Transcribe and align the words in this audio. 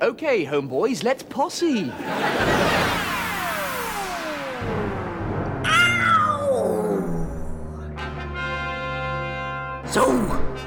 Okay, 0.00 0.44
homeboys, 0.44 1.02
let's 1.02 1.22
posse. 1.22 1.86
So, 9.90 10.04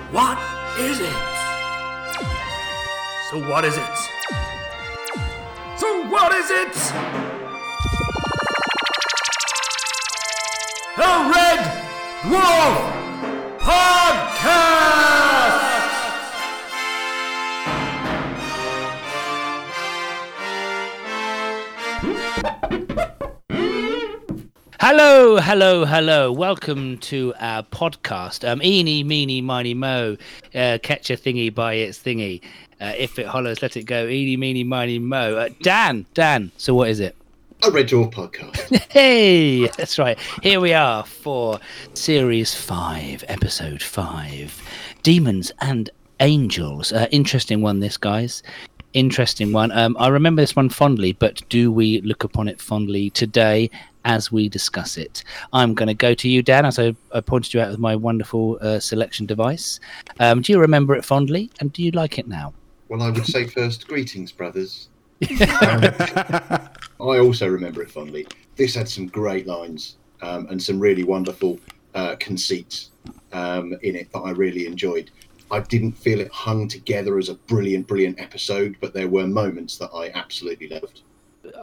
what 0.10 0.40
is 0.80 1.00
it? 1.00 1.14
So, 3.30 3.40
what 3.48 3.66
is 3.66 3.78
it? 3.78 3.98
So, 5.78 6.08
what 6.10 6.34
is 6.34 6.50
it? 6.50 6.74
The 10.98 11.12
Red 11.30 11.60
Dwarf 12.24 13.60
Podcast! 13.60 14.09
Hello, 25.02 25.38
hello, 25.38 25.86
hello. 25.86 26.30
Welcome 26.30 26.98
to 26.98 27.34
our 27.40 27.64
podcast. 27.64 28.46
Um, 28.46 28.62
eeny, 28.62 29.02
meeny, 29.02 29.40
miny, 29.40 29.74
mo. 29.74 30.18
Uh, 30.54 30.78
catch 30.84 31.10
a 31.10 31.16
thingy 31.16 31.56
by 31.56 31.76
its 31.76 31.98
thingy. 31.98 32.42
Uh, 32.82 32.92
if 32.98 33.18
it 33.18 33.26
hollows, 33.26 33.62
let 33.62 33.78
it 33.78 33.84
go. 33.84 34.08
Eeny, 34.10 34.36
meeny, 34.36 34.66
miny, 34.66 35.00
mo. 35.00 35.38
Uh, 35.38 35.50
Dan, 35.62 36.06
Dan. 36.16 36.52
So 36.58 36.76
what 36.76 36.90
is 36.90 37.00
it? 37.00 37.16
A 37.64 37.72
Red 37.72 37.88
Dwarf 37.88 38.12
podcast. 38.12 38.88
Hey, 38.92 39.68
that's 39.68 39.98
right. 39.98 40.20
Here 40.44 40.60
we 40.60 40.74
are 40.74 41.06
for 41.06 41.62
series 41.94 42.54
five, 42.54 43.24
episode 43.30 43.82
five 43.82 44.62
Demons 45.02 45.50
and 45.62 45.90
Angels. 46.20 46.92
Uh, 46.92 47.08
interesting 47.10 47.62
one, 47.62 47.80
this, 47.80 47.96
guys. 47.96 48.44
Interesting 48.92 49.54
one. 49.54 49.72
Um, 49.72 49.96
I 49.98 50.10
remember 50.10 50.42
this 50.42 50.58
one 50.58 50.68
fondly, 50.68 51.14
but 51.14 51.42
do 51.48 51.72
we 51.72 52.02
look 52.02 52.26
upon 52.26 52.50
it 52.50 52.60
fondly 52.60 53.12
today 53.12 53.70
as 54.10 54.32
we 54.32 54.50
discuss 54.50 54.98
it? 54.98 55.24
I'm 55.54 55.76
going 55.76 55.88
to 55.88 55.94
go 55.94 56.16
to 56.16 56.28
you, 56.28 56.42
Dan, 56.42 56.66
as 56.66 56.80
I, 56.80 56.96
I 57.14 57.22
pointed 57.22 57.54
you 57.54 57.62
out 57.62 57.70
with 57.70 57.80
my 57.80 57.96
wonderful 57.96 58.58
uh, 58.60 58.80
selection 58.80 59.28
device. 59.28 59.80
Um, 60.20 60.42
do 60.42 60.52
you 60.52 60.60
remember 60.60 60.96
it 60.96 61.06
fondly, 61.06 61.52
and 61.60 61.72
do 61.72 61.84
you 61.84 61.92
like 61.92 62.18
it 62.18 62.28
now? 62.28 62.54
Well, 62.88 63.04
I 63.04 63.12
would 63.12 63.28
say 63.28 63.46
first, 63.46 63.88
greetings, 63.88 64.32
brothers. 64.32 64.90
Um, 65.22 65.84
I 67.14 67.20
also 67.20 67.48
remember 67.48 67.84
it 67.84 67.92
fondly. 67.92 68.26
This 68.56 68.74
had 68.74 68.90
some 68.90 69.06
great 69.06 69.46
lines 69.46 69.98
um, 70.24 70.48
and 70.50 70.62
some 70.62 70.80
really 70.80 71.04
wonderful 71.04 71.60
uh, 71.94 72.16
conceits 72.20 72.90
um, 73.32 73.78
in 73.84 73.96
it 73.96 74.12
that 74.12 74.20
I 74.20 74.32
really 74.32 74.66
enjoyed. 74.66 75.12
I 75.52 75.60
didn't 75.60 75.92
feel 75.94 76.20
it 76.20 76.32
hung 76.32 76.68
together 76.68 77.20
as 77.20 77.30
a 77.30 77.36
brilliant, 77.36 77.88
brilliant 77.88 78.20
episode, 78.20 78.76
but 78.82 78.94
there 78.94 79.08
were 79.08 79.28
moments 79.28 79.78
that 79.78 79.92
I 79.94 80.10
absolutely 80.16 80.70
loved. 80.70 81.02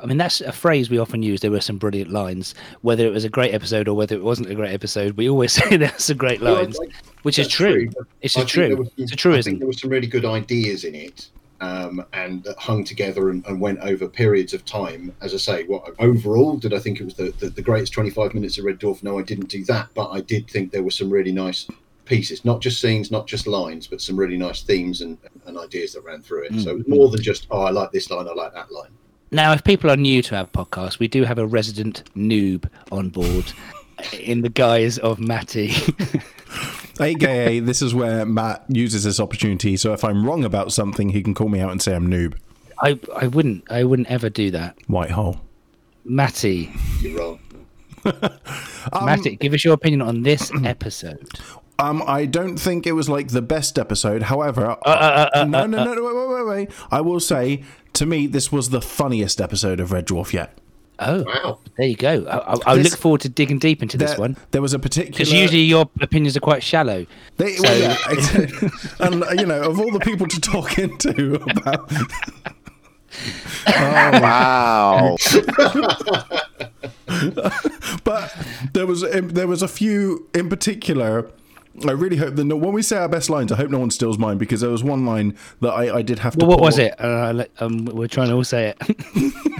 I 0.02 0.06
mean, 0.06 0.16
that's 0.18 0.40
a 0.40 0.52
phrase 0.52 0.90
we 0.90 0.98
often 0.98 1.22
use. 1.22 1.40
There 1.40 1.50
were 1.50 1.60
some 1.60 1.78
brilliant 1.78 2.10
lines, 2.10 2.54
whether 2.82 3.06
it 3.06 3.12
was 3.12 3.24
a 3.24 3.28
great 3.28 3.54
episode 3.54 3.88
or 3.88 3.94
whether 3.94 4.14
it 4.14 4.22
wasn't 4.22 4.50
a 4.50 4.54
great 4.54 4.72
episode. 4.72 5.16
We 5.16 5.28
always 5.28 5.52
say 5.60 5.76
there's 5.76 6.04
some 6.04 6.16
great 6.16 6.40
lines, 6.40 6.78
Well, 6.78 6.88
like, 6.88 6.96
which 7.22 7.38
is 7.38 7.46
that's 7.46 7.54
true. 7.54 7.90
It's 8.22 8.36
I 8.36 8.44
true. 8.44 8.76
some- 8.76 8.90
It's 8.96 9.24
a 9.24 9.30
I 9.30 9.42
think 9.42 9.58
there 9.58 9.66
were 9.66 9.72
some 9.72 9.90
really 9.90 10.06
good 10.06 10.24
ideas 10.24 10.84
in 10.84 10.94
it, 10.94 11.28
um, 11.60 12.04
and 12.12 12.42
that 12.44 12.58
hung 12.58 12.84
together 12.84 13.30
and, 13.30 13.44
and 13.46 13.60
went 13.60 13.78
over 13.80 14.06
periods 14.08 14.52
of 14.54 14.64
time. 14.64 15.14
As 15.20 15.34
I 15.34 15.38
say, 15.38 15.64
what 15.64 15.94
overall 15.98 16.56
did 16.56 16.74
I 16.74 16.78
think 16.78 17.00
it 17.00 17.04
was 17.04 17.14
the, 17.14 17.32
the, 17.38 17.48
the 17.50 17.62
greatest 17.62 17.92
twenty 17.92 18.10
five 18.10 18.34
minutes 18.34 18.58
of 18.58 18.64
Red 18.64 18.78
Dwarf? 18.78 19.02
No, 19.02 19.18
I 19.18 19.22
didn't 19.22 19.48
do 19.48 19.64
that, 19.64 19.88
but 19.94 20.10
I 20.10 20.20
did 20.20 20.48
think 20.50 20.72
there 20.72 20.82
were 20.82 20.90
some 20.90 21.10
really 21.10 21.32
nice 21.32 21.66
pieces, 22.04 22.44
not 22.44 22.60
just 22.60 22.80
scenes, 22.80 23.10
not 23.10 23.26
just 23.26 23.48
lines, 23.48 23.88
but 23.88 24.00
some 24.00 24.16
really 24.16 24.36
nice 24.36 24.62
themes 24.62 25.00
and, 25.00 25.18
and 25.46 25.58
ideas 25.58 25.92
that 25.94 26.04
ran 26.04 26.22
through 26.22 26.44
it. 26.44 26.60
So 26.60 26.70
it 26.70 26.76
was 26.78 26.86
more 26.88 27.08
than 27.08 27.20
just 27.20 27.48
oh, 27.50 27.62
I 27.62 27.70
like 27.70 27.90
this 27.90 28.10
line, 28.10 28.28
I 28.28 28.32
like 28.32 28.54
that 28.54 28.70
line. 28.70 28.90
Now, 29.30 29.52
if 29.52 29.64
people 29.64 29.90
are 29.90 29.96
new 29.96 30.22
to 30.22 30.36
our 30.36 30.46
podcast, 30.46 30.98
we 30.98 31.08
do 31.08 31.24
have 31.24 31.38
a 31.38 31.46
resident 31.46 32.04
noob 32.14 32.68
on 32.92 33.08
board 33.08 33.52
in 34.12 34.42
the 34.42 34.48
guise 34.48 34.98
of 34.98 35.18
Matty. 35.18 35.72
AKA, 37.00 37.60
this 37.60 37.82
is 37.82 37.94
where 37.94 38.24
Matt 38.24 38.64
uses 38.68 39.04
this 39.04 39.18
opportunity. 39.18 39.76
So 39.76 39.92
if 39.92 40.04
I'm 40.04 40.24
wrong 40.24 40.44
about 40.44 40.72
something, 40.72 41.10
he 41.10 41.22
can 41.22 41.34
call 41.34 41.48
me 41.48 41.60
out 41.60 41.72
and 41.72 41.82
say 41.82 41.94
I'm 41.94 42.08
noob. 42.08 42.34
I, 42.80 42.98
I 43.16 43.26
wouldn't 43.26 43.70
I 43.70 43.84
wouldn't 43.84 44.08
ever 44.08 44.28
do 44.28 44.50
that. 44.52 44.76
White 44.86 45.10
hole. 45.10 45.40
Matty, 46.04 46.72
You're 47.00 47.18
wrong. 47.18 47.40
Um, 48.92 49.06
Matty, 49.06 49.34
give 49.34 49.52
us 49.52 49.64
your 49.64 49.74
opinion 49.74 50.00
on 50.00 50.22
this 50.22 50.52
episode. 50.64 51.28
Um, 51.80 52.04
I 52.06 52.24
don't 52.24 52.56
think 52.56 52.86
it 52.86 52.92
was 52.92 53.08
like 53.08 53.28
the 53.28 53.42
best 53.42 53.80
episode. 53.80 54.22
However, 54.22 54.70
uh, 54.70 54.76
uh, 54.84 55.28
uh, 55.34 55.38
uh 55.40 55.44
no, 55.44 55.66
no, 55.66 55.84
no, 55.84 55.94
no, 55.94 56.04
wait, 56.04 56.14
wait, 56.14 56.28
wait, 56.28 56.46
wait. 56.46 56.70
I 56.92 57.00
will 57.00 57.18
say, 57.18 57.64
to 57.96 58.06
me, 58.06 58.26
this 58.26 58.50
was 58.52 58.70
the 58.70 58.80
funniest 58.80 59.40
episode 59.40 59.80
of 59.80 59.92
Red 59.92 60.06
Dwarf 60.06 60.32
yet. 60.32 60.56
Oh, 60.98 61.24
Wow. 61.24 61.58
there 61.76 61.86
you 61.88 61.96
go. 61.96 62.24
I, 62.26 62.38
I, 62.54 62.56
I 62.72 62.76
This- 62.76 62.92
look 62.92 62.98
forward 63.00 63.20
to 63.22 63.28
digging 63.28 63.58
deep 63.58 63.82
into 63.82 63.98
this 63.98 64.16
one 64.16 64.36
there 64.52 64.62
was 64.62 64.72
a 64.72 64.78
particular. 64.78 65.12
because 65.12 65.30
usually 65.32 65.60
your 65.62 65.90
opinions 66.00 66.36
are 66.38 66.40
quite 66.40 66.62
shallow. 66.62 67.04
They, 67.36 67.56
well, 67.60 67.78
yeah, 67.78 67.96
and 69.00 69.24
you 69.38 69.44
know, 69.46 69.60
of 69.62 69.78
all 69.78 69.90
the 69.92 70.00
people 70.00 70.26
to 70.26 70.40
talk 70.40 70.78
into 70.78 71.34
about, 71.34 71.92
um, 73.66 74.22
Wow. 74.22 75.16
but 78.04 78.34
there 78.72 78.86
was 78.86 79.02
there 79.10 79.46
was 79.46 79.62
a 79.62 79.68
few 79.68 80.28
in 80.34 80.48
particular. 80.48 81.30
I 81.86 81.92
really 81.92 82.16
hope 82.16 82.36
that 82.36 82.44
no, 82.44 82.56
when 82.56 82.72
we 82.72 82.82
say 82.82 82.96
our 82.96 83.08
best 83.08 83.28
lines, 83.30 83.52
I 83.52 83.56
hope 83.56 83.70
no 83.70 83.78
one 83.78 83.90
steals 83.90 84.18
mine 84.18 84.38
because 84.38 84.60
there 84.60 84.70
was 84.70 84.82
one 84.84 85.04
line 85.04 85.36
that 85.60 85.70
I, 85.72 85.96
I 85.96 86.02
did 86.02 86.20
have 86.20 86.34
to. 86.36 86.46
Well, 86.46 86.56
what 86.56 86.60
was 86.62 86.78
it? 86.78 86.94
Uh, 87.00 87.32
let- 87.34 87.50
um, 87.60 87.84
we're 87.86 88.06
trying 88.08 88.28
to 88.28 88.34
all 88.34 88.44
say 88.44 88.74
it. 88.78 89.32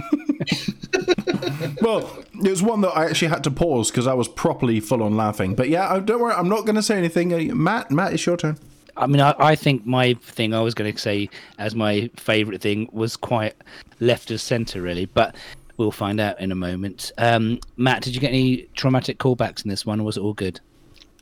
Well, 1.81 2.23
it 2.43 2.49
was 2.49 2.61
one 2.63 2.81
that 2.81 2.89
I 2.97 3.05
actually 3.05 3.29
had 3.29 3.43
to 3.45 3.51
pause 3.51 3.91
because 3.91 4.07
I 4.07 4.13
was 4.13 4.27
properly 4.27 4.79
full 4.79 5.01
on 5.03 5.15
laughing. 5.15 5.55
But 5.55 5.69
yeah, 5.69 5.91
I- 5.91 5.99
don't 5.99 6.19
worry, 6.21 6.33
I'm 6.33 6.49
not 6.49 6.65
going 6.65 6.75
to 6.75 6.81
say 6.81 6.97
anything. 6.97 7.33
Uh, 7.33 7.55
Matt, 7.55 7.91
Matt, 7.91 8.13
it's 8.13 8.25
your 8.25 8.35
turn. 8.37 8.57
I 8.95 9.05
mean, 9.07 9.21
I, 9.21 9.35
I 9.37 9.55
think 9.55 9.85
my 9.85 10.13
thing 10.15 10.53
I 10.53 10.61
was 10.61 10.73
going 10.73 10.91
to 10.91 10.99
say 10.99 11.29
as 11.59 11.75
my 11.75 12.09
favourite 12.15 12.61
thing 12.61 12.89
was 12.91 13.15
quite 13.15 13.55
left 13.99 14.31
of 14.31 14.41
centre, 14.41 14.81
really, 14.81 15.05
but 15.05 15.35
we'll 15.77 15.91
find 15.91 16.19
out 16.19 16.39
in 16.41 16.51
a 16.51 16.55
moment. 16.55 17.11
Um, 17.19 17.59
Matt, 17.77 18.01
did 18.01 18.15
you 18.15 18.21
get 18.21 18.29
any 18.29 18.67
traumatic 18.75 19.19
callbacks 19.19 19.63
in 19.63 19.69
this 19.69 19.85
one, 19.85 19.99
or 19.99 20.03
was 20.03 20.17
it 20.17 20.21
all 20.21 20.33
good? 20.33 20.59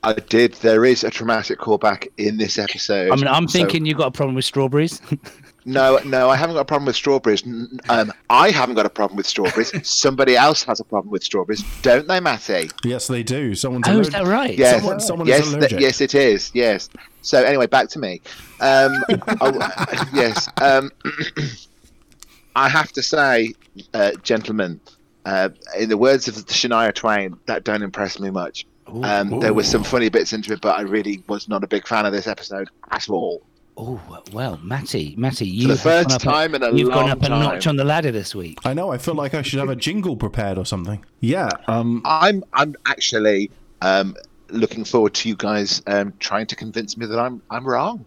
I 0.05 0.13
did. 0.13 0.53
There 0.55 0.85
is 0.85 1.03
a 1.03 1.09
traumatic 1.09 1.59
callback 1.59 2.07
in 2.17 2.38
this 2.38 2.57
episode. 2.59 3.11
I 3.11 3.16
mean, 3.16 3.27
I'm 3.27 3.47
So- 3.47 3.57
thinking 3.59 3.85
you 3.85 3.95
got 3.95 4.07
a 4.07 4.11
problem 4.11 4.35
with 4.35 4.45
strawberries. 4.45 5.01
no, 5.66 5.97
no, 6.05 6.29
I 6.29 6.35
haven't 6.35 6.55
got 6.55 6.61
a 6.61 6.66
problem 6.66 6.85
with 6.85 6.95
strawberries. 6.95 7.43
Um, 7.89 8.13
I 8.29 8.51
haven't 8.51 8.75
got 8.75 8.85
a 8.85 8.89
problem 8.89 9.17
with 9.17 9.25
strawberries. 9.25 9.71
Somebody 9.88 10.38
else 10.38 10.63
has 10.63 10.79
a 10.79 10.83
problem 10.83 11.11
with 11.11 11.23
strawberries, 11.23 11.63
don't 11.81 12.07
they, 12.07 12.19
Matty? 12.19 12.69
Yes, 12.83 13.07
they 13.07 13.23
do. 13.23 13.55
Someone's 13.55 13.88
oh, 13.88 13.99
is 13.99 14.09
that 14.11 14.25
right? 14.27 14.55
Yes, 14.57 14.77
Someone- 14.81 14.99
someone 14.99 15.27
is 15.27 15.53
yes, 15.53 15.69
th- 15.69 15.81
yes, 15.81 16.01
it 16.01 16.13
is. 16.15 16.51
Yes. 16.53 16.89
So 17.23 17.44
anyway, 17.44 17.65
back 17.65 17.89
to 17.89 17.99
me. 17.99 18.21
Um, 18.59 19.03
oh, 19.41 20.05
yes. 20.13 20.47
Um, 20.61 20.91
I 22.55 22.69
have 22.69 22.91
to 22.94 23.01
say, 23.03 23.53
uh, 23.94 24.11
gentlemen, 24.23 24.79
uh, 25.25 25.49
in 25.77 25.89
the 25.89 25.97
words 25.97 26.27
of 26.27 26.35
Shania 26.35 26.94
Twain, 26.94 27.35
that 27.47 27.63
don't 27.63 27.81
impress 27.81 28.19
me 28.19 28.29
much. 28.29 28.65
Um, 28.88 29.40
there 29.40 29.53
were 29.53 29.63
some 29.63 29.84
funny 29.84 30.09
bits 30.09 30.34
into 30.34 30.53
it, 30.53 30.62
but 30.62 30.78
I 30.78 30.81
really 30.81 31.23
was 31.28 31.50
not 31.50 31.63
a 31.63 31.68
big 31.68 31.88
fan 31.88 32.06
of 32.06 32.13
this 32.13 32.28
episode 32.28 32.69
at 32.91 33.09
all. 33.09 33.41
Oh 33.78 34.00
well, 34.31 34.57
Matty, 34.63 35.16
Matty, 35.18 35.47
you 35.47 35.68
the 35.68 35.75
first 35.75 36.22
time 36.22 36.56
in 36.56 36.63
a 36.63 36.72
you've 36.72 36.91
gone 36.91 37.09
up 37.09 37.22
a 37.24 37.29
notch 37.29 37.68
on 37.68 37.75
the 37.75 37.84
ladder 37.84 38.12
this 38.12 38.34
week. 38.34 38.59
I 38.63 38.74
know. 38.74 38.91
I 38.91 38.97
feel 38.97 39.16
like 39.16 39.34
I 39.34 39.41
should 39.41 39.59
have 39.59 39.69
a 39.69 39.75
jingle 39.75 40.16
prepared 40.16 40.57
or 40.57 40.66
something. 40.66 41.03
Yeah. 41.19 41.50
Um. 41.68 42.01
I'm 42.06 42.44
I'm 42.53 42.75
actually 42.85 43.51
um, 43.81 44.16
looking 44.50 44.85
forward 44.85 45.13
to 45.16 45.29
you 45.29 45.35
guys 45.35 45.81
um, 45.88 46.13
trying 46.19 46.47
to 46.47 46.56
convince 46.56 46.95
me 46.95 47.06
that 47.06 47.19
I'm 47.19 47.41
I'm 47.50 47.66
wrong, 47.66 48.06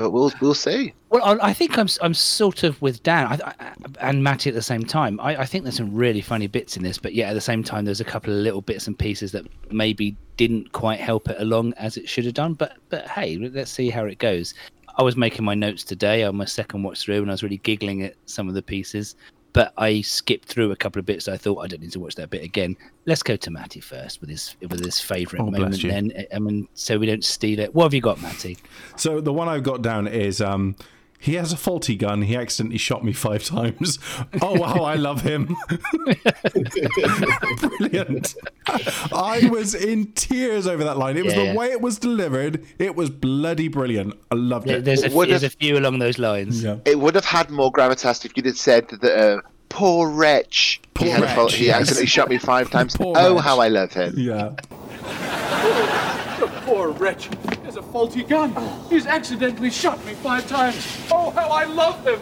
but 0.00 0.12
we'll 0.12 0.32
we'll 0.40 0.54
see. 0.54 0.94
Well, 1.10 1.38
I 1.42 1.52
think 1.52 1.76
I'm 1.76 1.86
I'm 2.00 2.14
sort 2.14 2.62
of 2.62 2.80
with 2.80 3.02
Dan 3.02 3.26
I, 3.26 3.52
I, 3.60 3.74
and 4.00 4.24
Matty 4.24 4.48
at 4.48 4.54
the 4.54 4.62
same 4.62 4.82
time. 4.82 5.20
I, 5.20 5.42
I 5.42 5.44
think 5.44 5.64
there's 5.64 5.76
some 5.76 5.94
really 5.94 6.22
funny 6.22 6.46
bits 6.46 6.74
in 6.78 6.82
this, 6.82 6.96
but 6.96 7.12
yeah, 7.12 7.28
at 7.28 7.34
the 7.34 7.40
same 7.42 7.62
time, 7.62 7.84
there's 7.84 8.00
a 8.00 8.04
couple 8.04 8.32
of 8.32 8.38
little 8.38 8.62
bits 8.62 8.86
and 8.86 8.98
pieces 8.98 9.30
that 9.32 9.44
maybe 9.70 10.16
didn't 10.38 10.72
quite 10.72 11.00
help 11.00 11.28
it 11.28 11.36
along 11.38 11.74
as 11.74 11.98
it 11.98 12.08
should 12.08 12.24
have 12.24 12.32
done. 12.32 12.54
But 12.54 12.78
but 12.88 13.06
hey, 13.08 13.36
let's 13.36 13.70
see 13.70 13.90
how 13.90 14.06
it 14.06 14.18
goes. 14.18 14.54
I 14.96 15.02
was 15.02 15.18
making 15.18 15.44
my 15.44 15.54
notes 15.54 15.84
today 15.84 16.24
on 16.24 16.34
my 16.34 16.46
second 16.46 16.82
watch 16.82 17.02
through, 17.02 17.20
and 17.20 17.30
I 17.30 17.34
was 17.34 17.42
really 17.42 17.58
giggling 17.58 18.02
at 18.02 18.14
some 18.24 18.48
of 18.48 18.54
the 18.54 18.62
pieces. 18.62 19.16
But 19.52 19.72
I 19.76 20.00
skipped 20.02 20.46
through 20.46 20.70
a 20.70 20.76
couple 20.76 21.00
of 21.00 21.06
bits. 21.06 21.26
I 21.26 21.36
thought 21.36 21.58
I 21.58 21.66
don't 21.66 21.80
need 21.80 21.92
to 21.92 22.00
watch 22.00 22.14
that 22.16 22.30
bit 22.30 22.42
again. 22.44 22.76
Let's 23.06 23.22
go 23.22 23.36
to 23.36 23.50
Matty 23.50 23.80
first 23.80 24.20
with 24.20 24.30
his 24.30 24.54
with 24.60 24.84
his 24.84 25.00
favourite 25.00 25.42
Oh, 25.42 25.50
moment. 25.50 25.82
Then 25.82 26.12
I 26.32 26.38
mean, 26.38 26.68
so 26.74 26.98
we 26.98 27.06
don't 27.06 27.24
steal 27.24 27.58
it. 27.58 27.74
What 27.74 27.84
have 27.84 27.94
you 27.94 28.00
got, 28.00 28.20
Matty? 28.22 28.58
So 28.96 29.20
the 29.20 29.32
one 29.32 29.48
I've 29.48 29.64
got 29.64 29.82
down 29.82 30.06
is 30.06 30.40
um, 30.40 30.76
He 31.22 31.34
has 31.34 31.52
a 31.52 31.56
faulty 31.56 31.96
gun. 31.96 32.22
He 32.22 32.34
accidentally 32.34 32.78
shot 32.78 33.04
me 33.04 33.12
five 33.12 33.44
times. 33.44 33.98
Oh 34.42 34.54
wow, 34.58 34.84
I 34.84 34.94
love 34.94 35.20
him. 35.22 35.54
Brilliant. 37.78 38.34
I 39.12 39.48
was 39.50 39.74
in 39.74 40.12
tears 40.12 40.66
over 40.66 40.82
that 40.84 40.96
line. 40.96 41.16
It 41.16 41.24
was 41.24 41.34
Yeah. 41.34 41.52
the 41.52 41.58
way 41.58 41.66
it 41.72 41.80
was 41.80 41.98
delivered. 41.98 42.64
It 42.78 42.94
was 42.96 43.10
bloody 43.10 43.68
brilliant. 43.68 44.14
I 44.30 44.36
loved 44.36 44.66
There- 44.68 44.78
it. 44.78 44.84
There's 44.84 45.02
a, 45.04 45.10
Would 45.10 45.28
there's 45.28 45.42
a 45.42 45.50
few 45.50 45.76
along 45.78 45.98
those 45.98 46.18
lines. 46.18 46.62
yeah. 46.62 46.76
It 46.84 46.98
would 46.98 47.14
have 47.14 47.24
had 47.24 47.50
more 47.50 47.70
gravitas 47.72 48.24
if 48.24 48.36
you'd 48.36 48.46
have 48.46 48.56
said 48.58 48.88
that. 48.88 49.04
Uh, 49.04 49.40
Poor 49.68 50.08
wretch. 50.10 50.80
Poor 50.94 51.04
he, 51.06 51.10
had 51.12 51.20
a 51.20 51.26
wretch, 51.26 51.34
fault- 51.36 51.52
he 51.52 51.66
yes. 51.66 51.80
accidentally 51.82 52.06
shot 52.06 52.28
me 52.28 52.38
five 52.38 52.70
times. 52.76 52.96
Poor 52.96 53.14
oh, 53.16 53.34
wretch. 53.36 53.44
how 53.44 53.60
I 53.60 53.68
love 53.68 53.92
him. 53.92 54.14
Yeah. 54.16 54.50
The 56.40 56.50
poor 56.64 56.90
wretch 56.90 57.26
has 57.26 57.44
a 57.44 57.49
faulty 57.90 58.22
gun. 58.22 58.54
He's 58.88 59.06
accidentally 59.06 59.70
shot 59.70 60.04
me 60.04 60.14
five 60.14 60.48
times. 60.48 60.76
Oh, 61.10 61.30
how 61.30 61.48
I 61.48 61.64
love 61.64 62.04
him. 62.06 62.20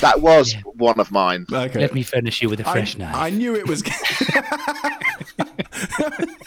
That 0.00 0.20
was 0.20 0.54
one 0.76 0.98
of 0.98 1.10
mine. 1.10 1.46
Okay. 1.52 1.80
Let 1.80 1.94
me 1.94 2.02
furnish 2.02 2.42
you 2.42 2.48
with 2.48 2.60
a 2.60 2.64
fresh 2.64 2.96
I, 2.96 2.98
knife. 2.98 3.16
I 3.16 3.30
knew 3.30 3.54
it 3.54 3.68
was. 3.68 3.82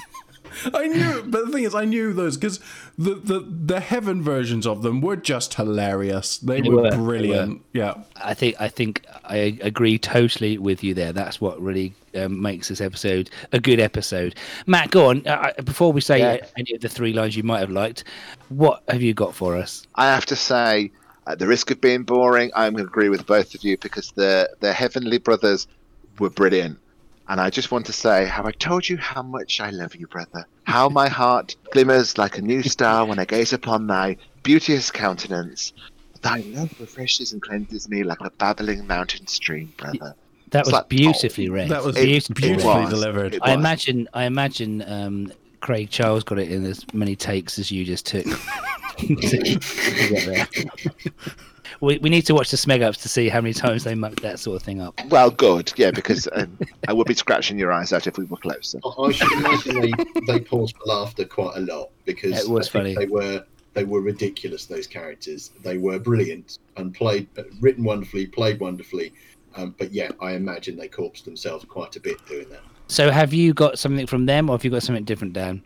I 0.95 1.11
knew, 1.13 1.23
but 1.27 1.45
the 1.45 1.51
thing 1.51 1.63
is, 1.63 1.75
I 1.75 1.85
knew 1.85 2.13
those 2.13 2.37
because 2.37 2.59
the, 2.97 3.15
the 3.15 3.39
the 3.39 3.79
heaven 3.79 4.21
versions 4.21 4.65
of 4.65 4.81
them 4.81 5.01
were 5.01 5.15
just 5.15 5.53
hilarious. 5.55 6.37
They, 6.37 6.61
They 6.61 6.69
were, 6.69 6.81
were, 6.83 6.89
they 6.91 6.95
brilliant. 6.97 7.61
Yeah, 7.73 7.95
I 8.17 8.33
think 8.33 8.55
I 8.59 8.67
think 8.69 9.05
I 9.23 9.57
agree 9.61 9.97
totally 9.97 10.57
with 10.57 10.83
you 10.83 10.93
there. 10.93 11.13
That's 11.13 11.39
what 11.41 11.61
really 11.61 11.93
um, 12.15 12.41
makes 12.41 12.67
this 12.69 12.81
episode 12.81 13.29
a 13.51 13.59
good 13.59 13.79
episode. 13.79 14.35
Matt, 14.65 14.91
go 14.91 15.09
on. 15.09 15.25
Uh, 15.27 15.51
before 15.63 15.91
we 15.91 16.01
say 16.01 16.19
Yeah. 16.19 16.45
any 16.57 16.73
of 16.73 16.81
the 16.81 16.89
three 16.89 17.13
lines 17.13 17.35
you 17.35 17.43
might 17.43 17.59
have 17.59 17.71
liked, 17.71 18.03
what 18.49 18.83
have 18.87 19.01
you 19.01 19.13
got 19.13 19.35
for 19.35 19.55
us? 19.55 19.85
I 19.95 20.05
have 20.07 20.25
to 20.27 20.35
say, 20.35 20.91
at 21.27 21.39
the 21.39 21.47
risk 21.47 21.71
of 21.71 21.81
being 21.81 22.03
boring, 22.03 22.51
I'm 22.55 22.73
going 22.73 22.85
to 22.85 22.89
agree 22.89 23.09
with 23.09 23.25
both 23.25 23.53
of 23.55 23.63
you 23.63 23.77
because 23.77 24.11
the 24.11 24.49
the 24.59 24.71
Heavenly 24.73 25.17
Brothers 25.17 25.67
were 26.19 26.29
brilliant. 26.29 26.79
And 27.27 27.41
I 27.41 27.49
just 27.49 27.71
want 27.71 27.85
to 27.87 27.93
say, 27.93 28.25
have 28.25 28.45
I 28.45 28.51
told 28.51 28.87
you 28.87 28.97
how 28.97 29.23
much 29.23 29.59
I 29.59 29.71
love 29.71 29.95
you, 29.95 30.05
brother? 30.07 30.45
How 30.65 30.89
my 30.89 31.09
heart 31.09 31.55
glimmers 31.71 32.17
like 32.17 32.37
a 32.37 32.41
new 32.41 32.61
star 32.63 33.05
when 33.05 33.17
I 33.19 33.25
gaze 33.25 33.51
upon 33.53 33.87
thy 33.87 34.17
beauteous 34.43 34.91
countenance. 34.91 35.73
Thy 36.21 36.37
love 36.47 36.71
refreshes 36.79 37.33
and 37.33 37.41
cleanses 37.41 37.89
me 37.89 38.03
like 38.03 38.19
a 38.21 38.29
babbling 38.31 38.85
mountain 38.85 39.25
stream, 39.27 39.73
brother. 39.77 40.13
That 40.51 40.59
It's 40.59 40.67
was 40.67 40.73
like- 40.73 40.89
beautifully 40.89 41.49
read. 41.49 41.69
that 41.69 41.83
was 41.83 41.97
It- 41.97 42.05
beautifully, 42.05 42.41
beautifully 42.49 42.81
was. 42.81 42.89
delivered. 42.89 43.39
I 43.41 43.53
imagine. 43.53 44.07
I 44.13 44.25
imagine 44.25 44.83
um, 44.87 45.31
Craig 45.61 45.89
Charles 45.89 46.23
got 46.23 46.37
it 46.39 46.51
in 46.51 46.63
as 46.65 46.85
many 46.93 47.15
takes 47.15 47.57
as 47.57 47.71
you 47.71 47.83
just 47.85 48.05
took. 48.05 48.25
to 48.97 49.15
get 49.15 50.25
there. 50.25 50.47
we, 51.81 51.97
we 51.99 52.09
need 52.09 52.23
to 52.23 52.33
watch 52.33 52.51
the 52.51 52.57
Smeg 52.57 52.81
ups 52.81 52.97
to 52.99 53.09
see 53.09 53.29
how 53.29 53.41
many 53.41 53.53
times 53.53 53.83
they 53.83 53.95
mucked 53.95 54.21
that 54.21 54.39
sort 54.39 54.55
of 54.57 54.63
thing 54.63 54.81
up. 54.81 54.99
Well, 55.09 55.29
good, 55.31 55.73
yeah, 55.75 55.91
because 55.91 56.27
um, 56.33 56.57
I 56.87 56.93
would 56.93 57.07
be 57.07 57.13
scratching 57.13 57.57
your 57.59 57.71
eyes 57.71 57.93
out 57.93 58.07
if 58.07 58.17
we 58.17 58.25
were 58.25 58.37
closer. 58.37 58.79
I 58.85 59.01
I 59.03 59.11
should 59.11 59.31
imagine 59.31 59.81
they, 59.81 59.91
they 60.27 60.39
paused 60.39 60.75
for 60.77 60.85
laughter 60.85 61.25
quite 61.25 61.57
a 61.57 61.61
lot 61.61 61.89
because 62.05 62.43
It 62.43 62.49
was 62.49 62.67
funny. 62.67 62.95
they 62.95 63.07
were 63.07 63.43
they 63.73 63.83
were 63.83 64.01
ridiculous. 64.01 64.65
Those 64.65 64.87
characters 64.87 65.51
they 65.63 65.77
were 65.77 65.99
brilliant 65.99 66.59
and 66.77 66.93
played 66.93 67.27
uh, 67.37 67.43
written 67.59 67.83
wonderfully, 67.83 68.25
played 68.27 68.59
wonderfully. 68.59 69.13
Um, 69.55 69.73
but 69.77 69.91
yeah, 69.93 70.11
I 70.21 70.33
imagine 70.33 70.75
they 70.77 70.87
corpsed 70.89 71.23
themselves 71.23 71.65
quite 71.65 71.95
a 71.95 71.99
bit 71.99 72.17
doing 72.27 72.49
that. 72.49 72.61
So, 72.87 73.09
have 73.09 73.33
you 73.33 73.53
got 73.53 73.79
something 73.79 74.05
from 74.05 74.25
them, 74.25 74.49
or 74.49 74.53
have 74.53 74.63
you 74.63 74.69
got 74.69 74.83
something 74.83 75.05
different, 75.05 75.33
Dan? 75.33 75.63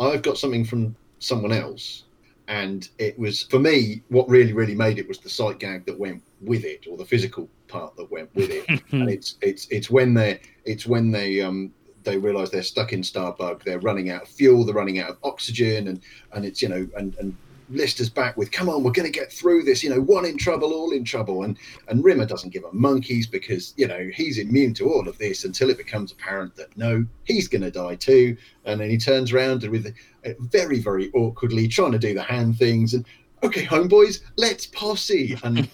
I've 0.00 0.22
got 0.22 0.38
something 0.38 0.64
from 0.64 0.96
someone 1.18 1.52
else, 1.52 2.04
and 2.48 2.88
it 2.98 3.18
was 3.18 3.44
for 3.44 3.58
me 3.58 4.02
what 4.08 4.28
really 4.28 4.52
really 4.52 4.74
made 4.74 4.98
it 4.98 5.08
was 5.08 5.18
the 5.18 5.28
sight 5.28 5.58
gag 5.58 5.86
that 5.86 5.98
went 5.98 6.22
with 6.40 6.64
it, 6.64 6.86
or 6.88 6.96
the 6.96 7.04
physical 7.04 7.48
part 7.68 7.96
that 7.96 8.10
went 8.10 8.34
with 8.34 8.50
it. 8.50 8.68
and 8.92 9.08
it's 9.08 9.36
it's 9.40 9.66
it's 9.70 9.90
when 9.90 10.14
they 10.14 10.40
it's 10.64 10.86
when 10.86 11.10
they 11.10 11.40
um 11.40 11.72
they 12.04 12.18
realize 12.18 12.50
they're 12.50 12.62
stuck 12.62 12.92
in 12.92 13.00
Starbug, 13.00 13.62
they're 13.62 13.80
running 13.80 14.10
out 14.10 14.22
of 14.22 14.28
fuel, 14.28 14.64
they're 14.64 14.74
running 14.74 14.98
out 14.98 15.10
of 15.10 15.18
oxygen, 15.24 15.88
and 15.88 16.00
and 16.32 16.44
it's 16.44 16.60
you 16.62 16.68
know 16.68 16.86
and 16.96 17.16
and 17.16 17.36
Lister's 17.68 18.10
back 18.10 18.36
with, 18.36 18.50
come 18.50 18.68
on, 18.68 18.82
we're 18.82 18.92
going 18.92 19.10
to 19.10 19.18
get 19.18 19.32
through 19.32 19.62
this. 19.62 19.82
You 19.82 19.90
know, 19.90 20.00
one 20.00 20.24
in 20.24 20.36
trouble, 20.36 20.72
all 20.72 20.92
in 20.92 21.04
trouble. 21.04 21.44
And 21.44 21.56
and 21.88 22.04
Rimmer 22.04 22.26
doesn't 22.26 22.52
give 22.52 22.64
a 22.64 22.72
monkeys 22.72 23.26
because 23.26 23.74
you 23.76 23.86
know 23.86 24.10
he's 24.14 24.38
immune 24.38 24.74
to 24.74 24.92
all 24.92 25.08
of 25.08 25.18
this 25.18 25.44
until 25.44 25.70
it 25.70 25.78
becomes 25.78 26.12
apparent 26.12 26.56
that 26.56 26.76
no, 26.76 27.04
he's 27.24 27.48
going 27.48 27.62
to 27.62 27.70
die 27.70 27.96
too. 27.96 28.36
And 28.64 28.80
then 28.80 28.90
he 28.90 28.98
turns 28.98 29.32
around 29.32 29.62
and 29.62 29.72
with 29.72 29.86
uh, 29.86 30.30
very 30.40 30.78
very 30.78 31.10
awkwardly 31.12 31.68
trying 31.68 31.92
to 31.92 31.98
do 31.98 32.14
the 32.14 32.22
hand 32.22 32.58
things 32.58 32.94
and 32.94 33.06
okay, 33.42 33.64
homeboys, 33.64 34.20
let's 34.36 34.66
posse. 34.66 35.38
And 35.44 35.68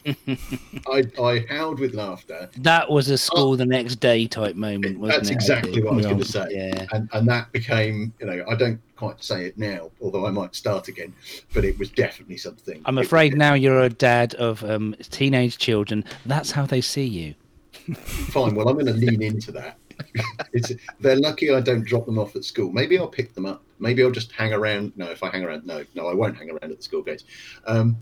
I 0.88 1.04
I 1.20 1.46
howled 1.48 1.78
with 1.78 1.94
laughter. 1.94 2.48
That 2.58 2.90
was 2.90 3.08
a 3.08 3.18
school 3.18 3.56
the 3.56 3.66
next 3.66 3.96
day 3.96 4.26
type 4.26 4.56
moment, 4.56 4.98
wasn't 4.98 5.18
That's 5.18 5.30
it? 5.30 5.34
That's 5.34 5.44
exactly 5.44 5.82
what 5.82 5.92
I 5.92 5.96
was 5.96 6.06
going 6.06 6.18
to 6.18 6.24
say. 6.24 6.46
Yeah. 6.50 6.86
And 6.92 7.08
and 7.12 7.28
that 7.28 7.52
became, 7.52 8.12
you 8.18 8.26
know, 8.26 8.44
I 8.48 8.54
don't 8.54 8.80
quite 8.96 9.22
say 9.22 9.46
it 9.46 9.56
now, 9.56 9.90
although 10.02 10.26
I 10.26 10.30
might 10.30 10.54
start 10.54 10.88
again, 10.88 11.14
but 11.54 11.64
it 11.64 11.78
was 11.78 11.90
definitely 11.90 12.36
something. 12.36 12.82
I'm 12.84 12.98
afraid 12.98 13.36
now 13.36 13.54
you're 13.54 13.80
a 13.80 13.88
dad 13.88 14.34
of 14.34 14.62
um, 14.64 14.94
teenage 15.02 15.58
children. 15.58 16.04
That's 16.26 16.50
how 16.50 16.66
they 16.66 16.80
see 16.80 17.06
you. 17.06 17.34
Fine. 17.94 18.54
Well, 18.54 18.68
I'm 18.68 18.74
going 18.74 18.86
to 18.86 18.92
lean 18.92 19.22
into 19.22 19.52
that. 19.52 19.78
it's 20.52 20.72
they're 21.00 21.16
lucky 21.16 21.52
I 21.52 21.60
don't 21.60 21.84
drop 21.84 22.06
them 22.06 22.18
off 22.18 22.36
at 22.36 22.44
school. 22.44 22.72
Maybe 22.72 22.98
I'll 22.98 23.08
pick 23.08 23.34
them 23.34 23.46
up. 23.46 23.62
Maybe 23.80 24.02
I'll 24.04 24.10
just 24.10 24.32
hang 24.32 24.52
around. 24.52 24.92
No, 24.96 25.10
if 25.10 25.22
I 25.22 25.30
hang 25.30 25.44
around, 25.44 25.66
no, 25.66 25.84
no, 25.94 26.06
I 26.06 26.14
won't 26.14 26.36
hang 26.36 26.50
around 26.50 26.70
at 26.70 26.76
the 26.76 26.82
school 26.82 27.02
gates. 27.02 27.24
Um, 27.66 27.96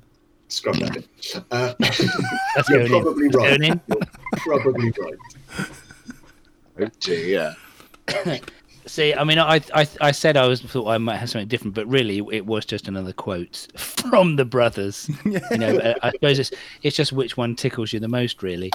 scrub 0.48 0.76
that 0.76 0.92
bit. 0.94 1.08
Uh, 1.50 1.74
That's 1.78 2.68
you're 2.68 2.88
going 2.88 2.92
in. 2.92 3.02
probably 3.02 3.28
right. 3.28 3.80
You're 3.88 4.60
probably 4.60 4.92
right. 5.00 5.68
Oh 6.80 6.86
dear. 7.00 7.56
See, 8.86 9.12
I 9.12 9.22
mean, 9.22 9.38
I, 9.38 9.60
I 9.74 9.86
I 10.00 10.10
said 10.12 10.38
I 10.38 10.46
was 10.46 10.62
thought 10.62 10.88
I 10.88 10.96
might 10.96 11.16
have 11.16 11.28
something 11.28 11.48
different, 11.48 11.74
but 11.74 11.86
really 11.86 12.22
it 12.32 12.46
was 12.46 12.64
just 12.64 12.88
another 12.88 13.12
quote 13.12 13.66
from 13.76 14.36
the 14.36 14.46
brothers. 14.46 15.10
You 15.24 15.58
know, 15.58 15.94
I 16.02 16.10
suppose 16.12 16.38
it's 16.38 16.52
it's 16.82 16.96
just 16.96 17.12
which 17.12 17.36
one 17.36 17.54
tickles 17.54 17.92
you 17.92 18.00
the 18.00 18.08
most, 18.08 18.42
really. 18.42 18.70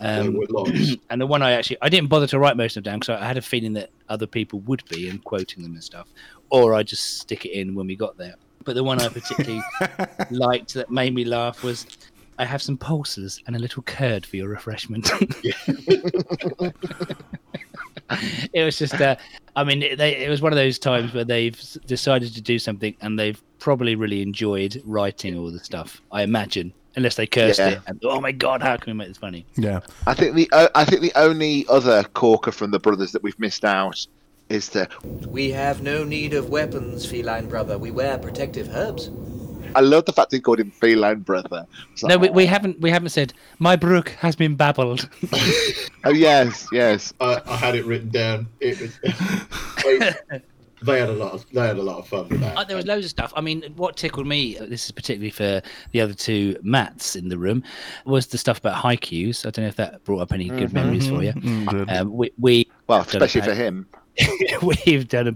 Um, 0.00 0.40
and 1.10 1.20
the 1.20 1.26
one 1.26 1.42
I 1.42 1.52
actually 1.52 1.78
I 1.80 1.88
didn't 1.88 2.08
bother 2.08 2.26
to 2.28 2.38
write 2.38 2.56
most 2.56 2.76
of 2.76 2.84
them 2.84 2.92
down 2.92 3.00
because 3.00 3.20
I 3.20 3.26
had 3.26 3.36
a 3.36 3.42
feeling 3.42 3.72
that 3.74 3.90
other 4.08 4.26
people 4.26 4.60
would 4.60 4.84
be 4.88 5.08
and 5.08 5.22
quoting 5.22 5.62
them 5.62 5.74
and 5.74 5.84
stuff, 5.84 6.08
or 6.50 6.74
I 6.74 6.82
just 6.82 7.18
stick 7.18 7.44
it 7.44 7.50
in 7.50 7.74
when 7.74 7.86
we 7.86 7.96
got 7.96 8.16
there. 8.16 8.34
But 8.64 8.74
the 8.74 8.84
one 8.84 9.00
I 9.00 9.08
particularly 9.08 9.62
liked 10.30 10.74
that 10.74 10.90
made 10.90 11.14
me 11.14 11.24
laugh 11.24 11.62
was. 11.62 11.86
I 12.38 12.46
have 12.46 12.62
some 12.62 12.78
pulses 12.78 13.40
and 13.46 13.54
a 13.54 13.58
little 13.58 13.82
curd 13.82 14.24
for 14.24 14.36
your 14.36 14.48
refreshment. 14.48 15.10
it 18.52 18.64
was 18.64 18.78
just, 18.78 18.94
uh, 18.94 19.16
I 19.54 19.64
mean, 19.64 19.82
it, 19.82 19.98
they, 19.98 20.16
it 20.16 20.28
was 20.28 20.42
one 20.42 20.52
of 20.52 20.56
those 20.56 20.78
times 20.78 21.12
where 21.12 21.24
they've 21.24 21.60
decided 21.86 22.34
to 22.34 22.40
do 22.40 22.58
something 22.58 22.96
and 23.00 23.18
they've 23.18 23.40
probably 23.58 23.94
really 23.94 24.22
enjoyed 24.22 24.82
writing 24.84 25.36
all 25.36 25.50
the 25.50 25.60
stuff. 25.60 26.02
I 26.10 26.22
imagine, 26.22 26.72
unless 26.96 27.16
they 27.16 27.26
cursed 27.26 27.58
Yeah. 27.58 27.68
it 27.70 27.80
and 27.86 28.00
oh 28.04 28.20
my 28.20 28.32
god, 28.32 28.62
how 28.62 28.76
can 28.76 28.92
we 28.92 28.96
make 28.98 29.08
this 29.08 29.18
funny? 29.18 29.46
Yeah. 29.56 29.80
I 30.06 30.14
think 30.14 30.34
the 30.34 30.48
uh, 30.52 30.68
I 30.74 30.84
think 30.84 31.00
the 31.02 31.12
only 31.14 31.66
other 31.68 32.04
corker 32.04 32.52
from 32.52 32.70
the 32.70 32.78
brothers 32.78 33.12
that 33.12 33.22
we've 33.22 33.38
missed 33.38 33.64
out 33.64 34.06
is 34.48 34.68
the 34.70 34.88
We 35.28 35.50
have 35.52 35.82
no 35.82 36.04
need 36.04 36.34
of 36.34 36.50
weapons, 36.50 37.06
feline 37.06 37.48
brother. 37.48 37.78
We 37.78 37.90
wear 37.90 38.18
protective 38.18 38.68
herbs. 38.74 39.10
I 39.74 39.80
love 39.80 40.04
the 40.04 40.12
fact 40.12 40.32
he 40.32 40.40
called 40.40 40.60
him 40.60 40.70
feline 40.70 41.20
brother. 41.20 41.66
Like, 42.02 42.10
No, 42.10 42.18
we, 42.18 42.28
we 42.28 42.44
haven't 42.46 42.78
we 42.80 42.90
haven't 42.90 43.08
said 43.08 43.32
my 43.58 43.74
brook 43.76 44.10
has 44.10 44.36
been 44.36 44.54
babbled. 44.54 45.08
oh 46.04 46.10
yes, 46.10 46.66
yes. 46.72 47.14
I, 47.20 47.40
I 47.46 47.56
had 47.56 47.74
it 47.74 47.86
written 47.86 48.10
down. 48.10 48.48
It 48.60 48.78
was. 48.80 48.98
they, 50.84 50.92
they 50.92 51.00
had 51.00 51.08
a 51.08 51.12
lot. 51.12 51.32
Of, 51.32 51.46
they 51.50 51.66
had 51.66 51.78
a 51.78 51.82
lot 51.82 51.98
of 51.98 52.08
fun 52.08 52.28
with 52.28 52.40
that. 52.40 52.56
Uh, 52.56 52.64
there 52.64 52.76
was 52.76 52.86
loads 52.86 53.04
of 53.06 53.10
stuff. 53.10 53.32
I 53.36 53.40
mean, 53.40 53.62
what 53.76 53.96
tickled 53.96 54.26
me, 54.26 54.58
uh, 54.58 54.66
this 54.66 54.84
is 54.86 54.90
particularly 54.90 55.30
for 55.30 55.62
the 55.92 56.00
other 56.00 56.14
two 56.14 56.56
Mats 56.62 57.16
in 57.16 57.28
the 57.28 57.38
room, 57.38 57.62
was 58.04 58.26
the 58.28 58.38
stuff 58.38 58.58
about 58.58 58.82
haikus. 58.82 59.46
I 59.46 59.50
don't 59.50 59.64
know 59.64 59.68
if 59.68 59.76
that 59.76 60.04
brought 60.04 60.20
up 60.20 60.32
any 60.32 60.48
good 60.48 60.72
memories 60.72 61.08
for 61.08 61.22
you. 61.22 61.32
Mm, 61.32 61.66
good. 61.66 61.90
Um, 61.90 62.12
we, 62.12 62.32
we 62.38 62.68
Well, 62.86 62.98
have 62.98 63.06
a 63.14 63.16
especially 63.18 63.42
for 63.42 63.54
him. 63.54 63.86
we've 64.86 65.08
done 65.08 65.26
a 65.28 65.34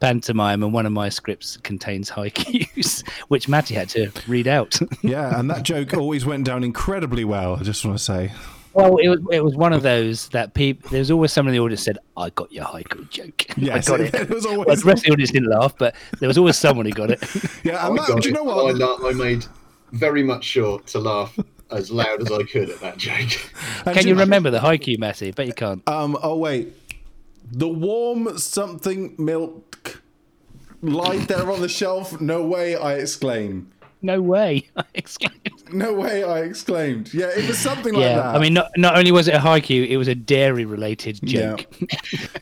pantomime, 0.00 0.62
and 0.62 0.72
one 0.72 0.86
of 0.86 0.92
my 0.92 1.10
scripts 1.10 1.58
contains 1.58 2.10
haikus, 2.10 3.06
which 3.28 3.48
Matty 3.48 3.74
had 3.74 3.90
to 3.90 4.10
read 4.26 4.46
out. 4.46 4.78
yeah, 5.02 5.38
and 5.38 5.50
that 5.50 5.62
joke 5.62 5.92
always 5.94 6.24
went 6.24 6.44
down 6.46 6.64
incredibly 6.64 7.24
well. 7.24 7.56
I 7.56 7.62
just 7.62 7.84
want 7.84 7.98
to 7.98 8.02
say. 8.02 8.32
Well, 8.74 8.96
it 8.98 9.08
was 9.08 9.20
it 9.32 9.42
was 9.44 9.54
one 9.56 9.72
of 9.72 9.82
those 9.82 10.28
that 10.30 10.54
people. 10.54 10.90
There's 10.90 11.10
always 11.10 11.32
someone 11.32 11.54
in 11.54 11.58
the 11.60 11.64
audience 11.64 11.82
said, 11.82 11.98
"I 12.16 12.30
got 12.30 12.52
your 12.52 12.64
haiku 12.64 13.08
joke." 13.10 13.46
Yes, 13.56 13.88
I 13.88 13.96
got 13.96 14.00
it. 14.00 14.14
it 14.22 14.30
was 14.30 14.44
Well, 14.44 14.60
always. 14.60 14.82
the 14.82 14.86
rest 14.88 15.02
of 15.02 15.06
the 15.06 15.12
audience 15.12 15.30
didn't 15.30 15.50
laugh, 15.50 15.74
but 15.78 15.94
there 16.20 16.26
was 16.28 16.36
always 16.38 16.56
someone 16.56 16.86
who 16.86 16.92
got 16.92 17.10
it. 17.10 17.20
Yeah, 17.64 17.82
I 17.84 17.88
and 17.88 17.98
that, 17.98 18.08
got 18.08 18.22
do 18.22 18.28
you 18.28 18.34
it. 18.34 18.38
know 18.44 18.50
I, 18.50 18.64
what? 18.72 18.76
la- 18.76 19.08
I 19.08 19.12
made 19.12 19.46
very 19.92 20.22
much 20.22 20.44
sure 20.44 20.80
to 20.80 20.98
laugh 20.98 21.38
as 21.70 21.90
loud 21.90 22.20
as 22.20 22.30
I 22.30 22.42
could 22.42 22.68
at 22.70 22.80
that 22.80 22.98
joke. 22.98 23.50
And 23.86 23.94
Can 23.94 24.02
do 24.02 24.08
you 24.10 24.14
remember 24.16 24.50
the 24.50 24.58
haiku, 24.58 24.98
Matty? 24.98 25.30
Bet 25.30 25.46
you 25.46 25.54
can't. 25.54 25.82
Um. 25.88 26.18
Oh 26.22 26.36
wait, 26.36 26.72
the 27.50 27.68
warm 27.68 28.36
something 28.38 29.14
milk 29.18 30.02
lied 30.82 31.22
there 31.28 31.50
on 31.50 31.60
the 31.60 31.68
shelf. 31.68 32.20
No 32.20 32.44
way! 32.44 32.76
I 32.76 32.94
exclaim. 32.94 33.70
No 34.04 34.20
way! 34.22 34.68
I 34.76 34.84
exclaimed. 34.94 35.72
No 35.72 35.92
way! 35.94 36.22
I 36.22 36.40
exclaimed. 36.40 37.12
Yeah, 37.14 37.30
it 37.36 37.48
was 37.48 37.58
something 37.58 37.94
like 37.94 38.02
yeah, 38.02 38.16
that. 38.16 38.36
I 38.36 38.38
mean, 38.38 38.54
not 38.54 38.70
not 38.76 38.96
only 38.96 39.10
was 39.10 39.26
it 39.28 39.34
a 39.34 39.38
haiku, 39.38 39.88
it 39.88 39.96
was 39.96 40.06
a 40.08 40.14
dairy-related 40.14 41.20
joke. 41.24 41.66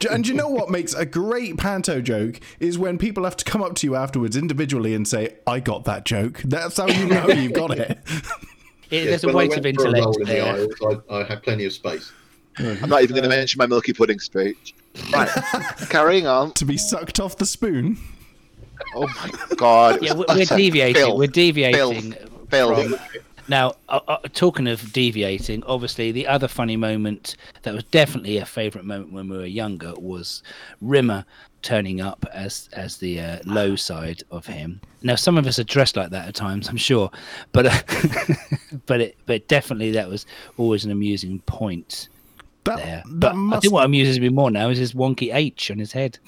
Do- 0.00 0.08
and 0.10 0.26
you 0.26 0.34
know 0.34 0.48
what 0.48 0.70
makes 0.70 0.92
a 0.92 1.06
great 1.06 1.56
panto 1.56 2.00
joke 2.00 2.40
is 2.60 2.78
when 2.78 2.98
people 2.98 3.24
have 3.24 3.36
to 3.38 3.44
come 3.44 3.62
up 3.62 3.74
to 3.76 3.86
you 3.86 3.94
afterwards 3.94 4.36
individually 4.36 4.94
and 4.94 5.06
say, 5.08 5.36
"I 5.46 5.60
got 5.60 5.84
that 5.84 6.04
joke." 6.04 6.42
That's 6.44 6.76
how 6.76 6.88
you 6.88 7.06
know 7.06 7.28
you've 7.28 7.52
got 7.54 7.70
it. 7.78 7.90
It- 7.90 7.98
Yes, 8.90 9.06
there's 9.06 9.24
a 9.24 9.26
when 9.28 9.36
I 9.36 9.38
weight 9.38 9.56
of 9.56 9.62
for 9.62 9.68
intellect 9.68 10.16
in 10.20 10.24
there. 10.26 10.44
aisles, 10.44 11.02
I, 11.10 11.14
I 11.14 11.24
had 11.24 11.42
plenty 11.42 11.64
of 11.64 11.72
space. 11.72 12.12
I'm 12.58 12.90
not 12.90 13.02
even 13.02 13.16
going 13.16 13.22
to 13.22 13.30
mention 13.30 13.56
my 13.58 13.64
milky 13.66 13.94
pudding 13.94 14.18
speech. 14.18 14.74
Right, 15.10 15.30
carrying 15.88 16.26
on. 16.26 16.52
to 16.52 16.66
be 16.66 16.76
sucked 16.76 17.18
off 17.18 17.38
the 17.38 17.46
spoon. 17.46 17.96
Oh 18.94 19.06
my 19.06 19.30
god! 19.56 19.98
Yeah, 20.02 20.14
we're, 20.14 20.24
we're 20.34 20.44
deviating. 20.44 20.94
filth, 21.02 21.18
We're 21.18 21.26
deviating. 21.28 22.12
filth, 22.12 22.50
filth. 22.50 23.00
Now, 23.48 23.74
uh, 23.88 24.00
uh, 24.06 24.18
talking 24.32 24.68
of 24.68 24.92
deviating, 24.92 25.64
obviously 25.64 26.12
the 26.12 26.26
other 26.28 26.46
funny 26.48 26.76
moment 26.76 27.36
that 27.62 27.74
was 27.74 27.84
definitely 27.84 28.38
a 28.38 28.46
favourite 28.46 28.86
moment 28.86 29.12
when 29.12 29.28
we 29.28 29.36
were 29.36 29.46
younger 29.46 29.94
was 29.98 30.42
Rimmer 30.80 31.24
turning 31.62 32.00
up 32.00 32.24
as 32.32 32.68
as 32.72 32.96
the 32.98 33.20
uh, 33.20 33.38
low 33.44 33.76
side 33.76 34.22
of 34.30 34.46
him. 34.46 34.80
Now, 35.02 35.16
some 35.16 35.36
of 35.36 35.46
us 35.46 35.58
are 35.58 35.64
dressed 35.64 35.96
like 35.96 36.10
that 36.10 36.28
at 36.28 36.34
times, 36.34 36.68
I'm 36.68 36.76
sure, 36.76 37.10
but 37.52 37.66
uh, 37.66 38.34
but 38.86 39.00
it 39.00 39.16
but 39.26 39.48
definitely 39.48 39.90
that 39.92 40.08
was 40.08 40.24
always 40.56 40.84
an 40.84 40.90
amusing 40.92 41.40
point 41.40 42.08
That, 42.64 42.76
there. 42.76 43.02
that 43.04 43.34
But 43.34 43.56
I 43.56 43.60
think 43.60 43.72
what 43.72 43.84
amuses 43.84 44.20
me 44.20 44.28
more 44.28 44.50
now 44.50 44.68
is 44.68 44.78
his 44.78 44.94
wonky 44.94 45.34
H 45.34 45.70
on 45.70 45.78
his 45.78 45.90
head. 45.92 46.18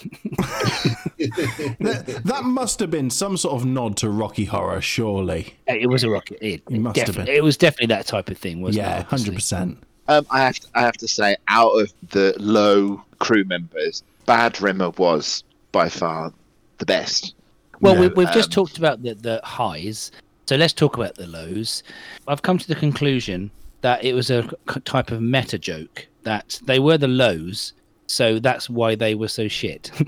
that, 1.18 2.22
that 2.24 2.42
must 2.44 2.80
have 2.80 2.90
been 2.90 3.10
some 3.10 3.36
sort 3.36 3.54
of 3.60 3.64
nod 3.66 3.96
to 3.98 4.10
Rocky 4.10 4.44
Horror, 4.44 4.80
surely. 4.80 5.54
it 5.66 5.88
was 5.88 6.02
a 6.04 6.10
rocket. 6.10 6.38
It, 6.40 6.62
It 6.70 6.78
must 6.80 6.98
have 6.98 7.16
been. 7.16 7.28
It 7.28 7.42
was 7.42 7.56
definitely 7.56 7.94
that 7.94 8.06
type 8.06 8.30
of 8.30 8.38
thing, 8.38 8.60
wasn't 8.62 8.84
Yeah, 8.86 9.00
it? 9.00 9.06
hundred 9.06 9.34
percent. 9.34 9.78
Um, 10.08 10.26
I 10.30 10.40
have 10.40 10.58
to, 10.58 10.68
I 10.74 10.80
have 10.82 10.96
to 10.98 11.08
say, 11.08 11.36
out 11.48 11.70
of 11.70 11.92
the 12.10 12.34
low 12.38 13.02
crew 13.20 13.44
members, 13.44 14.02
Bad 14.26 14.60
Rimmer 14.60 14.90
was 14.90 15.44
by 15.72 15.88
far 15.88 16.32
the 16.78 16.86
best. 16.86 17.34
Well, 17.80 17.94
Yeah. 17.94 18.00
we, 18.00 18.08
we've 18.08 18.32
just 18.32 18.48
Um, 18.48 18.64
talked 18.64 18.78
about 18.78 19.02
the, 19.02 19.14
the 19.14 19.40
highs, 19.44 20.10
so 20.46 20.56
let's 20.56 20.72
talk 20.74 20.96
about 20.96 21.14
the 21.14 21.26
lows. 21.26 21.82
I've 22.28 22.42
come 22.42 22.58
to 22.58 22.68
the 22.68 22.74
conclusion 22.74 23.50
that 23.80 24.04
it 24.04 24.14
was 24.14 24.30
a 24.30 24.48
type 24.84 25.10
of 25.10 25.22
meta 25.22 25.58
joke 25.58 26.06
that 26.24 26.60
they 26.64 26.78
were 26.78 26.98
the 26.98 27.08
lows, 27.08 27.72
so 28.06 28.38
that's 28.38 28.68
why 28.68 28.94
they 28.94 29.14
were 29.14 29.28
so 29.28 29.48
shit. 29.48 29.90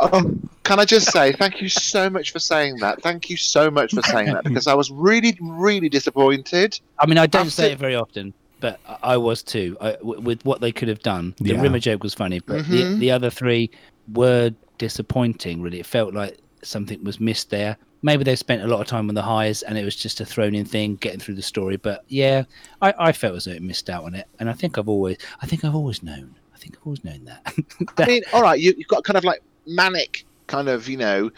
Um, 0.00 0.48
can 0.64 0.80
I 0.80 0.84
just 0.84 1.10
say 1.12 1.32
thank 1.32 1.60
you 1.60 1.68
so 1.68 2.08
much 2.10 2.32
for 2.32 2.38
saying 2.38 2.76
that? 2.76 3.02
Thank 3.02 3.28
you 3.30 3.36
so 3.36 3.70
much 3.70 3.92
for 3.94 4.02
saying 4.02 4.32
that 4.32 4.44
because 4.44 4.66
I 4.66 4.74
was 4.74 4.90
really, 4.90 5.36
really 5.40 5.88
disappointed. 5.88 6.78
I 6.98 7.06
mean, 7.06 7.18
I 7.18 7.26
don't 7.26 7.42
After- 7.42 7.50
say 7.50 7.72
it 7.72 7.78
very 7.78 7.94
often, 7.94 8.32
but 8.60 8.80
I- 8.88 8.98
I 9.02 9.16
was 9.16 9.42
too. 9.42 9.76
I, 9.80 9.92
w- 9.92 10.20
with 10.20 10.44
what 10.44 10.60
they 10.60 10.72
could 10.72 10.88
have 10.88 11.00
done, 11.02 11.34
the 11.38 11.50
Yeah. 11.54 11.60
Rimmer 11.60 11.78
joke 11.78 12.02
was 12.02 12.14
funny, 12.14 12.40
but 12.40 12.66
the, 12.68 12.82
Mhm. 12.82 12.98
the 12.98 13.10
other 13.10 13.30
three 13.30 13.70
were 14.12 14.52
disappointing. 14.78 15.60
Really, 15.62 15.80
it 15.80 15.86
felt 15.86 16.14
like 16.14 16.38
something 16.62 17.02
was 17.04 17.20
missed 17.20 17.50
there. 17.50 17.76
Maybe 18.02 18.24
they 18.24 18.34
spent 18.36 18.62
a 18.62 18.66
lot 18.66 18.80
of 18.80 18.86
time 18.86 19.08
on 19.08 19.14
the 19.14 19.22
highs, 19.22 19.62
and 19.62 19.76
it 19.76 19.84
was 19.84 19.94
just 19.96 20.20
a 20.20 20.24
thrown-in 20.24 20.64
thing, 20.64 20.96
getting 20.96 21.20
through 21.20 21.34
the 21.34 21.42
story. 21.42 21.76
But 21.76 22.04
yeah, 22.08 22.44
I, 22.80 22.94
I 22.98 23.12
felt 23.12 23.36
as 23.36 23.44
though 23.44 23.52
it 23.52 23.62
missed 23.62 23.90
out 23.90 24.04
on 24.04 24.14
it, 24.14 24.26
and 24.38 24.48
I 24.48 24.52
think 24.54 24.78
I've 24.78 24.88
always, 24.88 25.18
I 25.42 25.46
think 25.46 25.64
I've 25.64 25.74
always 25.74 26.02
known. 26.02 26.34
I 26.54 26.58
think 26.58 26.76
I've 26.76 26.86
always 26.86 27.04
known 27.04 27.24
that. 27.26 27.54
I 27.98 28.06
mean, 28.06 28.22
all 28.32 28.42
right, 28.42 28.58
you, 28.58 28.74
you've 28.76 28.88
got 28.88 29.04
kind 29.04 29.16
of 29.16 29.24
like 29.24 29.42
manic, 29.66 30.24
kind 30.46 30.68
of, 30.68 30.88
you 30.88 30.96
know, 30.96 31.30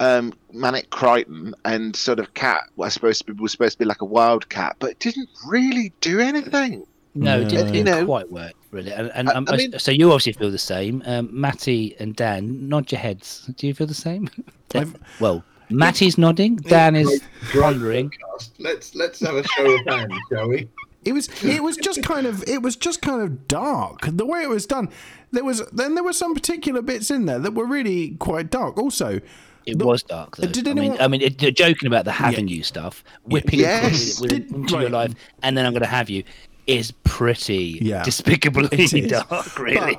um, 0.00 0.32
manic 0.52 0.90
Kryten 0.90 1.52
and 1.64 1.94
sort 1.96 2.18
of 2.18 2.32
cat. 2.34 2.64
Was 2.76 2.94
supposed 2.94 3.24
to 3.26 3.32
be 3.32 3.40
was 3.42 3.52
supposed 3.52 3.72
to 3.74 3.78
be 3.80 3.84
like 3.84 4.00
a 4.02 4.04
wild 4.06 4.48
cat, 4.48 4.76
but 4.78 4.90
it 4.92 4.98
didn't 5.00 5.28
really 5.46 5.92
do 6.00 6.20
anything. 6.20 6.86
No, 7.16 7.40
it 7.40 7.48
didn't, 7.48 7.68
You 7.68 7.84
didn't 7.84 8.00
know- 8.00 8.04
quite 8.06 8.30
work 8.32 8.54
really. 8.72 8.92
And, 8.92 9.08
and 9.14 9.28
I- 9.30 9.34
um, 9.34 9.46
I 9.48 9.56
mean- 9.56 9.78
so 9.78 9.92
you 9.92 10.10
obviously 10.10 10.32
feel 10.32 10.50
the 10.50 10.58
same. 10.58 11.00
Um, 11.06 11.28
Matty 11.32 11.94
and 12.00 12.16
Dan, 12.16 12.68
nod 12.68 12.90
your 12.90 13.00
heads. 13.00 13.48
Do 13.56 13.66
you 13.68 13.74
feel 13.74 13.86
the 13.86 13.94
same? 13.94 14.28
Well, 15.20 15.44
Matty's 15.74 16.16
nodding. 16.18 16.56
Dan 16.56 16.96
is 16.96 17.22
Great 17.52 17.62
pondering. 17.62 18.12
Let's 18.58 18.94
let's 18.94 19.20
have 19.20 19.34
a 19.36 19.44
show 19.44 19.74
of 19.74 19.86
hands, 19.86 20.12
shall 20.30 20.48
we? 20.48 20.68
It 21.04 21.12
was 21.12 21.28
it 21.44 21.62
was 21.62 21.76
just 21.76 22.02
kind 22.02 22.26
of 22.26 22.42
it 22.48 22.62
was 22.62 22.76
just 22.76 23.02
kind 23.02 23.20
of 23.22 23.46
dark 23.48 24.00
the 24.10 24.24
way 24.26 24.42
it 24.42 24.48
was 24.48 24.66
done. 24.66 24.88
There 25.32 25.44
was 25.44 25.62
then 25.72 25.94
there 25.94 26.04
were 26.04 26.12
some 26.14 26.34
particular 26.34 26.80
bits 26.82 27.10
in 27.10 27.26
there 27.26 27.38
that 27.38 27.52
were 27.54 27.66
really 27.66 28.12
quite 28.18 28.50
dark. 28.50 28.78
Also, 28.78 29.20
It 29.66 29.78
The- 29.78 29.86
was 29.86 30.02
dark 30.02 30.36
though. 30.36 30.46
did 30.48 30.66
I 30.68 30.74
mean, 30.74 30.78
anyone- 30.84 31.00
I 31.00 31.08
mean, 31.08 31.20
it, 31.22 31.40
you're 31.42 31.50
joking 31.50 31.86
about 31.86 32.04
the 32.04 32.12
having 32.12 32.48
you 32.48 32.62
stuff, 32.62 33.02
whipping 33.24 33.60
Yes. 33.60 34.20
with, 34.20 34.30
with, 34.32 34.48
Did- 34.48 34.52
into 34.56 34.72
your 34.74 34.82
right. 34.84 34.92
life, 34.92 35.14
and 35.42 35.56
then 35.56 35.64
I'm 35.66 35.72
going 35.72 35.82
to 35.82 35.88
have 35.88 36.10
you, 36.10 36.22
is 36.66 36.90
pretty 37.04 37.78
Yeah. 37.80 38.02
despicably 38.02 38.68
It 38.72 38.92
is. 38.94 39.10
dark, 39.10 39.58
really. 39.58 39.98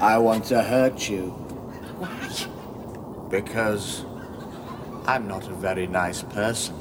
I 0.00 0.18
want 0.18 0.44
to 0.46 0.62
hurt 0.62 1.08
you. 1.08 1.30
Why? 1.98 3.28
Because 3.30 4.04
I'm 5.04 5.26
not 5.26 5.48
a 5.48 5.54
very 5.54 5.86
nice 5.88 6.22
person. 6.22 6.76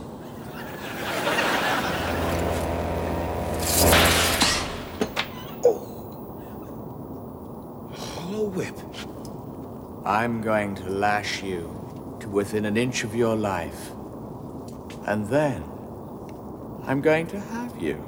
Oh. 5.63 5.87
Hollow 7.95 8.45
whip. 8.45 8.77
I'm 10.05 10.41
going 10.41 10.75
to 10.75 10.89
lash 10.89 11.41
you 11.41 12.17
to 12.19 12.29
within 12.29 12.65
an 12.65 12.77
inch 12.77 13.03
of 13.03 13.15
your 13.15 13.35
life. 13.35 13.91
And 15.07 15.27
then 15.27 15.63
I'm 16.83 17.01
going 17.01 17.25
to 17.27 17.39
have 17.39 17.81
you. 17.81 18.05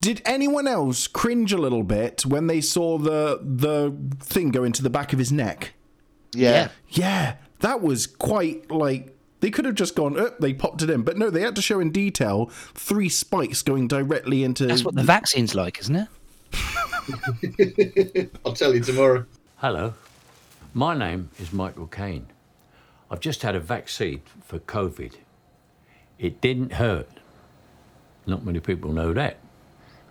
did 0.00 0.22
anyone 0.24 0.68
else 0.68 1.08
cringe 1.08 1.52
a 1.52 1.58
little 1.58 1.82
bit 1.82 2.24
when 2.26 2.46
they 2.46 2.60
saw 2.60 2.98
the 2.98 3.40
the 3.42 3.96
thing 4.20 4.50
go 4.50 4.62
into 4.62 4.82
the 4.82 4.90
back 4.90 5.12
of 5.12 5.18
his 5.18 5.32
neck? 5.32 5.72
Yeah. 6.34 6.68
Yeah, 6.88 7.36
that 7.60 7.80
was 7.80 8.06
quite 8.06 8.70
like 8.70 9.14
they 9.40 9.50
could 9.50 9.64
have 9.64 9.74
just 9.74 9.94
gone. 9.94 10.18
Oh, 10.18 10.32
they 10.40 10.54
popped 10.54 10.82
it 10.82 10.90
in, 10.90 11.02
but 11.02 11.18
no, 11.18 11.28
they 11.30 11.42
had 11.42 11.54
to 11.56 11.62
show 11.62 11.80
in 11.80 11.90
detail 11.92 12.46
three 12.74 13.08
spikes 13.08 13.62
going 13.62 13.88
directly 13.88 14.42
into. 14.42 14.66
That's 14.66 14.84
what 14.84 14.94
the 14.94 15.02
vaccine's 15.02 15.54
like, 15.54 15.78
isn't 15.80 15.96
it? 15.96 16.08
I'll 18.46 18.54
tell 18.54 18.74
you 18.74 18.80
tomorrow. 18.80 19.26
Hello, 19.56 19.94
my 20.72 20.96
name 20.96 21.30
is 21.38 21.52
Michael 21.52 21.86
Caine. 21.86 22.26
I've 23.10 23.20
just 23.20 23.42
had 23.42 23.54
a 23.54 23.60
vaccine 23.60 24.22
for 24.44 24.58
COVID. 24.58 25.14
It 26.18 26.40
didn't 26.40 26.72
hurt. 26.74 27.10
Not 28.26 28.44
many 28.44 28.60
people 28.60 28.92
know 28.92 29.12
that. 29.12 29.36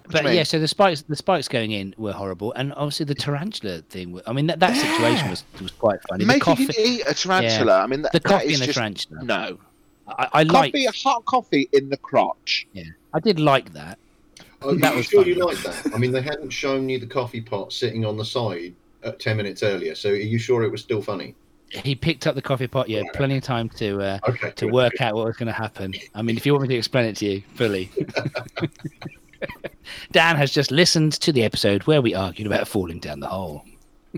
Do 0.10 0.18
you 0.18 0.24
But 0.24 0.34
yeah, 0.34 0.44
so 0.44 0.60
the 0.60 0.68
spikes, 0.68 1.02
the 1.04 1.16
spikes 1.16 1.48
going 1.48 1.72
in 1.72 1.94
were 1.98 2.12
horrible, 2.14 2.52
and 2.54 2.74
obviously 2.74 3.06
the 3.06 3.16
tarantula 3.16 3.82
thing. 3.84 4.20
I 4.28 4.34
mean, 4.34 4.48
that, 4.48 4.60
that 4.60 4.76
situation 4.76 5.30
was 5.30 5.44
was 5.62 5.72
quite 5.72 6.00
funny. 6.10 6.24
The 6.24 6.28
Making 6.28 6.42
coffee, 6.42 6.64
him 6.66 6.72
eat 6.78 7.04
a 7.08 7.14
tarantula. 7.14 7.80
I 7.82 7.88
mean, 7.88 8.02
that, 8.04 8.12
the 8.12 8.20
coffee 8.20 8.48
is 8.48 8.54
and 8.60 8.62
the 8.62 8.66
just, 8.68 8.78
tarantula. 8.78 9.24
No. 9.24 9.58
I, 10.08 10.28
I 10.34 10.44
like. 10.44 10.74
Coffee, 10.74 10.86
a 10.86 10.92
hot 10.92 11.26
coffee 11.26 11.70
in 11.72 11.90
the 11.90 11.98
crotch. 11.98 12.68
Yeah, 12.74 12.84
I 13.14 13.20
did 13.20 13.40
like 13.40 13.72
that. 13.74 13.98
Are 14.62 14.76
That 14.76 14.92
you 14.92 14.98
was 14.98 15.06
sure 15.06 15.26
you 15.26 15.36
funny. 15.36 15.56
like 15.56 15.64
that? 15.64 15.94
I 15.94 15.98
mean, 15.98 16.12
they 16.12 16.22
hadn't 16.22 16.50
shown 16.50 16.90
you 16.90 17.00
the 17.00 17.08
coffee 17.08 17.42
pot 17.42 17.72
sitting 17.74 18.06
on 18.06 18.18
the 18.18 18.26
side 18.26 18.74
uh, 19.04 19.12
ten 19.14 19.38
minutes 19.38 19.64
earlier, 19.64 19.96
so 19.96 20.10
are 20.10 20.16
you 20.16 20.38
sure 20.38 20.64
it 20.64 20.72
was 20.72 20.82
still 20.82 21.02
funny? 21.02 21.36
He 21.70 21.96
picked 21.96 22.28
up 22.28 22.36
the 22.36 22.42
coffee 22.42 22.68
pot. 22.68 22.88
Yeah, 22.88 23.02
plenty 23.14 23.38
of 23.38 23.44
time 23.44 23.68
to 23.78 24.00
uh, 24.02 24.20
Okay. 24.28 24.52
to 24.58 24.68
work 24.68 25.02
out 25.02 25.16
what 25.16 25.26
was 25.26 25.38
going 25.38 25.48
to 25.48 25.54
happen. 25.54 25.94
I 26.14 26.22
mean, 26.22 26.38
if 26.38 26.46
you 26.46 26.54
want 26.54 26.64
me 26.64 26.68
to 26.70 26.76
explain 26.78 27.06
it 27.06 27.16
to 27.18 27.26
you 27.26 27.42
fully. 27.56 27.90
Dan 30.12 30.36
has 30.36 30.52
just 30.52 30.72
listened 30.72 31.14
to 31.14 31.32
the 31.32 31.44
episode 31.44 31.84
where 31.84 32.02
we 32.02 32.14
argued 32.14 32.48
about 32.48 32.68
falling 32.68 33.00
down 33.00 33.20
the 33.20 33.28
hole. 33.28 33.64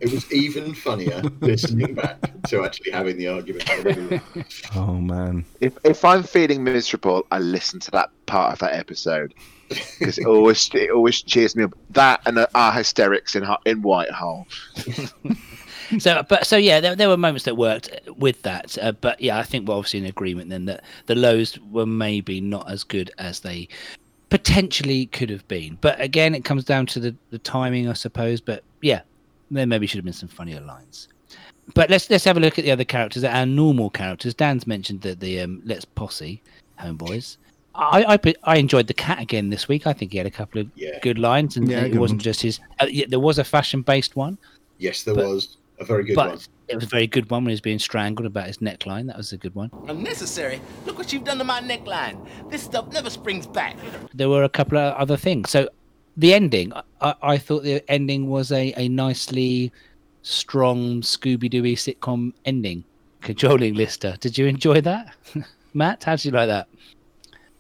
It 0.01 0.12
was 0.12 0.32
even 0.32 0.74
funnier 0.74 1.22
listening 1.39 1.96
back 1.96 2.20
to 2.50 2.65
actually 2.65 2.91
having 2.91 3.17
the 3.17 3.27
argument. 3.29 4.22
Oh 4.75 4.96
man, 4.96 5.46
If 5.62 5.77
if 5.86 6.03
I'm 6.03 6.24
feeling 6.24 6.63
miserable, 6.63 7.25
I 7.32 7.39
listen 7.39 7.79
to 7.82 7.91
that 7.91 8.10
part 8.25 8.51
of 8.51 8.60
that 8.60 8.74
episode 8.74 9.34
because 9.70 10.17
it 10.17 10.25
always 10.25 10.70
it 10.74 10.91
always 10.91 11.22
cheers 11.22 11.55
me 11.55 11.63
up. 11.63 11.74
That 11.91 12.22
and 12.25 12.39
uh, 12.39 12.48
our 12.55 12.74
hysterics 12.74 13.36
in 13.36 13.48
in 13.65 13.82
White 13.82 14.12
Hole. 14.12 14.48
So, 16.00 16.25
but 16.27 16.48
so 16.48 16.58
yeah, 16.58 16.79
there, 16.79 16.96
there 16.96 17.10
were 17.10 17.17
moments 17.17 17.46
that 17.46 17.58
worked 17.58 17.91
with 18.17 18.41
that. 18.41 18.75
Uh, 18.82 18.94
but 18.94 19.22
yeah, 19.22 19.38
I 19.38 19.44
think 19.44 19.67
we're 19.67 19.75
obviously 19.75 20.00
in 20.00 20.05
agreement 20.05 20.50
then 20.50 20.65
that 20.65 20.84
the 21.05 21.15
lows 21.15 21.60
were 21.60 21.86
maybe 21.86 22.41
not 22.41 22.70
as 22.70 22.84
good 22.84 23.12
as 23.17 23.41
they 23.41 23.67
potentially 24.29 25.05
could 25.08 25.29
have 25.29 25.48
been. 25.48 25.77
But 25.82 26.00
again, 26.01 26.36
it 26.36 26.44
comes 26.46 26.63
down 26.63 26.86
to 26.88 27.00
the, 27.00 27.15
the 27.29 27.39
timing, 27.39 27.88
I 27.89 27.94
suppose. 27.94 28.41
But 28.41 28.63
yeah, 28.82 29.01
there 29.51 29.65
maybe 29.67 29.88
should 29.88 29.98
have 29.98 30.05
been 30.05 30.13
some 30.13 30.29
funnier 30.29 30.62
lines. 30.62 31.08
But 31.74 31.89
let's 31.89 32.10
let's 32.10 32.24
have 32.25 32.38
a 32.38 32.39
look 32.39 32.60
at 32.60 32.65
the 32.65 32.72
other 32.72 32.84
characters, 32.84 33.24
our 33.24 33.46
normal 33.46 33.89
characters. 33.89 34.34
Dan's 34.36 34.67
mentioned 34.67 35.01
the 35.01 35.15
the 35.15 35.41
um, 35.41 35.62
Let's 35.65 35.86
Posse 35.86 36.41
homeboys. 36.79 37.38
I, 37.74 38.17
I 38.24 38.34
I 38.44 38.58
enjoyed 38.58 38.88
the 38.88 38.94
cat 38.94 39.20
again 39.20 39.50
this 39.50 39.67
week. 39.67 39.88
I 39.88 39.91
think 39.94 40.12
he 40.12 40.17
had 40.20 40.27
a 40.27 40.32
couple 40.32 40.62
of 40.62 40.70
Yeah. 40.75 41.00
good 41.01 41.17
lines, 41.17 41.58
and 41.58 41.67
Yeah, 41.70 41.79
it 41.86 41.96
wasn't 41.98 42.20
ones. 42.20 42.24
just 42.24 42.41
his. 42.41 42.60
Uh, 42.79 42.86
yeah, 42.89 43.05
there 43.10 43.20
was 43.20 43.39
a 43.39 43.44
fashion 43.44 43.82
based 43.82 44.15
one. 44.15 44.38
yes, 44.77 45.03
there 45.03 45.15
But- 45.15 45.25
was. 45.27 45.58
A 45.79 45.84
very 45.86 46.03
good 46.05 46.15
but 46.15 46.29
one. 46.29 46.39
it 46.70 46.75
was 46.75 46.86
a 46.86 46.88
very 46.88 47.08
good 47.08 47.29
one 47.29 47.44
when 47.44 47.50
he 47.50 47.53
was 47.53 47.62
being 47.62 47.79
strangled 47.79 48.25
about 48.25 48.48
his 48.48 48.60
neckline. 48.60 49.08
That 49.08 49.17
was 49.17 49.34
a 49.34 49.38
good 49.38 49.53
one. 49.55 49.70
Unnecessary. 49.88 50.62
Look 50.86 50.98
what 50.98 51.12
you've 51.12 51.25
done 51.25 51.38
to 51.39 51.44
my 51.44 51.60
neckline. 51.62 52.17
This 52.50 52.63
stuff 52.63 52.91
never 52.94 53.10
springs 53.10 53.46
back. 53.46 53.75
There 54.13 54.29
were 54.29 54.44
a 54.44 54.50
couple 54.50 54.77
of 54.77 54.94
other 54.96 55.17
things. 55.17 55.50
So 55.50 55.67
the 56.15 56.34
ending, 56.34 56.72
I, 57.01 57.15
I 57.22 57.38
thought 57.38 57.63
the 57.63 57.84
ending 57.91 58.29
was 58.29 58.51
a, 58.53 58.74
a 58.77 58.88
nicely 58.88 59.72
strong 60.22 61.01
Scooby 61.01 61.51
Dooey 61.51 61.74
sitcom 61.74 62.32
ending. 62.46 62.84
Cajoling 63.22 63.74
Lister. 63.75 64.15
Did 64.20 64.38
you 64.38 64.46
enjoy 64.46 64.82
that? 64.82 65.13
Matt, 65.74 66.03
how 66.03 66.15
did 66.15 66.25
you 66.25 66.32
like 66.32 66.48
that? 66.48 66.67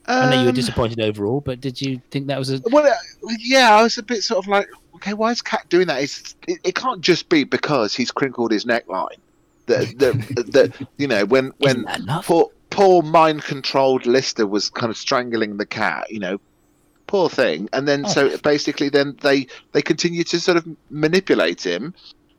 I 0.07 0.29
know 0.29 0.35
you 0.37 0.43
were 0.43 0.49
Um, 0.49 0.55
disappointed 0.55 0.99
overall, 1.01 1.41
but 1.41 1.59
did 1.59 1.81
you 1.81 1.99
think 2.11 2.27
that 2.27 2.37
was 2.37 2.51
a 2.51 2.61
Well, 2.71 2.85
uh, 2.85 2.93
yeah, 3.39 3.75
I 3.75 3.81
was 3.81 3.97
a 3.97 4.03
bit 4.03 4.23
sort 4.23 4.45
of 4.45 4.47
like, 4.47 4.67
okay, 4.95 5.13
why 5.13 5.31
is 5.31 5.41
Cat 5.41 5.65
doing 5.69 5.87
that? 5.87 6.01
It's, 6.01 6.35
it, 6.47 6.59
it 6.63 6.75
can't 6.75 7.01
just 7.01 7.29
be 7.29 7.43
because 7.43 7.95
he's 7.95 8.11
crinkled 8.11 8.51
his 8.51 8.65
neckline. 8.65 9.17
That, 9.67 9.97
that, 9.99 10.13
that 10.53 10.87
you 10.97 11.07
know, 11.07 11.25
when 11.25 11.51
when 11.57 11.85
poor, 12.23 12.49
poor 12.69 13.01
mind-controlled 13.01 14.05
Lister 14.05 14.45
was 14.45 14.69
kind 14.69 14.89
of 14.89 14.97
strangling 14.97 15.57
the 15.57 15.65
cat, 15.65 16.11
you 16.11 16.19
know, 16.19 16.39
poor 17.07 17.29
thing. 17.29 17.69
And 17.73 17.87
then 17.87 18.05
Oh. 18.05 18.09
so 18.09 18.37
basically, 18.37 18.89
then 18.89 19.17
they 19.21 19.47
they 19.71 19.81
continue 19.81 20.23
to 20.25 20.39
sort 20.39 20.57
of 20.57 20.67
manipulate 20.89 21.65
him. 21.65 21.93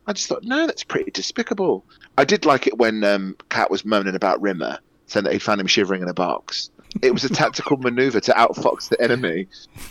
I 0.07 0.13
just 0.13 0.29
thought, 0.29 0.45
no, 0.45 0.67
that's 0.69 0.85
pretty 0.85 1.11
despicable. 1.11 1.85
I 2.17 2.25
did 2.25 2.45
like 2.45 2.69
it 2.69 2.79
when 2.79 3.03
um, 3.03 3.37
Cat 3.49 3.71
was 3.73 3.85
moaning 3.85 4.15
about 4.15 4.41
Rimmer, 4.41 4.79
saying 5.07 5.25
that 5.25 5.33
he 5.33 5.41
found 5.41 5.61
him 5.61 5.67
shivering 5.67 6.01
in 6.03 6.09
a 6.09 6.15
box. 6.15 6.71
It 7.03 7.13
was 7.13 7.25
a 7.25 7.29
tactical 7.29 7.77
maneuver 7.77 8.21
to 8.21 8.33
outfox 8.33 8.89
the 8.89 9.01
enemy, 9.01 9.47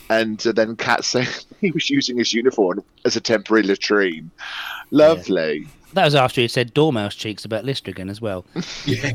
and 0.09 0.45
uh, 0.45 0.51
then 0.51 0.75
Cat 0.75 1.03
said 1.13 1.27
he 1.61 1.71
was 1.71 1.89
using 1.89 2.17
his 2.17 2.33
uniform 2.33 2.83
as 3.05 3.15
a 3.15 3.21
temporary 3.21 3.63
latrine. 3.63 4.29
Lovely. 4.91 5.67
that 5.93 6.05
was 6.05 6.15
after 6.15 6.41
he 6.41 6.47
said 6.47 6.73
Dormouse 6.73 7.15
cheeks 7.15 7.45
about 7.45 7.65
Lister 7.65 7.91
again 7.91 8.09
as 8.09 8.21
well. 8.21 8.45
Yeah. 8.85 9.11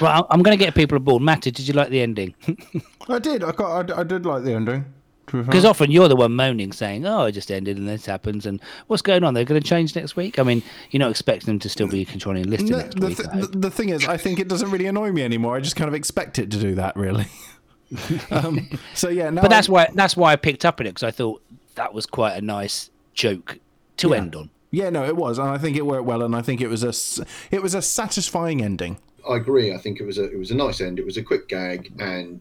Right, 0.00 0.22
I'm 0.28 0.42
going 0.42 0.56
to 0.56 0.62
get 0.62 0.74
people 0.74 0.98
aboard. 0.98 1.22
Matty, 1.22 1.50
did 1.50 1.66
you 1.66 1.72
like 1.72 1.88
the 1.88 2.02
ending? 2.02 2.34
I 3.08 3.18
did. 3.18 3.42
I 3.42 3.52
got. 3.52 3.90
I, 3.90 4.00
I 4.00 4.02
did 4.02 4.26
like 4.26 4.44
the 4.44 4.52
ending. 4.52 4.84
To 5.30 5.36
be 5.38 5.42
fair. 5.42 5.44
Because 5.44 5.64
often 5.64 5.90
you're 5.90 6.08
the 6.08 6.16
one 6.16 6.34
moaning, 6.36 6.72
saying, 6.72 7.06
"Oh, 7.06 7.24
it 7.24 7.32
just 7.32 7.50
ended 7.50 7.76
and 7.78 7.88
this 7.88 8.06
happens," 8.06 8.46
and 8.46 8.60
what's 8.86 9.02
going 9.02 9.24
on? 9.24 9.34
They're 9.34 9.44
going 9.44 9.60
to 9.60 9.66
change 9.66 9.94
next 9.96 10.16
week. 10.16 10.38
I 10.38 10.42
mean, 10.42 10.62
you're 10.90 10.98
not 11.00 11.10
expecting 11.10 11.46
them 11.46 11.58
to 11.60 11.68
still 11.68 11.88
be 11.88 12.04
controlling 12.04 12.44
Lister 12.50 12.66
No, 12.72 12.78
next 12.78 12.98
the, 13.00 13.06
week. 13.06 13.16
th- 13.16 13.28
the, 13.30 13.58
the 13.58 13.70
thing 13.70 13.88
is, 13.90 14.06
I 14.06 14.16
think 14.16 14.38
it 14.38 14.48
doesn't 14.48 14.70
really 14.70 14.86
annoy 14.86 15.12
me 15.12 15.22
anymore. 15.22 15.56
I 15.56 15.60
just 15.60 15.76
kind 15.76 15.88
of 15.88 15.94
expect 15.94 16.38
it 16.38 16.50
to 16.50 16.58
do 16.58 16.74
that, 16.76 16.96
really. 16.96 17.26
um, 18.30 18.68
so 18.94 19.08
yeah, 19.08 19.30
no, 19.30 19.42
but 19.42 19.50
that's 19.50 19.68
I- 19.68 19.72
why 19.72 19.88
that's 19.94 20.16
why 20.16 20.32
I 20.32 20.36
picked 20.36 20.64
up 20.64 20.80
on 20.80 20.86
it 20.86 20.90
because 20.90 21.02
I 21.02 21.10
thought 21.10 21.42
that 21.74 21.92
was 21.94 22.06
quite 22.06 22.34
a 22.36 22.40
nice 22.40 22.90
joke 23.14 23.58
to 23.98 24.10
Yeah. 24.10 24.16
end 24.16 24.36
on. 24.36 24.50
Yeah, 24.72 24.90
no, 24.90 25.04
it 25.04 25.16
was, 25.16 25.38
and 25.38 25.48
I 25.48 25.58
think 25.58 25.76
it 25.76 25.84
worked 25.84 26.04
well, 26.04 26.22
and 26.22 26.36
I 26.36 26.42
think 26.42 26.60
it 26.60 26.68
was 26.68 26.84
a 26.84 26.88
s- 26.88 27.20
it 27.50 27.60
was 27.62 27.74
a 27.74 27.82
satisfying 27.82 28.62
ending. 28.62 28.98
I 29.28 29.36
agree. 29.36 29.74
I 29.74 29.78
think 29.78 29.98
it 30.00 30.04
was 30.04 30.16
a 30.18 30.24
it 30.30 30.38
was 30.38 30.50
a 30.50 30.54
nice 30.54 30.80
end. 30.80 30.98
It 31.00 31.04
was 31.04 31.16
a 31.16 31.22
quick 31.22 31.48
gag 31.48 31.92
and 31.98 32.40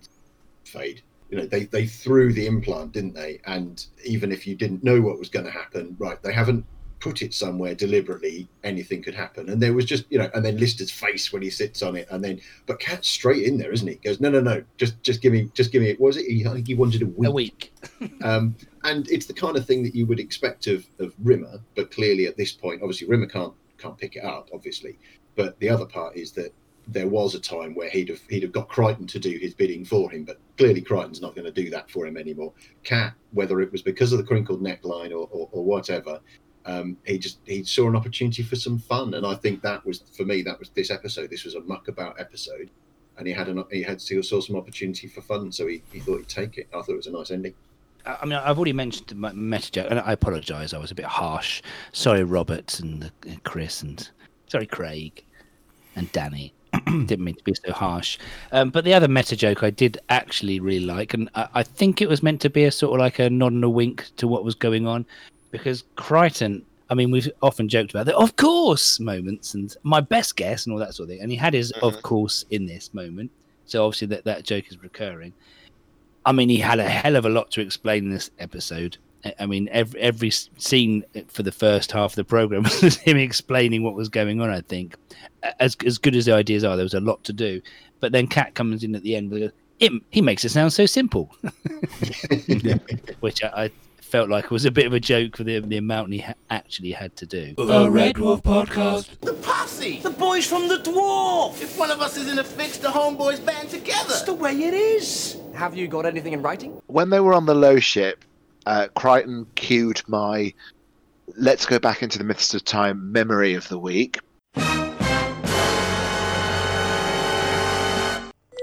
fade. 0.64 1.02
You 1.30 1.38
know, 1.38 1.46
they 1.46 1.66
they 1.66 1.86
threw 1.86 2.34
the 2.34 2.48
implant, 2.48 2.94
didn't 2.94 3.14
they? 3.14 3.40
And 3.46 3.86
even 4.06 4.32
if 4.32 4.48
you 4.48 4.56
didn't 4.56 4.84
know 4.84 5.02
what 5.02 5.20
was 5.20 5.30
going 5.30 5.46
to 5.46 5.52
happen, 5.52 5.96
right? 6.00 6.22
They 6.22 6.34
haven't 6.34 6.66
put 7.00 7.22
it 7.22 7.34
somewhere 7.34 7.76
deliberately. 7.76 8.48
Anything 8.64 9.02
could 9.02 9.16
happen. 9.16 9.50
And 9.50 9.62
there 9.62 9.74
was 9.74 9.86
just 9.86 10.06
you 10.10 10.18
know, 10.18 10.30
and 10.34 10.44
then 10.44 10.58
Lister's 10.58 10.92
face 10.92 11.32
when 11.32 11.42
he 11.42 11.50
sits 11.50 11.82
on 11.82 11.96
it, 11.96 12.08
and 12.12 12.24
then 12.24 12.42
but 12.66 12.80
Cat's 12.80 13.10
straight 13.10 13.44
in 13.44 13.58
there, 13.58 13.72
isn't 13.72 13.88
he? 13.88 13.96
Goes 13.96 14.20
no 14.20 14.30
no 14.30 14.42
no, 14.42 14.64
just 14.78 15.02
just 15.04 15.22
give 15.22 15.34
me 15.34 15.50
just 15.54 15.72
give 15.72 15.82
me. 15.82 15.92
What 15.94 16.08
was 16.08 16.18
it? 16.18 16.26
He, 16.26 16.46
I 16.46 16.54
think 16.54 16.68
he 16.68 16.76
wanted 16.76 17.02
a 17.02 17.06
week. 17.08 17.28
A 17.28 17.32
week. 17.32 17.74
Um, 18.22 18.56
and 18.84 19.10
it's 19.10 19.26
the 19.26 19.34
kind 19.34 19.56
of 19.56 19.66
thing 19.66 19.84
that 19.84 19.96
you 19.96 20.06
would 20.06 20.20
expect 20.20 20.68
of, 20.68 20.86
of 21.00 21.14
Rimmer, 21.24 21.60
but 21.76 21.92
clearly 21.92 22.28
at 22.28 22.38
this 22.38 22.52
point, 22.52 22.82
obviously 22.82 23.08
Rimmer 23.08 23.28
can't 23.28 23.54
can't 23.78 23.98
pick 23.98 24.16
it 24.16 24.24
up, 24.24 24.50
obviously. 24.54 24.98
But 25.36 25.58
the 25.60 25.70
other 25.70 25.86
part 25.86 26.18
is 26.18 26.32
that 26.34 26.54
there 26.92 27.08
was 27.08 27.36
a 27.36 27.40
time 27.40 27.76
where 27.76 27.90
he'd 27.90 28.10
have 28.10 28.22
he'd 28.30 28.44
have 28.44 28.52
got 28.52 28.70
Kryten 28.70 29.08
to 29.08 29.20
do 29.20 29.38
his 29.38 29.54
bidding 29.54 29.86
for 29.86 30.10
him, 30.10 30.24
but 30.24 30.40
clearly 30.58 30.82
Kryten's 30.82 31.22
not 31.22 31.36
going 31.36 31.46
to 31.46 31.52
do 31.52 31.70
that 31.70 31.90
for 31.90 32.06
him 32.06 32.18
anymore. 32.18 32.54
Cat, 32.84 33.14
whether 33.32 33.62
it 33.62 33.72
was 33.72 33.82
because 33.82 34.12
of 34.12 34.18
the 34.18 34.24
crinkled 34.24 34.62
neckline 34.62 35.12
or, 35.12 35.28
or, 35.32 35.50
or 35.52 35.64
whatever, 35.64 36.20
um, 36.66 36.98
he 37.06 37.18
just 37.18 37.40
he 37.46 37.64
saw 37.64 37.88
an 37.88 37.96
opportunity 37.96 38.44
for 38.44 38.56
some 38.56 38.80
fun, 38.80 39.14
and 39.14 39.26
I 39.26 39.36
think 39.36 39.62
that 39.62 39.86
was 39.86 40.04
for 40.16 40.26
me 40.26 40.42
that 40.44 40.60
was 40.60 40.70
this 40.70 40.92
episode. 40.92 41.30
This 41.30 41.44
was 41.44 41.56
a 41.56 41.62
muck 41.62 41.88
about 41.88 42.20
episode, 42.20 42.70
and 43.18 43.28
he 43.28 43.34
had 43.34 43.48
an 43.48 43.64
he 43.72 43.84
had 43.84 44.02
he 44.02 44.22
saw 44.22 44.42
some 44.42 44.56
opportunity 44.56 45.08
for 45.08 45.22
fun, 45.22 45.52
so 45.52 45.68
he, 45.68 45.84
he 45.92 46.00
thought 46.00 46.18
he'd 46.18 46.30
take 46.30 46.58
it. 46.58 46.68
I 46.74 46.82
thought 46.82 46.90
it 46.90 46.98
was 46.98 47.08
a 47.08 47.12
nice 47.12 47.32
ending. 47.32 47.54
I 48.06 48.26
mean, 48.26 48.40
I've 48.40 48.58
already 48.58 48.74
mentioned 48.74 49.20
my 49.20 49.32
meta 49.34 49.72
joke, 49.72 49.88
and 49.90 50.00
I 50.00 50.14
apologise. 50.14 50.74
I 50.74 50.78
was 50.78 50.90
a 50.90 50.96
bit 50.96 51.06
harsh. 51.06 51.62
Sorry, 51.92 52.24
Robert 52.24 52.80
and 52.80 53.12
Chris, 53.44 53.84
and 53.84 54.10
sorry, 54.48 54.66
Craig 54.66 55.24
and 55.96 56.12
Danny. 56.12 56.54
Didn't 56.86 57.22
mean 57.22 57.36
to 57.36 57.44
be 57.44 57.54
so 57.54 57.72
harsh. 57.72 58.18
Um, 58.52 58.70
but 58.70 58.84
the 58.84 58.94
other 58.94 59.08
meta 59.08 59.36
joke 59.36 59.64
I 59.64 59.70
did 59.70 59.98
actually 60.10 60.60
really 60.60 60.86
like, 60.86 61.14
and 61.14 61.30
I, 61.36 61.48
I 61.56 61.64
think 61.64 62.02
it 62.02 62.10
was 62.10 62.22
meant 62.22 62.42
to 62.42 62.50
be 62.50 62.66
a 62.66 62.72
sort 62.72 62.94
of 62.94 63.00
like 63.00 63.20
a 63.20 63.30
nod 63.30 63.54
and 63.54 63.64
a 63.64 63.70
wink 63.70 64.06
to 64.18 64.28
what 64.28 64.44
was 64.44 64.56
going 64.56 64.88
on, 64.88 65.06
because 65.52 65.84
Kryten. 65.98 66.64
I 66.92 66.96
mean, 66.96 67.12
we've 67.12 67.30
often 67.44 67.70
joked 67.70 67.92
about 67.92 68.08
the 68.08 68.18
"of 68.18 68.36
course" 68.36 69.00
moments 69.00 69.54
and 69.54 69.76
my 69.84 70.02
best 70.02 70.36
guess 70.36 70.66
and 70.66 70.74
all 70.74 70.80
that 70.80 70.96
sort 70.96 71.06
of 71.06 71.12
thing, 71.12 71.22
and 71.22 71.32
he 71.32 71.38
had 71.38 71.54
his 71.54 71.72
"of 71.84 72.02
course" 72.02 72.46
in 72.50 72.66
this 72.66 72.94
moment. 72.94 73.30
So 73.66 73.86
obviously 73.86 74.08
that 74.08 74.24
that 74.24 74.44
joke 74.44 74.68
is 74.70 74.82
recurring. 74.82 75.34
I 76.26 76.32
mean, 76.32 76.50
he 76.50 76.58
had 76.58 76.80
a 76.80 76.90
hell 76.90 77.16
of 77.16 77.26
a 77.26 77.30
lot 77.30 77.52
to 77.52 77.62
explain 77.62 78.06
in 78.06 78.10
this 78.10 78.32
episode. 78.40 78.98
I- 79.26 79.34
I 79.42 79.46
mean, 79.46 79.68
every 79.72 80.00
every 80.00 80.30
scene 80.32 81.04
for 81.28 81.44
the 81.44 81.52
first 81.52 81.92
half 81.92 82.12
of 82.12 82.16
the 82.16 82.24
program 82.24 82.64
was 82.82 82.98
him 82.98 83.18
explaining 83.18 83.84
what 83.84 83.96
was 83.96 84.10
going 84.10 84.42
on. 84.42 84.50
I 84.50 84.62
think, 84.62 84.96
as 85.60 85.76
as 85.86 85.98
good 85.98 86.16
as 86.16 86.26
the 86.26 86.34
ideas 86.34 86.64
are, 86.64 86.76
there 86.76 86.84
was 86.86 86.94
a 86.94 87.00
lot 87.00 87.24
to 87.26 87.34
do. 87.34 87.62
But 88.00 88.12
then 88.14 88.28
Cat 88.28 88.56
comes 88.56 88.84
in 88.84 88.96
at 88.96 89.04
the 89.04 89.16
end 89.16 89.30
with, 89.32 89.44
a- 89.44 89.54
it, 89.80 89.92
he 90.10 90.22
makes 90.22 90.46
it 90.46 90.50
sound 90.50 90.72
so 90.74 90.86
simple, 90.86 91.34
which 93.20 93.44
I, 93.44 93.66
I 93.66 93.72
felt 94.02 94.30
like 94.30 94.50
was 94.52 94.66
a 94.66 94.72
bit 94.72 94.86
of 94.86 94.94
a 94.94 95.00
joke 95.00 95.38
for 95.38 95.44
the 95.44 95.60
the 95.60 95.78
amount 95.78 96.12
he 96.14 96.20
ha- 96.20 96.34
actually 96.50 96.92
had 96.92 97.16
to 97.18 97.26
do. 97.26 97.54
The 97.56 97.90
Red 97.90 98.16
Dwarf 98.16 98.42
podcast. 98.44 99.20
The 99.22 99.34
posse. 99.34 100.00
The 100.02 100.10
boys 100.10 100.46
from 100.48 100.68
the 100.68 100.78
dwarf. 100.78 101.62
If 101.62 101.78
one 101.78 101.92
of 101.92 102.02
us 102.02 102.18
is 102.18 102.28
in 102.32 102.40
a 102.40 102.44
fix, 102.44 102.78
the 102.78 102.88
homeboys 102.90 103.44
band 103.46 103.70
together. 103.70 104.10
That's 104.10 104.24
the 104.24 104.34
way 104.34 104.54
it 104.54 104.74
is. 104.74 105.38
Have 105.54 105.76
you 105.76 105.88
got 105.88 106.06
anything 106.06 106.34
in 106.34 106.42
writing? 106.42 106.82
when 106.88 107.10
they 107.10 107.20
were 107.20 107.34
on 107.34 107.46
the 107.46 107.56
low 107.56 107.80
ship, 107.80 108.24
uh, 108.66 108.88
Kryten 108.96 109.46
cued 109.56 110.02
my 110.08 110.54
"Let's 111.38 111.66
go 111.66 111.80
back 111.80 112.04
into 112.04 112.18
the 112.18 112.24
myths 112.24 112.54
of 112.54 112.64
time" 112.64 113.12
memory 113.12 113.54
of 113.54 113.68
the 113.70 113.78
week. 113.80 114.20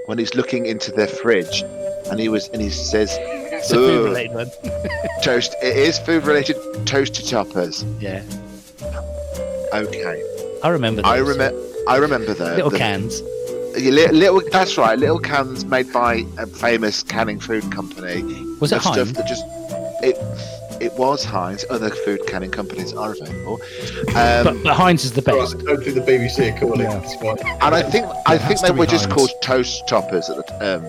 When 0.06 0.18
he's 0.18 0.34
looking 0.36 0.66
into 0.66 0.92
their 0.92 1.08
fridge, 1.08 1.62
and 2.10 2.20
he 2.20 2.28
was, 2.28 2.48
and 2.48 2.62
he 2.62 2.70
says, 2.70 3.16
It's 3.20 3.72
a 3.72 3.74
food 3.74 4.04
related 4.04 4.34
one. 4.34 4.50
"Toast." 5.22 5.54
It 5.62 5.76
is 5.76 5.98
food 5.98 6.24
related. 6.24 6.56
Toaster 6.86 7.22
toppers. 7.22 7.84
Yeah, 8.00 8.22
Okay, 9.74 10.22
I 10.62 10.68
remember. 10.68 11.02
Those. 11.02 11.10
I 11.10 11.18
remember. 11.18 11.62
I 11.88 11.96
remember 11.96 12.34
those. 12.34 12.56
little 12.56 12.70
cans. 12.70 13.20
Yeah, 13.76 13.90
li- 13.90 14.08
little, 14.08 14.40
that's 14.50 14.78
right. 14.78 14.98
Little 14.98 15.18
cans 15.18 15.64
made 15.64 15.92
by 15.92 16.24
a 16.38 16.46
famous 16.46 17.02
canning 17.02 17.38
food 17.40 17.70
company. 17.72 18.22
Was 18.60 18.72
it 18.72 18.76
of 18.76 18.82
stuff 18.82 19.08
that 19.08 19.26
just 19.26 19.44
it 20.02 20.16
it 20.80 20.92
was 20.94 21.24
Heinz. 21.24 21.64
Other 21.70 21.90
food 21.90 22.26
canning 22.26 22.50
companies 22.50 22.92
are 22.92 23.12
available, 23.12 23.54
um, 24.14 24.44
But, 24.44 24.62
but 24.64 24.74
Heinz 24.74 25.04
is 25.04 25.12
the 25.12 25.22
best. 25.22 25.54
right, 25.54 25.64
don't 25.64 25.84
do 25.84 25.92
the 25.92 26.00
BBC 26.02 26.54
are 26.54 26.58
calling. 26.58 26.80
Yeah. 26.82 27.00
It's 27.02 27.14
and 27.22 27.74
I 27.74 27.82
think 27.82 28.06
I 28.26 28.34
It 28.36 28.42
think 28.42 28.60
they 28.60 28.66
to 28.68 28.72
be 28.74 28.78
were 28.80 28.86
just 28.86 29.08
called 29.10 29.30
toast 29.42 29.86
toppers 29.88 30.28
at 30.30 30.36
the 30.46 30.76
um. 30.76 30.82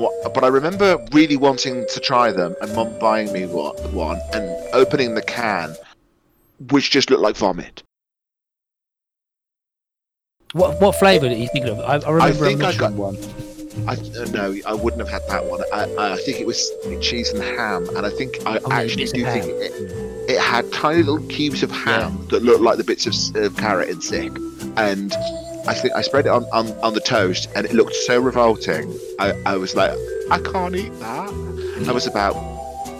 What, 0.00 0.12
but 0.34 0.42
I 0.42 0.48
remember 0.48 0.98
really 1.12 1.36
wanting 1.36 1.86
to 1.88 2.00
try 2.00 2.32
them, 2.32 2.56
and 2.60 2.74
mum 2.74 2.98
buying 2.98 3.32
me 3.32 3.46
one, 3.46 3.76
one 3.94 4.20
and 4.32 4.44
opening 4.74 5.14
the 5.14 5.22
can, 5.22 5.76
which 6.70 6.90
just 6.90 7.10
looked 7.10 7.22
like 7.22 7.36
vomit. 7.36 7.82
What 10.52 10.80
what 10.80 10.96
flavour 10.96 11.26
are 11.26 11.30
you 11.30 11.48
thinking 11.52 11.70
of? 11.70 11.80
I, 11.80 11.96
I 12.06 12.10
remember 12.10 12.44
think 12.44 12.60
a 12.62 12.66
I 12.66 12.70
Michelin 12.70 12.96
got- 12.96 13.14
one. 13.14 13.53
I 13.86 13.94
uh, 13.94 14.24
no, 14.32 14.54
I 14.66 14.74
wouldn't 14.74 15.00
have 15.00 15.10
had 15.10 15.22
that 15.28 15.44
one. 15.44 15.60
I, 15.72 16.12
I 16.12 16.16
think 16.16 16.40
it 16.40 16.46
was 16.46 16.70
cheese 17.00 17.30
and 17.30 17.42
ham, 17.42 17.88
and 17.96 18.06
I 18.06 18.10
think 18.10 18.38
I 18.46 18.58
Oh, 18.64 18.72
actually 18.72 19.06
do 19.06 19.24
think 19.24 19.46
it, 19.46 19.72
it 20.30 20.40
had 20.40 20.72
tiny 20.72 21.02
little 21.02 21.26
cubes 21.28 21.62
of 21.62 21.70
ham 21.70 22.26
that 22.30 22.42
looked 22.42 22.62
like 22.62 22.78
the 22.78 22.84
bits 22.84 23.06
of, 23.06 23.42
of 23.42 23.56
carrot 23.56 23.88
and 23.90 24.02
sick. 24.02 24.32
And 24.76 25.12
I 25.66 25.74
think 25.74 25.94
I 25.94 26.02
spread 26.02 26.26
it 26.26 26.30
on, 26.30 26.44
on, 26.52 26.68
on 26.82 26.94
the 26.94 27.00
toast, 27.00 27.48
and 27.56 27.66
it 27.66 27.72
looked 27.72 27.94
so 27.94 28.20
revolting. 28.20 28.96
I, 29.18 29.32
I 29.44 29.56
was 29.56 29.74
like, 29.74 29.92
I 30.30 30.38
can't 30.38 30.74
eat 30.76 30.92
that. 31.00 31.84
I 31.88 31.92
was 31.92 32.06
about 32.06 32.34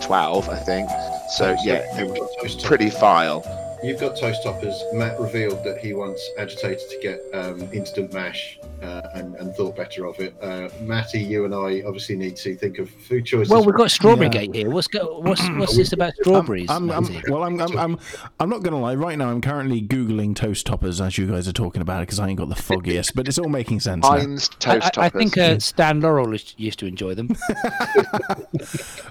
twelve, 0.01 0.49
I 0.49 0.57
think. 0.59 0.89
So 1.37 1.55
yeah, 1.63 1.83
it 1.99 2.07
was 2.43 2.55
pretty 2.63 2.89
vile. 2.89 3.43
You've 3.85 3.99
got 3.99 4.17
toast 4.17 4.41
toppers. 4.43 4.83
Matt 4.93 5.19
revealed 5.19 5.63
that 5.63 5.77
he 5.77 5.93
once 5.93 6.19
agitated 6.39 6.89
to 6.89 6.99
get 7.01 7.21
um, 7.33 7.61
instant 7.71 8.11
mash 8.13 8.57
uh, 8.81 9.01
and, 9.13 9.35
and 9.35 9.53
thought 9.55 9.75
better 9.75 10.05
of 10.07 10.19
it. 10.19 10.35
Uh, 10.41 10.69
Matty, 10.81 11.19
you 11.21 11.45
and 11.45 11.53
I 11.53 11.83
obviously 11.85 12.15
need 12.15 12.35
to 12.37 12.55
think 12.55 12.79
of 12.79 12.89
food 12.89 13.25
choices. 13.25 13.51
Well, 13.51 13.63
we've 13.63 13.75
got 13.75 13.91
strawberry 13.91 14.25
Yeah. 14.27 14.31
gate 14.45 14.55
here. 14.55 14.69
What's 14.71 14.87
go, 14.87 15.19
what's 15.19 15.47
what's 15.49 15.77
this 15.77 15.93
about 15.93 16.13
strawberries? 16.15 16.69
I'm, 16.69 16.89
I'm, 16.89 17.03
Matty? 17.03 17.21
well, 17.29 17.43
I'm, 17.43 17.61
I'm, 17.61 17.77
I'm, 17.77 17.99
I'm 18.39 18.49
not 18.49 18.63
gonna 18.63 18.79
lie. 18.79 18.95
Right 18.95 19.17
now, 19.17 19.29
I'm 19.29 19.41
currently 19.41 19.81
googling 19.83 20.35
toast 20.35 20.65
toppers 20.65 20.99
as 20.99 21.17
you 21.19 21.27
guys 21.27 21.47
are 21.47 21.53
talking 21.53 21.83
about 21.83 22.01
it 22.01 22.07
because 22.07 22.19
I 22.19 22.27
ain't 22.27 22.39
got 22.39 22.49
the 22.49 22.55
foggiest. 22.55 23.13
But 23.15 23.27
it's 23.27 23.37
all 23.37 23.49
making 23.49 23.81
sense. 23.81 24.01
now. 24.03 24.09
Heinz 24.11 24.49
I, 24.49 24.55
toast 24.79 24.97
I, 24.97 25.05
I 25.05 25.09
think 25.09 25.37
uh, 25.37 25.59
Stan 25.59 26.01
Laurel 26.01 26.31
used- 26.31 26.55
used 26.57 26.79
to 26.79 26.87
enjoy 26.87 27.13
them. 27.13 27.29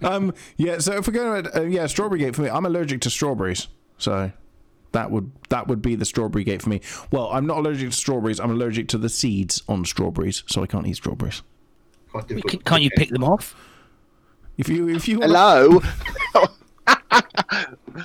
Um, 0.03 0.35
yeah. 0.57 0.79
So 0.79 0.93
if 0.97 1.07
we're 1.07 1.15
going 1.15 1.45
to, 1.45 1.61
uh, 1.61 1.63
yeah, 1.63 1.87
strawberry 1.87 2.19
gate 2.21 2.35
for 2.37 2.43
me. 2.43 2.51
I'm 2.51 2.67
allergic 2.67 3.01
to 3.03 3.11
strawberries, 3.11 3.69
so 3.97 4.33
that 4.95 5.11
would 5.11 5.31
that 5.51 5.69
would 5.69 5.83
be 5.83 5.95
the 5.95 6.05
strawberry 6.05 6.43
gate 6.45 6.63
for 6.63 6.71
me. 6.71 6.81
Well, 7.11 7.29
I'm 7.31 7.47
not 7.47 7.59
allergic 7.59 7.91
to 7.91 7.97
strawberries. 7.97 8.41
I'm 8.41 8.51
allergic 8.51 8.89
to 8.89 8.99
the 8.99 9.09
seeds 9.11 9.63
on 9.69 9.85
strawberries, 9.85 10.43
so 10.47 10.63
I 10.63 10.67
can't 10.67 10.87
eat 10.87 10.97
strawberries. 10.97 11.43
Quite 12.11 12.29
We 12.29 12.37
difficult 12.37 12.51
can, 12.65 12.71
can't 12.71 12.83
you 12.83 12.91
pick 12.97 13.11
them 13.11 13.23
off? 13.25 13.55
If 14.57 14.69
you 14.69 14.89
if 14.89 15.07
you 15.09 15.21
wanna- 15.21 15.33
Hello. 15.33 15.83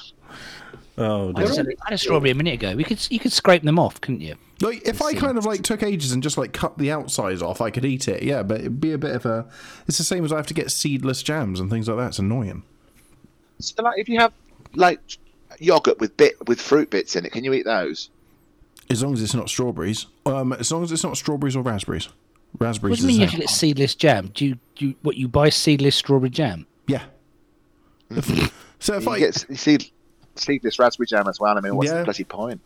oh, 0.97 1.29
I 1.29 1.31
dear. 1.33 1.45
just 1.45 1.57
had, 1.57 1.67
I 1.67 1.71
had 1.85 1.93
a 1.93 1.97
strawberry 1.97 2.31
a 2.31 2.35
minute 2.35 2.55
ago. 2.55 2.75
We 2.75 2.83
could 2.83 3.05
you 3.09 3.19
could 3.19 3.31
scrape 3.31 3.63
them 3.63 3.79
off, 3.79 4.01
couldn't 4.01 4.21
you? 4.21 4.35
Like 4.61 4.85
if 4.87 5.01
I 5.01 5.13
kind 5.13 5.37
of 5.37 5.45
like 5.45 5.61
took 5.63 5.83
ages 5.83 6.11
and 6.11 6.21
just 6.21 6.37
like 6.37 6.51
cut 6.53 6.77
the 6.77 6.91
outsides 6.91 7.41
off, 7.41 7.61
I 7.61 7.69
could 7.69 7.85
eat 7.85 8.07
it. 8.07 8.23
Yeah, 8.23 8.43
but 8.43 8.59
it'd 8.61 8.81
be 8.81 8.91
a 8.91 8.97
bit 8.97 9.15
of 9.15 9.25
a. 9.25 9.47
It's 9.87 9.97
the 9.97 10.03
same 10.03 10.25
as 10.25 10.33
I 10.33 10.37
have 10.37 10.47
to 10.47 10.53
get 10.53 10.71
seedless 10.71 11.23
jams 11.23 11.59
and 11.59 11.69
things 11.69 11.87
like 11.87 11.97
that. 11.97 12.07
It's 12.07 12.19
annoying. 12.19 12.63
So, 13.59 13.81
like, 13.83 13.99
if 13.99 14.09
you 14.09 14.19
have 14.19 14.33
like 14.75 14.99
yogurt 15.59 15.99
with 15.99 16.15
bit 16.17 16.35
with 16.47 16.59
fruit 16.61 16.89
bits 16.89 17.15
in 17.15 17.25
it, 17.25 17.31
can 17.31 17.43
you 17.43 17.53
eat 17.53 17.65
those? 17.65 18.09
As 18.89 19.03
long 19.03 19.13
as 19.13 19.21
it's 19.21 19.35
not 19.35 19.49
strawberries. 19.49 20.07
Um, 20.25 20.53
as 20.53 20.71
long 20.71 20.83
as 20.83 20.91
it's 20.91 21.03
not 21.03 21.15
strawberries 21.17 21.55
or 21.55 21.61
raspberries. 21.63 22.07
What 22.53 22.65
Raspberries. 22.67 22.97
do 22.97 23.01
you 23.03 23.07
mean 23.09 23.19
you 23.19 23.25
is 23.25 23.31
have 23.31 23.39
the 23.41 23.45
to 23.45 23.53
same. 23.53 23.67
get 23.69 23.77
seedless 23.77 23.95
jam? 23.95 24.31
Do 24.33 24.45
you, 24.45 24.57
do 24.75 24.87
you, 24.87 24.95
what 25.03 25.15
you 25.17 25.27
buy 25.27 25.49
seedless 25.49 25.95
strawberry 25.95 26.31
jam? 26.31 26.65
Yeah. 26.87 27.03
If- 28.09 28.51
so 28.79 28.95
if 28.95 29.03
You 29.03 29.11
I 29.11 29.19
get 29.19 29.35
seed, 29.57 29.85
seedless 30.35 30.79
raspberry 30.79 31.05
jam 31.05 31.27
as 31.27 31.39
well. 31.39 31.55
I 31.57 31.61
mean, 31.61 31.75
what's 31.75 31.91
Yeah. 31.91 31.99
the 31.99 32.03
bloody 32.05 32.23
point? 32.23 32.61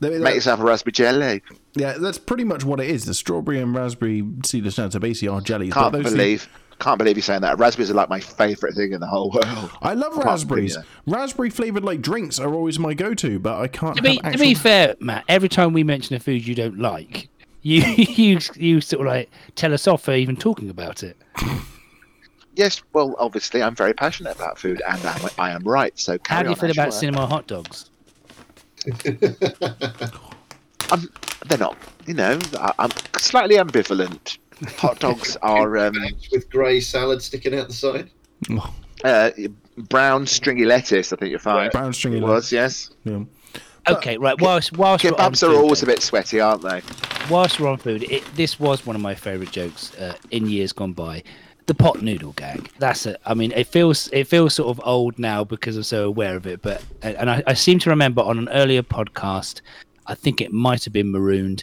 There- 0.00 0.20
Make 0.20 0.34
yourself 0.34 0.60
a 0.60 0.64
raspberry 0.64 0.92
jelly. 0.92 1.42
yeah, 1.74 1.96
that's 1.98 2.18
pretty 2.18 2.44
much 2.44 2.64
what 2.64 2.80
it 2.80 2.90
is. 2.90 3.04
The 3.06 3.14
strawberry 3.14 3.58
and 3.60 3.74
raspberry 3.74 4.22
seedless 4.44 4.76
jams 4.76 4.94
are 4.96 5.00
basically 5.00 5.28
are 5.28 5.40
jellies. 5.40 5.72
Can't 5.72 5.92
those 5.92 6.04
seed- 6.08 6.12
believe, 6.16 6.48
can't 6.82 6.98
believe 6.98 7.16
you're 7.16 7.22
saying 7.22 7.42
that. 7.42 7.58
Raspberries 7.58 7.90
are 7.90 7.94
like 7.94 8.08
my 8.08 8.20
favourite 8.20 8.74
thing 8.74 8.92
in 8.92 9.00
the 9.00 9.06
whole 9.06 9.30
world. 9.30 9.70
I 9.80 9.94
love 9.94 10.14
Can't 10.14 10.24
raspberries. 10.24 10.76
Raspberry 11.06 11.48
flavored 11.50 11.84
like 11.84 12.02
drinks 12.02 12.38
are 12.38 12.52
always 12.52 12.78
my 12.78 12.92
go-to, 12.92 13.38
but 13.38 13.60
I 13.60 13.68
can't. 13.68 13.96
To 13.96 14.02
be, 14.02 14.20
have 14.22 14.32
to 14.32 14.38
be 14.38 14.54
fair, 14.54 14.96
Matt, 14.98 15.24
every 15.28 15.48
time 15.48 15.72
we 15.72 15.84
mention 15.84 16.16
a 16.16 16.20
food 16.20 16.46
you 16.46 16.54
don't 16.54 16.78
like, 16.78 17.28
you 17.62 17.82
you 17.96 18.38
you 18.56 18.80
sort 18.80 19.06
of 19.06 19.12
like 19.12 19.30
tell 19.54 19.72
us 19.72 19.86
off 19.86 20.02
for 20.02 20.12
even 20.12 20.36
talking 20.36 20.68
about 20.70 21.02
it. 21.02 21.16
Yes, 22.54 22.82
well, 22.92 23.14
obviously, 23.18 23.62
I'm 23.62 23.74
very 23.74 23.94
passionate 23.94 24.36
about 24.36 24.58
food, 24.58 24.82
and 24.86 25.02
I'm, 25.06 25.30
I 25.38 25.50
am 25.52 25.62
right. 25.64 25.98
So 25.98 26.18
How 26.26 26.42
do 26.42 26.50
you 26.50 26.54
on, 26.54 26.60
feel 26.60 26.70
about 26.70 26.88
Ashworth. 26.88 27.00
cinema 27.00 27.26
hot 27.26 27.46
dogs? 27.46 27.90
I'm, 30.90 31.08
they're 31.46 31.58
not, 31.58 31.78
you 32.06 32.12
know, 32.12 32.38
I'm 32.78 32.90
slightly 33.16 33.56
ambivalent. 33.56 34.36
Hot 34.78 34.98
dogs 35.00 35.36
are 35.42 35.76
um, 35.78 35.94
with 36.30 36.48
grey 36.50 36.80
salad 36.80 37.22
sticking 37.22 37.54
out 37.58 37.68
the 37.68 37.74
side. 37.74 38.10
uh, 39.04 39.30
brown 39.88 40.26
stringy 40.26 40.64
lettuce. 40.64 41.12
I 41.12 41.16
think 41.16 41.30
you're 41.30 41.38
fine. 41.38 41.70
Brown 41.70 41.92
stringy 41.92 42.18
It 42.18 42.22
lettuce. 42.22 42.34
was 42.36 42.52
yes. 42.52 42.90
Yeah. 43.04 43.24
Okay, 43.88 44.16
right. 44.18 44.40
Whilst 44.40 44.76
whilst 44.76 45.04
we're 45.04 45.10
on 45.10 45.16
Kebabs 45.32 45.42
are 45.42 45.46
food, 45.52 45.56
always 45.56 45.82
a 45.82 45.86
bit 45.86 46.00
sweaty, 46.02 46.38
aren't 46.40 46.62
they? 46.62 46.82
whilst 47.30 47.58
we're 47.58 47.68
on 47.68 47.78
food, 47.78 48.04
it, 48.04 48.24
this 48.36 48.58
was 48.60 48.86
one 48.86 48.94
of 48.94 49.02
my 49.02 49.14
favourite 49.14 49.50
jokes 49.52 49.94
uh, 49.96 50.14
in 50.30 50.48
years 50.48 50.72
gone 50.72 50.92
by. 50.92 51.22
The 51.66 51.74
pot 51.74 52.02
noodle 52.02 52.32
gag. 52.32 52.70
That's 52.78 53.06
it. 53.06 53.20
I 53.24 53.34
mean, 53.34 53.52
it 53.52 53.66
feels 53.68 54.08
it 54.12 54.28
feels 54.28 54.54
sort 54.54 54.68
of 54.76 54.80
old 54.84 55.18
now 55.18 55.42
because 55.44 55.76
I'm 55.76 55.82
so 55.84 56.04
aware 56.06 56.36
of 56.36 56.46
it. 56.46 56.60
But 56.62 56.82
and 57.02 57.28
I, 57.30 57.42
I 57.46 57.54
seem 57.54 57.78
to 57.80 57.90
remember 57.90 58.20
on 58.22 58.38
an 58.38 58.48
earlier 58.50 58.82
podcast, 58.82 59.60
I 60.06 60.14
think 60.14 60.40
it 60.40 60.52
might 60.52 60.84
have 60.84 60.92
been 60.92 61.10
marooned, 61.10 61.62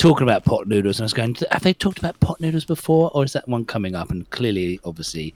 talking 0.00 0.22
about 0.22 0.46
pot 0.46 0.66
noodles, 0.66 0.98
and 0.98 1.04
I 1.04 1.06
was 1.06 1.12
going, 1.12 1.36
have 1.50 1.62
they 1.62 1.74
talked 1.74 1.98
about 1.98 2.18
pot 2.20 2.40
noodles 2.40 2.64
before, 2.64 3.10
or 3.12 3.22
is 3.22 3.34
that 3.34 3.46
one 3.46 3.66
coming 3.66 3.94
up? 3.94 4.10
And 4.10 4.28
clearly, 4.30 4.80
obviously, 4.82 5.34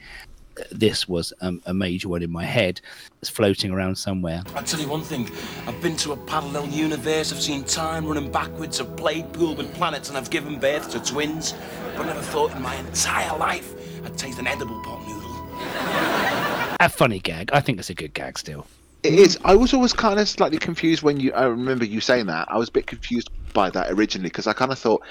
uh, 0.58 0.62
this 0.72 1.06
was 1.06 1.34
um, 1.42 1.60
a 1.66 1.74
major 1.74 2.08
one 2.08 2.22
in 2.22 2.32
my 2.32 2.44
head. 2.44 2.80
It's 3.20 3.28
floating 3.28 3.70
around 3.70 3.96
somewhere. 3.96 4.42
I'll 4.54 4.64
tell 4.64 4.80
you 4.80 4.88
one 4.88 5.02
thing. 5.02 5.30
I've 5.66 5.80
been 5.82 5.96
to 5.98 6.12
a 6.12 6.16
parallel 6.16 6.68
universe. 6.68 7.30
I've 7.30 7.42
seen 7.42 7.64
time 7.64 8.06
running 8.06 8.32
backwards. 8.32 8.80
I've 8.80 8.96
played 8.96 9.30
pool 9.34 9.54
with 9.54 9.72
planets 9.74 10.08
and 10.08 10.16
I've 10.16 10.30
given 10.30 10.58
birth 10.58 10.90
to 10.92 11.00
twins. 11.00 11.52
But 11.94 12.06
I 12.06 12.06
never 12.06 12.22
thought 12.22 12.56
in 12.56 12.62
my 12.62 12.74
entire 12.76 13.36
life 13.36 13.74
I'd 14.04 14.16
taste 14.16 14.38
an 14.38 14.46
edible 14.46 14.82
pot 14.82 15.06
noodle. 15.06 16.76
A 16.80 16.88
funny 16.88 17.18
gag. 17.18 17.50
I 17.52 17.60
think 17.60 17.78
it's 17.78 17.90
a 17.90 17.94
good 17.94 18.14
gag 18.14 18.38
still. 18.38 18.66
It 19.02 19.14
is. 19.14 19.38
I 19.44 19.54
was 19.54 19.74
always 19.74 19.92
kind 19.92 20.18
of 20.18 20.28
slightly 20.28 20.58
confused 20.58 21.02
when 21.02 21.20
you. 21.20 21.32
I 21.34 21.44
remember 21.44 21.84
you 21.84 22.00
saying 22.00 22.26
that. 22.26 22.50
I 22.50 22.56
was 22.56 22.70
a 22.70 22.72
bit 22.72 22.86
confused 22.86 23.30
by 23.54 23.70
that 23.70 23.90
originally 23.90 24.28
because 24.28 24.46
I 24.46 24.52
kind 24.52 24.70
of 24.70 24.78
thought. 24.78 25.02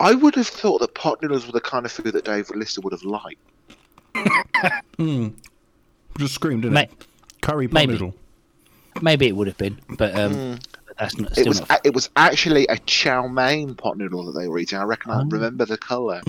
I 0.00 0.12
would 0.14 0.34
have 0.34 0.48
thought 0.48 0.80
that 0.80 0.94
pot 0.94 1.20
noodles 1.22 1.46
were 1.46 1.52
the 1.52 1.60
kind 1.60 1.84
of 1.86 1.92
food 1.92 2.14
that 2.14 2.24
Dave 2.24 2.50
Lister 2.50 2.80
would 2.80 2.92
have 2.92 3.04
liked. 3.04 3.38
Just 6.18 6.34
screamed, 6.34 6.62
didn't 6.62 6.74
Mate, 6.74 6.88
it? 6.90 7.06
Curry 7.42 7.68
pot 7.68 7.74
maybe. 7.74 7.92
noodle. 7.92 8.14
Maybe 9.02 9.26
it 9.26 9.36
would 9.36 9.46
have 9.48 9.58
been, 9.58 9.78
but 9.98 10.14
um, 10.18 10.58
that's 10.98 11.18
not 11.18 11.36
It 11.36 11.46
was. 11.48 11.60
not. 11.60 11.70
a- 11.70 11.80
It 11.84 11.94
was 11.94 12.08
actually 12.16 12.66
a 12.68 12.78
chow 12.78 13.26
mein 13.26 13.74
pot 13.74 13.96
noodle 13.98 14.24
that 14.26 14.38
they 14.40 14.48
were 14.48 14.58
eating. 14.58 14.78
I 14.78 14.84
reckon 14.84 15.10
I 15.12 15.22
remember 15.22 15.64
the 15.64 15.76
colour. 15.78 16.20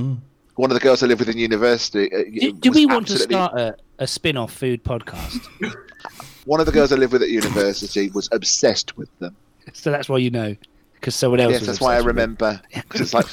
One 0.56 0.72
of 0.72 0.76
the 0.76 0.80
girls 0.80 1.04
I 1.04 1.08
lived 1.08 1.20
with 1.20 1.30
in 1.30 1.38
university. 1.38 2.12
uh, 2.14 2.24
Do, 2.40 2.54
do 2.54 2.72
we 2.72 2.86
want 2.86 3.08
to 3.08 3.18
start 3.20 3.60
a, 3.60 3.76
a 4.00 4.08
spin-off 4.08 4.54
food 4.54 4.84
podcast? 4.84 5.46
One 6.46 6.60
of 6.60 6.66
the 6.68 6.72
girls 6.72 6.92
I 6.94 6.96
lived 6.96 7.12
with 7.14 7.24
at 7.24 7.30
university 7.30 8.10
was 8.12 8.30
obsessed 8.32 8.96
with 8.98 9.10
them. 9.20 9.36
so 9.74 9.92
that's 9.92 10.08
why 10.08 10.18
you 10.20 10.30
know, 10.30 10.56
because 11.06 11.14
someone 11.14 11.40
else. 11.40 11.52
Yes, 11.52 11.62
was 11.62 11.68
that's 11.68 11.82
why 11.82 11.94
I 11.94 11.98
obsessed 11.98 12.06
with 12.08 12.16
it. 12.16 12.22
remember. 12.22 12.62
Because 12.74 13.02
it's 13.02 13.14
like, 13.14 13.28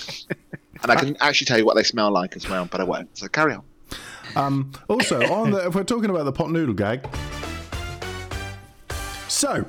and 0.82 0.92
I 0.92 0.94
can 0.94 1.16
actually 1.20 1.46
tell 1.46 1.56
you 1.56 1.64
what 1.64 1.74
they 1.74 1.82
smell 1.82 2.10
like 2.10 2.36
as 2.36 2.46
well, 2.46 2.68
but 2.70 2.82
I 2.82 2.84
won't. 2.84 3.16
So 3.16 3.28
carry 3.28 3.54
on. 3.54 3.64
Um, 4.36 4.72
also, 4.88 5.22
on 5.32 5.52
the, 5.52 5.68
if 5.68 5.74
we're 5.74 5.82
talking 5.82 6.10
about 6.10 6.24
the 6.24 6.32
pot 6.32 6.50
noodle 6.50 6.74
gag, 6.74 7.08
so 9.26 9.64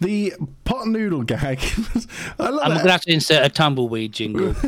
the 0.00 0.34
pot 0.64 0.86
noodle 0.86 1.24
gag. 1.24 1.58
I 2.38 2.48
love 2.50 2.60
I'm 2.62 2.74
going 2.74 2.84
to 2.84 2.92
have 2.92 3.00
to 3.02 3.12
insert 3.12 3.44
a 3.44 3.48
tumbleweed 3.48 4.12
jingle. 4.12 4.54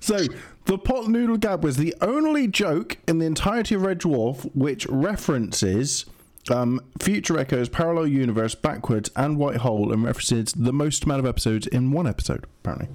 So 0.00 0.20
the 0.64 0.78
pot 0.78 1.08
noodle 1.08 1.36
gag 1.36 1.62
was 1.62 1.76
the 1.76 1.94
only 2.00 2.48
joke 2.48 2.96
in 3.06 3.18
the 3.18 3.26
entirety 3.26 3.74
of 3.74 3.82
Red 3.82 3.98
Dwarf 3.98 4.50
which 4.54 4.86
references 4.86 6.06
um, 6.50 6.80
Future 7.00 7.38
Echoes, 7.38 7.68
Parallel 7.68 8.06
Universe, 8.08 8.54
Backwards, 8.54 9.10
and 9.16 9.36
White 9.38 9.56
Hole, 9.58 9.92
and 9.92 10.04
references 10.04 10.52
the 10.54 10.72
most 10.72 11.04
amount 11.04 11.20
of 11.20 11.26
episodes 11.26 11.66
in 11.66 11.92
one 11.92 12.06
episode. 12.06 12.44
Apparently. 12.62 12.88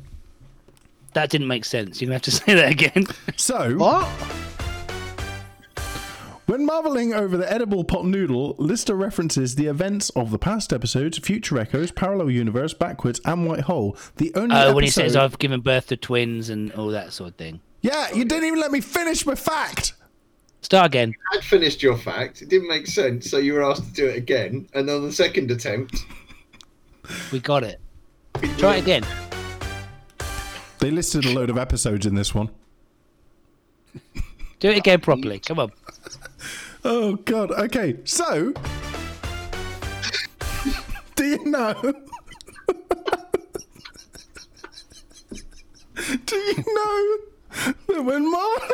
that 1.13 1.29
didn't 1.29 1.47
make 1.47 1.65
sense. 1.65 2.01
You're 2.01 2.09
going 2.09 2.19
to 2.19 2.31
have 2.31 2.39
to 2.39 2.45
say 2.45 2.53
that 2.55 2.71
again. 2.71 3.05
So 3.37 3.75
What? 3.77 4.07
When 6.45 6.65
marveling 6.65 7.13
over 7.13 7.37
the 7.37 7.49
edible 7.51 7.85
pot 7.85 8.05
noodle, 8.05 8.55
Lister 8.59 8.95
references 8.95 9.55
the 9.55 9.67
events 9.67 10.09
of 10.11 10.29
the 10.29 10.37
past 10.37 10.73
episodes, 10.73 11.17
Future 11.17 11.57
Echoes, 11.57 11.89
Parallel 11.89 12.31
Universe, 12.31 12.73
Backwards, 12.73 13.21
and 13.23 13.47
White 13.47 13.61
Hole. 13.61 13.95
The 14.17 14.33
only 14.35 14.53
Oh, 14.55 14.73
when 14.73 14.83
he 14.83 14.89
says 14.89 15.15
I've 15.15 15.39
given 15.39 15.61
birth 15.61 15.87
to 15.87 15.97
twins 15.97 16.49
and 16.49 16.71
all 16.73 16.89
that 16.89 17.13
sort 17.13 17.29
of 17.31 17.35
thing. 17.37 17.61
Yeah, 17.81 18.11
you 18.13 18.25
didn't 18.25 18.43
even 18.45 18.59
let 18.59 18.71
me 18.71 18.81
finish 18.81 19.25
my 19.25 19.35
fact. 19.35 19.93
Start 20.63 20.85
again. 20.87 21.13
I'd 21.33 21.43
finished 21.43 21.83
your 21.83 21.97
fact. 21.97 22.41
It 22.41 22.49
didn't 22.49 22.69
make 22.69 22.87
sense, 22.87 23.29
so 23.29 23.37
you 23.37 23.53
were 23.53 23.63
asked 23.63 23.83
to 23.83 23.91
do 23.93 24.07
it 24.07 24.17
again. 24.17 24.67
And 24.73 24.89
on 24.89 25.03
the 25.03 25.11
second 25.11 25.51
attempt, 25.51 25.97
We 27.31 27.39
got 27.39 27.63
it. 27.63 27.79
Try 28.57 28.77
it 28.77 28.83
again. 28.83 29.03
They 30.79 30.89
listed 30.89 31.25
a 31.25 31.33
load 31.33 31.49
of 31.49 31.57
episodes 31.57 32.05
in 32.05 32.15
this 32.15 32.33
one. 32.33 32.49
Do 34.59 34.69
it 34.69 34.77
again 34.77 35.01
properly. 35.01 35.39
Come 35.39 35.59
on. 35.59 35.71
Oh 36.85 37.15
god. 37.15 37.49
Okay, 37.51 37.95
so 38.03 38.51
do 41.15 41.23
you 41.25 41.45
know? 41.45 41.73
do 46.25 46.35
you 46.35 46.55
know 46.57 47.17
that 47.87 48.03
when 48.03 48.29
Marley 48.29 48.67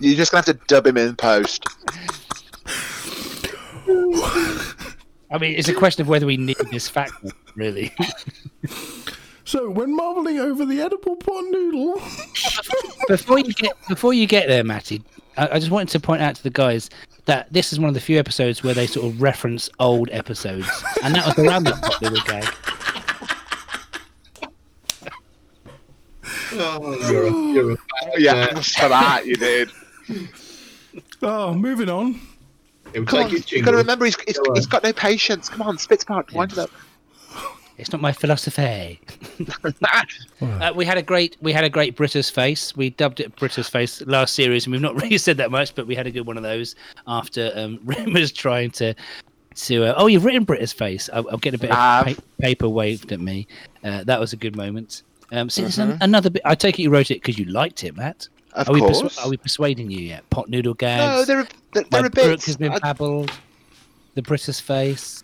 You're 0.00 0.16
just 0.16 0.32
gonna 0.32 0.44
have 0.46 0.56
to 0.56 0.64
dub 0.66 0.86
him 0.86 0.96
in 0.96 1.14
post. 1.16 1.64
I 5.32 5.38
mean, 5.38 5.54
it's 5.56 5.68
a 5.68 5.74
question 5.74 6.02
of 6.02 6.08
whether 6.08 6.26
we 6.26 6.36
need 6.36 6.56
this 6.72 6.88
fact, 6.88 7.12
really. 7.54 7.92
so 9.44 9.70
when 9.70 9.94
marveling 9.94 10.38
over 10.38 10.64
the 10.64 10.80
edible 10.80 11.16
pot 11.16 11.44
noodle, 11.50 11.94
before 13.08 13.38
you 13.38 13.52
get 13.54 13.72
before 13.88 14.12
you 14.12 14.26
get 14.26 14.48
there, 14.48 14.64
Matty, 14.64 15.02
I, 15.36 15.48
I 15.52 15.58
just 15.58 15.70
wanted 15.70 15.88
to 15.90 16.00
point 16.00 16.22
out 16.22 16.34
to 16.36 16.42
the 16.42 16.50
guys 16.50 16.90
that 17.26 17.52
this 17.52 17.72
is 17.72 17.78
one 17.78 17.88
of 17.88 17.94
the 17.94 18.00
few 18.00 18.18
episodes 18.18 18.64
where 18.64 18.74
they 18.74 18.86
sort 18.86 19.06
of 19.06 19.20
reference 19.22 19.68
old 19.78 20.08
episodes, 20.10 20.66
and 21.02 21.14
that 21.14 21.26
was 21.26 21.38
around 21.46 21.64
that 21.64 21.80
pot 21.82 22.02
little 22.02 22.24
gag. 22.26 22.48
Oh, 26.52 27.10
you're 27.10 27.26
a, 27.26 27.30
you're 27.52 27.72
a 27.72 27.76
Yeah, 28.18 28.34
man. 28.34 28.62
for 28.62 28.88
that, 28.88 29.26
you 29.26 29.36
did. 29.36 29.70
Oh, 31.22 31.54
moving 31.54 31.88
on. 31.88 32.20
It 32.92 33.00
would 33.00 33.08
Come 33.08 33.24
on, 33.24 33.30
you've 33.30 33.64
got 33.64 33.70
to 33.70 33.76
remember 33.76 34.06
he's, 34.06 34.20
he's, 34.22 34.38
he's 34.54 34.66
got 34.66 34.82
no 34.82 34.92
patience. 34.92 35.48
Come 35.48 35.62
on, 35.62 35.78
spit 35.78 36.04
part, 36.04 36.32
wind 36.32 36.52
it 36.52 36.58
up. 36.58 36.70
It's 37.78 37.92
not 37.92 38.02
my 38.02 38.12
philosophy. 38.12 39.00
uh, 40.42 40.72
we 40.74 40.84
had 40.84 40.98
a 40.98 41.02
great 41.02 41.36
we 41.40 41.50
had 41.50 41.64
a 41.64 41.70
great 41.70 41.96
British 41.96 42.30
face. 42.30 42.76
We 42.76 42.90
dubbed 42.90 43.20
it 43.20 43.34
British 43.36 43.70
face 43.70 44.02
last 44.02 44.34
series, 44.34 44.66
and 44.66 44.72
we've 44.72 44.82
not 44.82 44.96
really 45.02 45.16
said 45.16 45.38
that 45.38 45.50
much, 45.50 45.74
but 45.74 45.86
we 45.86 45.94
had 45.94 46.06
a 46.06 46.10
good 46.10 46.26
one 46.26 46.36
of 46.36 46.42
those 46.42 46.74
after 47.06 47.52
um, 47.54 47.78
Rimmer's 47.84 48.32
trying 48.32 48.70
to 48.72 48.94
to 49.54 49.84
uh, 49.84 49.94
oh 49.96 50.08
you've 50.08 50.26
written 50.26 50.44
British 50.44 50.74
face. 50.74 51.08
I'll, 51.10 51.26
I'll 51.30 51.38
get 51.38 51.54
a 51.54 51.58
bit 51.58 51.70
of 51.70 51.76
pa- 51.76 52.14
paper 52.38 52.68
waved 52.68 53.12
at 53.12 53.20
me. 53.20 53.46
Uh, 53.82 54.04
that 54.04 54.20
was 54.20 54.34
a 54.34 54.36
good 54.36 54.56
moment. 54.56 55.02
Um, 55.32 55.48
so 55.48 55.62
there's 55.62 55.78
an, 55.78 55.96
another 56.02 56.28
bit. 56.28 56.42
I 56.44 56.54
take 56.54 56.78
it 56.78 56.82
you 56.82 56.90
wrote 56.90 57.10
it 57.10 57.22
because 57.22 57.38
you 57.38 57.46
liked 57.46 57.82
it, 57.84 57.96
Matt. 57.96 58.28
Of 58.54 58.68
are 58.68 58.72
we 58.72 58.80
persu- 58.80 59.24
are 59.24 59.28
we 59.30 59.36
persuading 59.36 59.90
you 59.90 60.00
yet? 60.00 60.28
Pot 60.30 60.48
noodle 60.48 60.74
gags. 60.74 61.00
No, 61.00 61.24
there 61.24 61.38
are, 61.40 61.48
there, 61.72 61.82
My 61.84 61.98
there 61.98 62.06
are 62.06 62.10
Brooke 62.10 62.30
bits. 62.30 62.46
has 62.46 62.56
been 62.56 62.72
I- 62.82 62.92
The 64.14 64.22
British 64.22 64.60
face. 64.60 65.22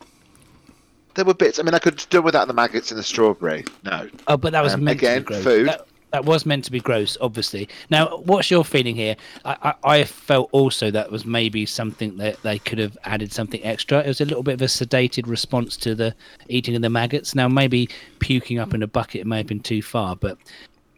there 1.15 1.25
were 1.25 1.35
bits. 1.35 1.59
I 1.59 1.63
mean, 1.63 1.75
I 1.75 1.79
could 1.79 2.05
do 2.11 2.23
without 2.23 2.47
the 2.47 2.55
maggots 2.55 2.91
in 2.91 2.97
the 2.97 3.03
strawberry. 3.03 3.65
No. 3.85 4.09
Oh, 4.29 4.37
but 4.37 4.53
that 4.53 4.63
was 4.63 4.75
Um, 4.75 4.85
meant 4.85 4.99
again, 4.99 5.17
to 5.17 5.21
be 5.23 5.27
gross. 5.27 5.45
food. 5.45 5.69
That, 5.69 5.87
that 6.13 6.25
was 6.25 6.47
meant 6.47 6.65
to 6.67 6.71
be 6.71 6.79
gross, 6.79 7.17
obviously. 7.21 7.69
Now, 7.91 8.19
what's 8.19 8.49
your 8.51 8.65
feeling 8.65 8.95
here? 8.95 9.17
I, 9.45 9.57
I, 9.85 9.99
I 9.99 10.05
felt 10.05 10.49
also 10.53 10.91
that 10.93 11.11
was 11.11 11.27
maybe 11.27 11.67
something 11.67 12.17
that 12.19 12.41
they 12.43 12.59
could 12.61 12.79
have 12.79 12.97
added 13.05 13.33
something 13.33 13.63
extra. 13.65 14.01
It 14.01 14.07
was 14.09 14.21
a 14.21 14.25
little 14.25 14.45
bit 14.45 14.55
of 14.55 14.63
a 14.63 14.67
sedated 14.67 15.27
response 15.27 15.77
to 15.79 15.95
the 15.97 16.15
eating 16.49 16.77
of 16.77 16.83
the 16.83 16.91
maggots. 16.91 17.35
Now, 17.35 17.49
maybe 17.49 17.89
puking 18.21 18.59
up 18.61 18.73
in 18.73 18.83
a 18.83 18.87
bucket 18.87 19.27
may 19.27 19.39
have 19.39 19.47
been 19.49 19.61
too 19.61 19.83
far, 19.83 20.15
but 20.17 20.39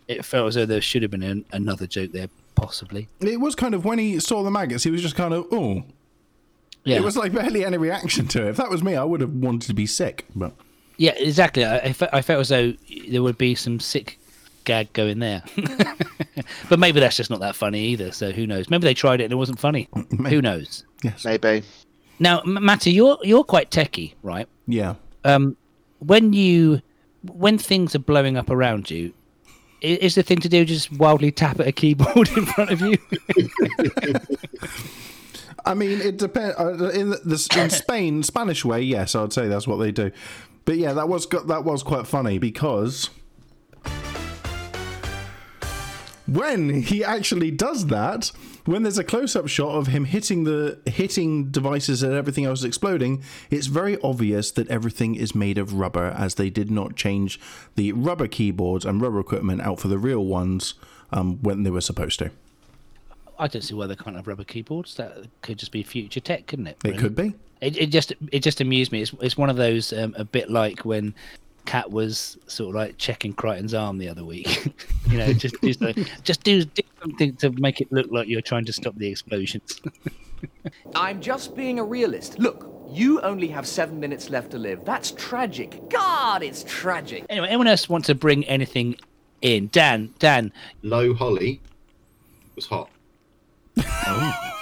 it 0.08 0.24
felt 0.24 0.48
as 0.48 0.54
though 0.56 0.66
there 0.66 0.80
should 0.80 1.02
have 1.02 1.10
been 1.10 1.22
an, 1.22 1.44
another 1.52 1.86
joke 1.86 2.12
there, 2.12 2.28
possibly. 2.54 3.08
It 3.20 3.40
was 3.40 3.54
kind 3.54 3.74
of 3.74 3.84
when 3.84 3.98
he 3.98 4.18
saw 4.20 4.42
the 4.42 4.50
maggots, 4.50 4.82
he 4.84 4.90
was 4.90 5.02
just 5.02 5.14
kind 5.16 5.32
of, 5.34 5.46
oh. 5.52 5.84
Yeah, 6.84 6.96
It 6.96 7.04
was 7.04 7.16
like 7.16 7.32
barely 7.32 7.64
any 7.64 7.76
reaction 7.76 8.26
to 8.28 8.46
it. 8.46 8.50
If 8.50 8.56
that 8.56 8.70
was 8.70 8.82
me, 8.82 8.96
I 8.96 9.04
would 9.04 9.20
have 9.20 9.32
wanted 9.34 9.66
to 9.66 9.74
be 9.74 9.84
sick. 9.86 10.24
But 10.34 10.52
yeah, 10.96 11.12
exactly. 11.16 11.64
I, 11.64 11.78
I, 11.78 11.92
fe- 11.92 12.08
I 12.12 12.22
felt 12.22 12.40
as 12.40 12.48
though 12.48 12.72
there 13.10 13.22
would 13.22 13.36
be 13.36 13.54
some 13.54 13.78
sick 13.78 14.18
gag 14.64 14.90
going 14.94 15.18
there. 15.18 15.42
but 16.68 16.78
maybe 16.78 17.00
that's 17.00 17.16
just 17.16 17.30
not 17.30 17.40
that 17.40 17.56
funny 17.56 17.80
either. 17.88 18.12
So 18.12 18.30
who 18.32 18.46
knows? 18.46 18.70
Maybe 18.70 18.84
they 18.84 18.94
tried 18.94 19.20
it 19.20 19.24
and 19.24 19.32
it 19.32 19.36
wasn't 19.36 19.58
funny. 19.60 19.88
who 20.28 20.40
knows? 20.40 20.84
yes, 21.02 21.24
Maybe. 21.24 21.62
Now, 22.20 22.42
Matty, 22.44 22.90
you're 22.92 23.18
you're 23.22 23.44
quite 23.44 23.70
techie, 23.70 24.14
right? 24.22 24.48
yeah. 24.66 24.94
Um, 25.24 25.56
when 25.98 26.32
you 26.32 26.80
when 27.22 27.58
things 27.58 27.94
are 27.94 27.98
blowing 28.00 28.36
up 28.36 28.50
around 28.50 28.90
you, 28.90 29.08
i- 29.08 29.12
is 29.80 30.14
the 30.14 30.22
thing 30.22 30.38
to 30.38 30.48
do 30.48 30.64
just 30.64 30.92
wildly 30.92 31.30
tap 31.30 31.60
at 31.60 31.66
a 31.66 31.72
keyboard 31.72 32.28
in 32.36 32.46
front 32.46 32.70
of 32.70 32.80
you? 32.80 32.96
I 35.64 35.74
mean, 35.74 36.00
it 36.00 36.16
depends. 36.16 36.56
Uh, 36.58 36.90
in 36.90 37.10
the, 37.10 37.48
in 37.56 37.70
Spain, 37.70 38.22
Spanish 38.22 38.64
way, 38.64 38.80
yes, 38.82 39.14
I'd 39.14 39.32
say 39.32 39.48
that's 39.48 39.66
what 39.66 39.76
they 39.76 39.92
do. 39.92 40.10
But 40.64 40.76
yeah, 40.76 40.92
that 40.94 41.08
was 41.08 41.26
that 41.26 41.64
was 41.64 41.82
quite 41.82 42.06
funny 42.06 42.38
because 42.38 43.10
when 46.26 46.82
he 46.82 47.02
actually 47.02 47.50
does 47.50 47.86
that, 47.86 48.32
when 48.68 48.82
there's 48.82 48.98
a 48.98 49.04
close-up 49.04 49.48
shot 49.48 49.70
of 49.74 49.86
him 49.86 50.04
hitting 50.04 50.44
the 50.44 50.78
hitting 50.84 51.50
devices 51.50 52.02
and 52.02 52.12
everything 52.12 52.44
else 52.44 52.62
exploding, 52.62 53.24
it's 53.50 53.66
very 53.66 53.98
obvious 54.02 54.50
that 54.52 54.68
everything 54.68 55.14
is 55.14 55.34
made 55.34 55.56
of 55.56 55.72
rubber, 55.72 56.14
as 56.16 56.34
they 56.34 56.50
did 56.50 56.70
not 56.70 56.94
change 56.94 57.40
the 57.76 57.92
rubber 57.92 58.28
keyboards 58.28 58.84
and 58.84 59.00
rubber 59.00 59.20
equipment 59.20 59.62
out 59.62 59.80
for 59.80 59.88
the 59.88 59.96
real 59.96 60.22
ones 60.22 60.74
um, 61.12 61.38
when 61.40 61.62
they 61.62 61.70
were 61.70 61.80
supposed 61.80 62.18
to. 62.18 62.30
I 63.38 63.46
don't 63.46 63.62
see 63.62 63.72
why 63.72 63.86
they 63.86 63.96
can't 63.96 64.16
have 64.16 64.26
rubber 64.26 64.44
keyboards. 64.44 64.96
That 64.96 65.16
could 65.40 65.58
just 65.58 65.72
be 65.72 65.82
future 65.82 66.20
tech, 66.20 66.46
couldn't 66.46 66.66
it? 66.66 66.76
It 66.84 66.98
could 66.98 67.16
be. 67.16 67.34
It, 67.62 67.78
it 67.78 67.86
just 67.86 68.12
it 68.30 68.40
just 68.40 68.60
amused 68.60 68.92
me. 68.92 69.00
It's 69.00 69.14
it's 69.22 69.36
one 69.36 69.48
of 69.48 69.56
those 69.56 69.94
um, 69.94 70.14
a 70.18 70.24
bit 70.24 70.50
like 70.50 70.84
when 70.84 71.14
Cat 71.68 71.90
was 71.90 72.38
sort 72.46 72.70
of 72.70 72.76
like 72.76 72.96
checking 72.96 73.34
Kryten's 73.34 73.74
arm 73.74 73.98
the 73.98 74.08
other 74.08 74.24
week. 74.24 74.72
you 75.10 75.18
know, 75.18 75.34
just 75.34 75.60
do 75.60 75.70
something, 75.74 76.06
just 76.22 76.42
do, 76.42 76.64
do 76.64 76.82
something 77.02 77.36
to 77.36 77.50
make 77.50 77.82
it 77.82 77.92
look 77.92 78.10
like 78.10 78.26
you're 78.26 78.40
trying 78.40 78.64
to 78.64 78.72
stop 78.72 78.94
the 78.96 79.06
explosions. 79.06 79.78
I'm 80.94 81.20
just 81.20 81.54
being 81.54 81.78
a 81.78 81.84
realist. 81.84 82.38
Look, 82.38 82.86
you 82.88 83.20
only 83.20 83.48
have 83.48 83.66
seven 83.66 84.00
minutes 84.00 84.30
left 84.30 84.52
to 84.52 84.58
live. 84.58 84.82
That's 84.86 85.10
tragic. 85.10 85.90
God, 85.90 86.42
it's 86.42 86.64
tragic. 86.66 87.26
anyway, 87.28 87.48
anyone 87.48 87.66
else 87.66 87.86
want 87.86 88.06
to 88.06 88.14
bring 88.14 88.46
anything 88.46 88.96
in? 89.42 89.68
Dan, 89.68 90.14
Dan, 90.18 90.50
Low 90.82 91.12
Holly 91.12 91.60
was 92.56 92.64
hot. 92.64 92.88
Oh 94.06 94.57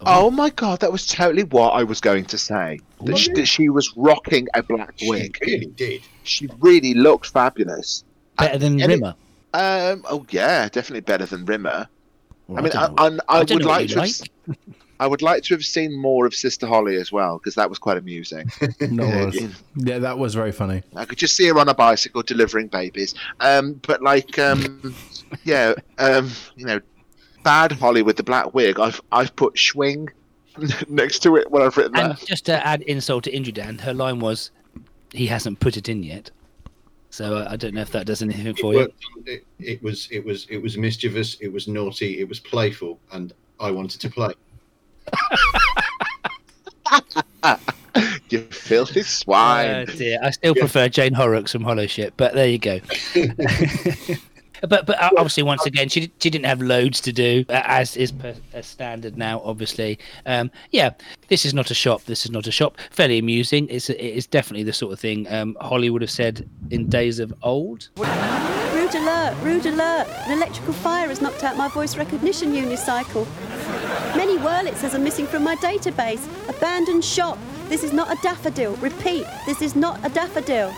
my 0.00 0.50
god, 0.50 0.80
that 0.80 0.92
was 0.92 1.06
totally 1.06 1.44
what 1.44 1.70
I 1.70 1.82
was 1.82 2.00
going 2.00 2.24
to 2.26 2.38
say. 2.38 2.80
That, 3.04 3.16
she, 3.18 3.32
that 3.32 3.46
she 3.46 3.68
was 3.68 3.92
rocking 3.96 4.48
a 4.54 4.62
black 4.62 4.94
wig. 5.02 5.36
She 5.42 5.50
really 5.52 5.66
did. 5.66 6.02
She 6.24 6.48
really 6.60 6.94
looked 6.94 7.26
fabulous. 7.30 8.04
better 8.38 8.58
than 8.58 8.80
Any- 8.80 8.94
Rimmer. 8.94 9.14
Um, 9.54 10.04
oh 10.10 10.26
yeah, 10.30 10.68
definitely 10.68 11.02
better 11.02 11.26
than 11.26 11.44
Rimmer. 11.44 11.86
Well, 12.48 12.58
I 12.58 12.62
mean, 12.62 12.72
I. 12.74 12.86
I, 12.98 13.06
I, 13.06 13.18
I 13.28 13.38
would 13.40 13.50
know 13.50 13.56
what 13.56 13.64
like 13.66 13.88
to. 13.90 13.94
Have, 13.94 14.04
s- 14.04 14.22
I 15.00 15.06
would 15.06 15.22
like 15.22 15.42
to 15.44 15.54
have 15.54 15.64
seen 15.64 15.96
more 15.96 16.26
of 16.26 16.34
Sister 16.34 16.66
Holly 16.66 16.96
as 16.96 17.10
well 17.12 17.38
because 17.38 17.54
that 17.54 17.68
was 17.70 17.78
quite 17.78 17.96
amusing. 17.96 18.46
No, 18.80 19.04
Yeah, 19.04 19.24
was. 19.26 19.40
yeah. 19.40 19.48
yeah, 19.76 19.98
that 20.00 20.18
was 20.18 20.34
very 20.34 20.52
funny. 20.52 20.82
I 20.96 21.04
could 21.04 21.18
just 21.18 21.36
see 21.36 21.46
her 21.48 21.58
on 21.58 21.68
a 21.68 21.74
bicycle 21.74 22.22
delivering 22.22 22.66
babies. 22.68 23.14
Um, 23.40 23.80
but 23.86 24.02
like, 24.02 24.38
um, 24.38 24.94
yeah, 25.44 25.74
um, 25.98 26.30
you 26.56 26.66
know, 26.66 26.80
bad 27.44 27.70
Holly 27.72 28.02
with 28.02 28.16
the 28.16 28.22
black 28.24 28.52
wig. 28.54 28.80
I've 28.80 29.00
I've 29.12 29.34
put 29.36 29.54
Schwing 29.54 30.08
next 30.88 31.20
to 31.20 31.36
it 31.36 31.50
when 31.50 31.62
I've 31.62 31.76
written 31.76 31.96
And 31.96 32.12
that. 32.12 32.26
just 32.26 32.44
to 32.46 32.66
add 32.66 32.82
insult 32.82 33.24
to 33.24 33.34
injury, 33.34 33.52
Dan, 33.52 33.78
her 33.78 33.94
line 33.94 34.18
was, 34.18 34.50
"He 35.12 35.26
hasn't 35.26 35.60
put 35.60 35.76
it 35.76 35.88
in 35.88 36.02
yet." 36.02 36.30
So 37.10 37.36
uh, 37.36 37.46
I 37.48 37.54
don't 37.56 37.74
know 37.74 37.80
if 37.82 37.92
that 37.92 38.06
does 38.06 38.22
anything 38.22 38.48
It, 38.48 38.58
for 38.58 38.74
you. 38.74 38.92
it, 39.26 39.44
it 39.60 39.80
was 39.82 40.08
it 40.10 40.24
was 40.24 40.46
it 40.50 40.58
was 40.58 40.76
mischievous. 40.76 41.36
It 41.40 41.52
was 41.52 41.68
naughty. 41.68 42.18
It 42.18 42.28
was 42.28 42.40
playful, 42.40 42.98
and 43.12 43.32
I 43.60 43.70
wanted 43.70 44.00
to 44.00 44.10
play. 44.10 44.32
You 48.30 48.40
filthy 48.40 49.02
swine. 49.02 49.68
Oh 49.70 49.84
dear, 49.84 50.18
I 50.20 50.30
still 50.30 50.54
prefer 50.54 50.88
Jane 50.88 51.12
Horrocks 51.14 51.52
from 51.52 51.62
Holoship, 51.62 52.12
but 52.16 52.34
there 52.34 52.48
you 52.48 52.58
go. 52.58 52.80
but 54.66 54.86
but 54.86 55.00
uh, 55.02 55.10
obviously, 55.16 55.42
once 55.42 55.66
again, 55.66 55.88
she 55.88 56.12
she 56.18 56.30
didn't 56.30 56.46
have 56.46 56.60
loads 56.60 57.00
to 57.02 57.12
do, 57.12 57.44
uh, 57.48 57.62
as 57.64 57.96
is 57.96 58.12
per, 58.12 58.34
as 58.52 58.66
standard 58.66 59.16
now. 59.16 59.40
Obviously, 59.44 59.98
um, 60.26 60.50
yeah, 60.70 60.90
this 61.28 61.44
is 61.44 61.54
not 61.54 61.70
a 61.70 61.74
shop. 61.74 62.04
This 62.04 62.24
is 62.24 62.30
not 62.30 62.46
a 62.46 62.52
shop. 62.52 62.78
Fairly 62.90 63.18
amusing. 63.18 63.68
It's 63.68 63.90
it 63.90 64.00
is 64.00 64.26
definitely 64.26 64.64
the 64.64 64.72
sort 64.72 64.92
of 64.92 65.00
thing 65.00 65.30
um, 65.32 65.56
Holly 65.60 65.90
would 65.90 66.02
have 66.02 66.10
said 66.10 66.48
in 66.70 66.88
days 66.88 67.18
of 67.18 67.32
old. 67.42 67.88
Rude 67.96 68.94
alert, 68.94 69.36
rude 69.42 69.66
alert. 69.66 70.06
An 70.26 70.32
electrical 70.32 70.72
fire 70.72 71.08
has 71.08 71.20
knocked 71.20 71.42
out 71.44 71.56
my 71.56 71.68
voice 71.68 71.96
recognition 71.96 72.52
unicycle. 72.52 73.26
Many 74.16 74.38
wurlitzers 74.38 74.94
are 74.94 74.98
missing 74.98 75.26
from 75.26 75.42
my 75.42 75.56
database. 75.56 76.22
Abandoned 76.48 77.04
shop. 77.04 77.38
This 77.68 77.82
is 77.82 77.92
not 77.92 78.12
a 78.12 78.20
daffodil. 78.22 78.76
Repeat, 78.76 79.26
this 79.46 79.62
is 79.62 79.74
not 79.74 79.98
a 80.04 80.10
daffodil. 80.10 80.72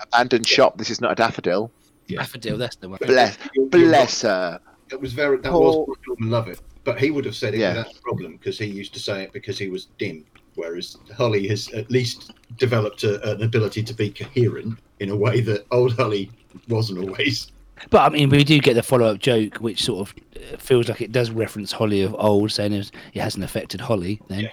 Abandoned 0.00 0.46
shop. 0.46 0.78
This 0.78 0.90
is 0.90 1.00
not 1.00 1.12
a 1.12 1.14
daffodil. 1.14 1.70
Daffodil, 2.18 2.58
that's 2.58 2.76
the 2.76 2.88
one. 2.88 2.98
Bless, 3.02 3.38
You're- 3.54 3.68
you're 3.72 3.88
bless 3.88 4.22
her. 4.22 4.60
That 4.90 5.00
was 5.00 5.12
very 5.12 5.38
that 5.38 5.50
Paul- 5.50 5.86
was 5.86 5.96
Norman 6.06 6.30
Lovett, 6.30 6.60
but 6.84 6.98
he 7.00 7.10
would 7.10 7.24
have 7.24 7.34
said 7.36 7.54
it 7.54 7.60
Yeah. 7.60 7.76
without 7.78 7.96
a 7.96 8.00
problem 8.02 8.32
because 8.36 8.58
he 8.58 8.66
used 8.66 8.92
to 8.94 9.00
say 9.00 9.22
it 9.24 9.32
because 9.32 9.58
he 9.58 9.68
was 9.68 9.86
dim. 9.98 10.24
Whereas 10.54 10.98
Holly 11.16 11.48
has 11.48 11.68
at 11.72 11.90
least 11.90 12.32
developed 12.58 13.04
a, 13.04 13.30
an 13.30 13.42
ability 13.42 13.82
to 13.84 13.94
be 13.94 14.10
coherent 14.10 14.78
in 15.00 15.08
a 15.08 15.16
way 15.16 15.40
that 15.40 15.64
old 15.70 15.96
Holly 15.96 16.30
wasn't 16.68 16.98
always. 16.98 17.50
But 17.88 18.02
I 18.02 18.08
mean, 18.10 18.28
we 18.28 18.44
do 18.44 18.60
get 18.60 18.74
the 18.74 18.82
follow-up 18.82 19.18
joke, 19.18 19.56
which 19.56 19.82
sort 19.82 20.08
of 20.08 20.14
uh, 20.36 20.56
feels 20.58 20.88
like 20.90 21.00
it 21.00 21.10
does 21.10 21.30
reference 21.30 21.72
Holly 21.72 22.02
of 22.02 22.14
old, 22.18 22.52
saying 22.52 22.74
it 22.74 22.90
it 23.14 23.20
hasn't 23.22 23.42
affected 23.44 23.80
Holly. 23.80 24.20
Then, 24.28 24.50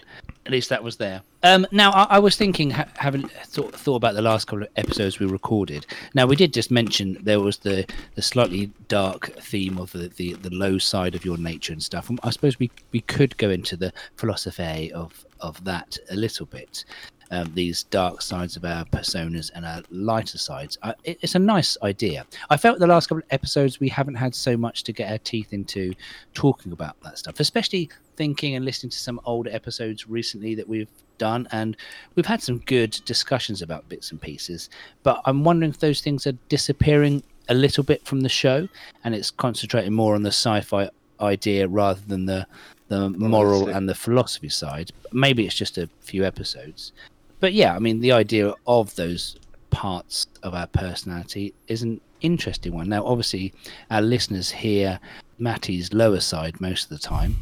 at 0.49 0.53
least 0.53 0.69
that 0.69 0.83
was 0.83 0.97
there. 0.97 1.21
Um, 1.43 1.67
now, 1.71 1.91
I, 1.91 2.15
I 2.15 2.19
was 2.19 2.35
thinking, 2.35 2.71
ha- 2.71 2.87
having 2.97 3.27
thought, 3.45 3.71
thought 3.75 3.97
about 3.97 4.15
the 4.15 4.23
last 4.23 4.47
couple 4.47 4.63
of 4.63 4.69
episodes 4.77 5.19
we 5.19 5.27
recorded. 5.27 5.85
Now, 6.15 6.25
we 6.25 6.35
did 6.35 6.51
just 6.53 6.71
mention 6.71 7.19
there 7.21 7.39
was 7.39 7.57
the 7.57 7.85
the 8.15 8.23
slightly 8.23 8.71
dark 8.87 9.31
theme 9.39 9.77
of 9.77 9.91
the, 9.91 10.07
the, 10.07 10.33
the 10.33 10.49
low 10.49 10.79
side 10.79 11.13
of 11.13 11.23
your 11.23 11.37
nature 11.37 11.71
and 11.71 11.83
stuff. 11.83 12.09
I 12.23 12.31
suppose 12.31 12.57
we 12.57 12.71
we 12.91 13.01
could 13.01 13.37
go 13.37 13.51
into 13.51 13.77
the 13.77 13.93
philosophy 14.15 14.91
of 14.91 15.23
of 15.39 15.63
that 15.65 15.97
a 16.09 16.15
little 16.15 16.47
bit. 16.47 16.83
um, 17.31 17.51
these 17.53 17.83
dark 17.83 18.21
sides 18.21 18.55
of 18.55 18.65
our 18.65 18.85
personas 18.85 19.51
and 19.53 19.65
our 19.65 19.81
lighter 19.91 20.37
sides. 20.37 20.77
Uh, 20.81 20.93
it, 21.03 21.19
it's 21.21 21.35
a 21.35 21.39
nice 21.39 21.77
idea. 21.83 22.25
I 22.49 22.57
felt 22.57 22.79
the 22.79 22.87
last 22.87 23.07
couple 23.07 23.19
of 23.19 23.27
episodes 23.31 23.79
we 23.79 23.89
haven't 23.89 24.15
had 24.15 24.33
so 24.33 24.57
much 24.57 24.83
to 24.85 24.93
get 24.93 25.11
our 25.11 25.19
teeth 25.19 25.53
into 25.53 25.93
talking 26.33 26.71
about 26.71 26.99
that 27.01 27.17
stuff, 27.17 27.39
especially 27.39 27.89
thinking 28.19 28.55
and 28.55 28.65
listening 28.65 28.89
to 28.89 28.97
some 28.97 29.21
older 29.23 29.49
episodes 29.49 30.09
recently 30.09 30.53
that 30.53 30.67
we've 30.67 30.91
done 31.17 31.47
and 31.53 31.77
we've 32.15 32.25
had 32.25 32.41
some 32.41 32.57
good 32.59 32.91
discussions 33.05 33.61
about 33.61 33.87
bits 33.87 34.11
and 34.11 34.21
pieces 34.21 34.69
but 35.03 35.21
i'm 35.23 35.45
wondering 35.45 35.71
if 35.71 35.79
those 35.79 36.01
things 36.01 36.27
are 36.27 36.33
disappearing 36.49 37.23
a 37.47 37.53
little 37.53 37.83
bit 37.83 38.05
from 38.05 38.19
the 38.19 38.29
show 38.29 38.67
and 39.03 39.15
it's 39.15 39.31
concentrating 39.31 39.93
more 39.93 40.15
on 40.15 40.23
the 40.23 40.29
sci-fi 40.29 40.89
idea 41.21 41.65
rather 41.67 42.01
than 42.07 42.25
the 42.25 42.45
the 42.89 43.09
moral 43.09 43.69
and 43.69 43.87
the 43.87 43.93
philosophy 43.93 44.49
side. 44.49 44.91
Maybe 45.13 45.45
it's 45.45 45.53
just 45.53 45.77
a 45.77 45.87
few 46.01 46.25
episodes. 46.25 46.91
But 47.39 47.53
yeah 47.53 47.75
i 47.75 47.79
mean 47.79 48.01
the 48.01 48.11
idea 48.11 48.53
of 48.67 48.95
those 48.95 49.37
parts 49.69 50.27
of 50.43 50.53
our 50.53 50.67
personality 50.67 51.53
is 51.67 51.83
an 51.83 52.01
interesting 52.21 52.73
one. 52.73 52.89
Now 52.89 53.05
obviously 53.05 53.53
our 53.89 54.01
listeners 54.01 54.51
hear 54.51 54.99
matty's 55.37 55.93
lower 55.93 56.19
side 56.19 56.59
most 56.59 56.83
of 56.83 56.89
the 56.89 57.07
time 57.15 57.37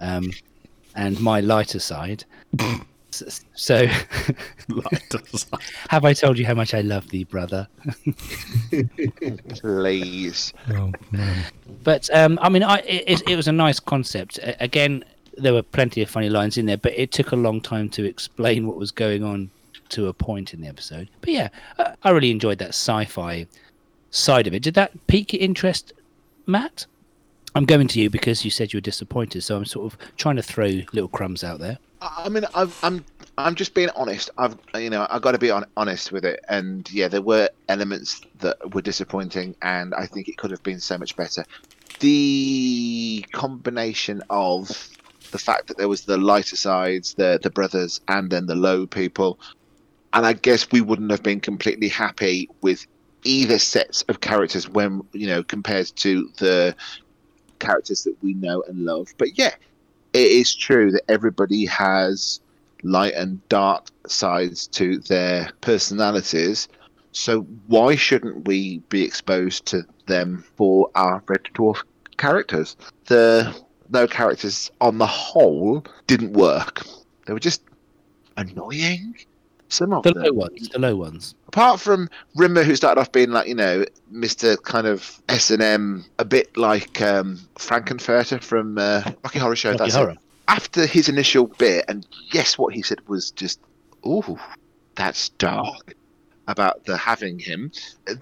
um, 0.00 0.30
and 0.94 1.20
my 1.20 1.40
lighter 1.40 1.78
side 1.78 2.24
S- 3.12 3.44
so 3.54 3.86
have 5.88 6.04
i 6.04 6.12
told 6.12 6.38
you 6.38 6.46
how 6.46 6.54
much 6.54 6.74
i 6.74 6.80
love 6.80 7.08
thee 7.08 7.24
brother 7.24 7.66
Please. 9.60 10.52
But 11.84 12.08
um, 12.14 12.38
I 12.42 12.48
mean, 12.48 12.62
I, 12.62 12.78
it, 12.78 13.22
it 13.28 13.36
was 13.36 13.48
a 13.48 13.52
nice 13.52 13.80
concept. 13.80 14.38
Again, 14.60 15.04
there 15.36 15.54
were 15.54 15.62
plenty 15.62 16.02
of 16.02 16.10
funny 16.10 16.28
lines 16.28 16.58
in 16.58 16.66
there, 16.66 16.76
but 16.76 16.92
it 16.98 17.12
took 17.12 17.32
a 17.32 17.36
long 17.36 17.60
time 17.60 17.88
to 17.90 18.04
explain 18.04 18.66
what 18.66 18.76
was 18.76 18.90
going 18.90 19.22
on 19.22 19.50
to 19.90 20.08
a 20.08 20.12
point 20.12 20.52
in 20.52 20.60
the 20.60 20.68
episode. 20.68 21.08
But 21.20 21.30
yeah, 21.30 21.48
I, 21.78 21.94
I 22.02 22.10
really 22.10 22.30
enjoyed 22.30 22.58
that 22.58 22.70
sci-fi 22.70 23.46
side 24.10 24.46
of 24.46 24.54
it. 24.54 24.62
Did 24.62 24.74
that 24.74 25.06
pique 25.06 25.32
your 25.32 25.42
interest, 25.42 25.92
Matt? 26.46 26.86
I'm 27.58 27.64
going 27.64 27.88
to 27.88 28.00
you 28.00 28.08
because 28.08 28.44
you 28.44 28.52
said 28.52 28.72
you 28.72 28.76
were 28.76 28.82
disappointed, 28.82 29.42
so 29.42 29.56
I'm 29.56 29.64
sort 29.64 29.92
of 29.92 29.98
trying 30.16 30.36
to 30.36 30.42
throw 30.44 30.66
little 30.92 31.08
crumbs 31.08 31.42
out 31.42 31.58
there. 31.58 31.78
I 32.00 32.22
I 32.26 32.28
mean, 32.28 32.44
I've, 32.54 32.78
I'm 32.84 33.04
I'm 33.36 33.56
just 33.56 33.74
being 33.74 33.90
honest. 33.96 34.30
I've 34.38 34.56
you 34.76 34.90
know 34.90 35.08
I've 35.10 35.22
got 35.22 35.32
to 35.32 35.38
be 35.38 35.50
on, 35.50 35.66
honest 35.76 36.12
with 36.12 36.24
it. 36.24 36.38
And 36.48 36.88
yeah, 36.92 37.08
there 37.08 37.20
were 37.20 37.50
elements 37.68 38.20
that 38.38 38.74
were 38.74 38.80
disappointing, 38.80 39.56
and 39.60 39.92
I 39.92 40.06
think 40.06 40.28
it 40.28 40.36
could 40.36 40.52
have 40.52 40.62
been 40.62 40.78
so 40.78 40.96
much 40.98 41.16
better. 41.16 41.44
The 41.98 43.26
combination 43.32 44.22
of 44.30 44.68
the 45.32 45.38
fact 45.38 45.66
that 45.66 45.78
there 45.78 45.88
was 45.88 46.02
the 46.02 46.16
lighter 46.16 46.54
sides, 46.54 47.14
the 47.14 47.40
the 47.42 47.50
brothers, 47.50 48.00
and 48.06 48.30
then 48.30 48.46
the 48.46 48.54
low 48.54 48.86
people, 48.86 49.40
and 50.12 50.24
I 50.24 50.34
guess 50.34 50.70
we 50.70 50.80
wouldn't 50.80 51.10
have 51.10 51.24
been 51.24 51.40
completely 51.40 51.88
happy 51.88 52.48
with 52.60 52.86
either 53.24 53.58
sets 53.58 54.02
of 54.02 54.20
characters 54.20 54.68
when 54.68 55.02
you 55.12 55.26
know 55.26 55.42
compared 55.42 55.88
to 55.96 56.30
the 56.38 56.76
characters 57.58 58.04
that 58.04 58.16
we 58.22 58.34
know 58.34 58.62
and 58.68 58.84
love. 58.84 59.08
But 59.18 59.38
yeah, 59.38 59.54
it 60.12 60.26
is 60.26 60.54
true 60.54 60.90
that 60.92 61.02
everybody 61.08 61.66
has 61.66 62.40
light 62.82 63.14
and 63.14 63.46
dark 63.48 63.88
sides 64.06 64.66
to 64.68 64.98
their 64.98 65.50
personalities. 65.60 66.68
So 67.12 67.42
why 67.66 67.96
shouldn't 67.96 68.46
we 68.46 68.78
be 68.88 69.02
exposed 69.02 69.66
to 69.66 69.84
them 70.06 70.44
for 70.56 70.90
our 70.94 71.22
Red 71.26 71.44
Dwarf 71.54 71.82
characters? 72.16 72.76
The 73.06 73.54
no 73.90 74.06
characters 74.06 74.70
on 74.80 74.98
the 74.98 75.06
whole 75.06 75.84
didn't 76.06 76.32
work. 76.32 76.82
They 77.26 77.32
were 77.32 77.40
just 77.40 77.62
annoying. 78.36 79.16
Some 79.68 79.92
of 79.92 80.02
The 80.02 80.12
them 80.14 80.22
low 80.24 80.32
ones, 80.32 80.68
the 80.70 80.78
low 80.78 80.96
ones. 80.96 81.34
apart 81.46 81.78
from 81.78 82.08
Rimmer, 82.36 82.62
who 82.62 82.74
started 82.74 83.00
off 83.00 83.12
being 83.12 83.30
like 83.30 83.48
you 83.48 83.54
know 83.54 83.84
Mister 84.10 84.56
kind 84.56 84.86
of 84.86 85.20
S 85.28 85.50
and 85.50 85.62
M, 85.62 86.04
a 86.18 86.24
bit 86.24 86.56
like 86.56 87.02
um, 87.02 87.38
Frank-N-Furter 87.58 88.42
from 88.42 88.78
uh, 88.78 89.02
Rocky 89.22 89.38
Horror 89.38 89.56
Show. 89.56 89.70
Rocky 89.72 89.78
that's 89.84 89.94
Horror. 89.94 90.10
it. 90.12 90.18
After 90.48 90.86
his 90.86 91.08
initial 91.10 91.48
bit, 91.58 91.84
and 91.88 92.06
yes, 92.32 92.56
what 92.56 92.72
he 92.74 92.80
said 92.80 93.00
was 93.08 93.30
just, 93.32 93.60
"Ooh, 94.06 94.38
that's 94.94 95.28
dark." 95.30 95.94
About 96.46 96.86
the 96.86 96.96
having 96.96 97.38
him, 97.38 97.70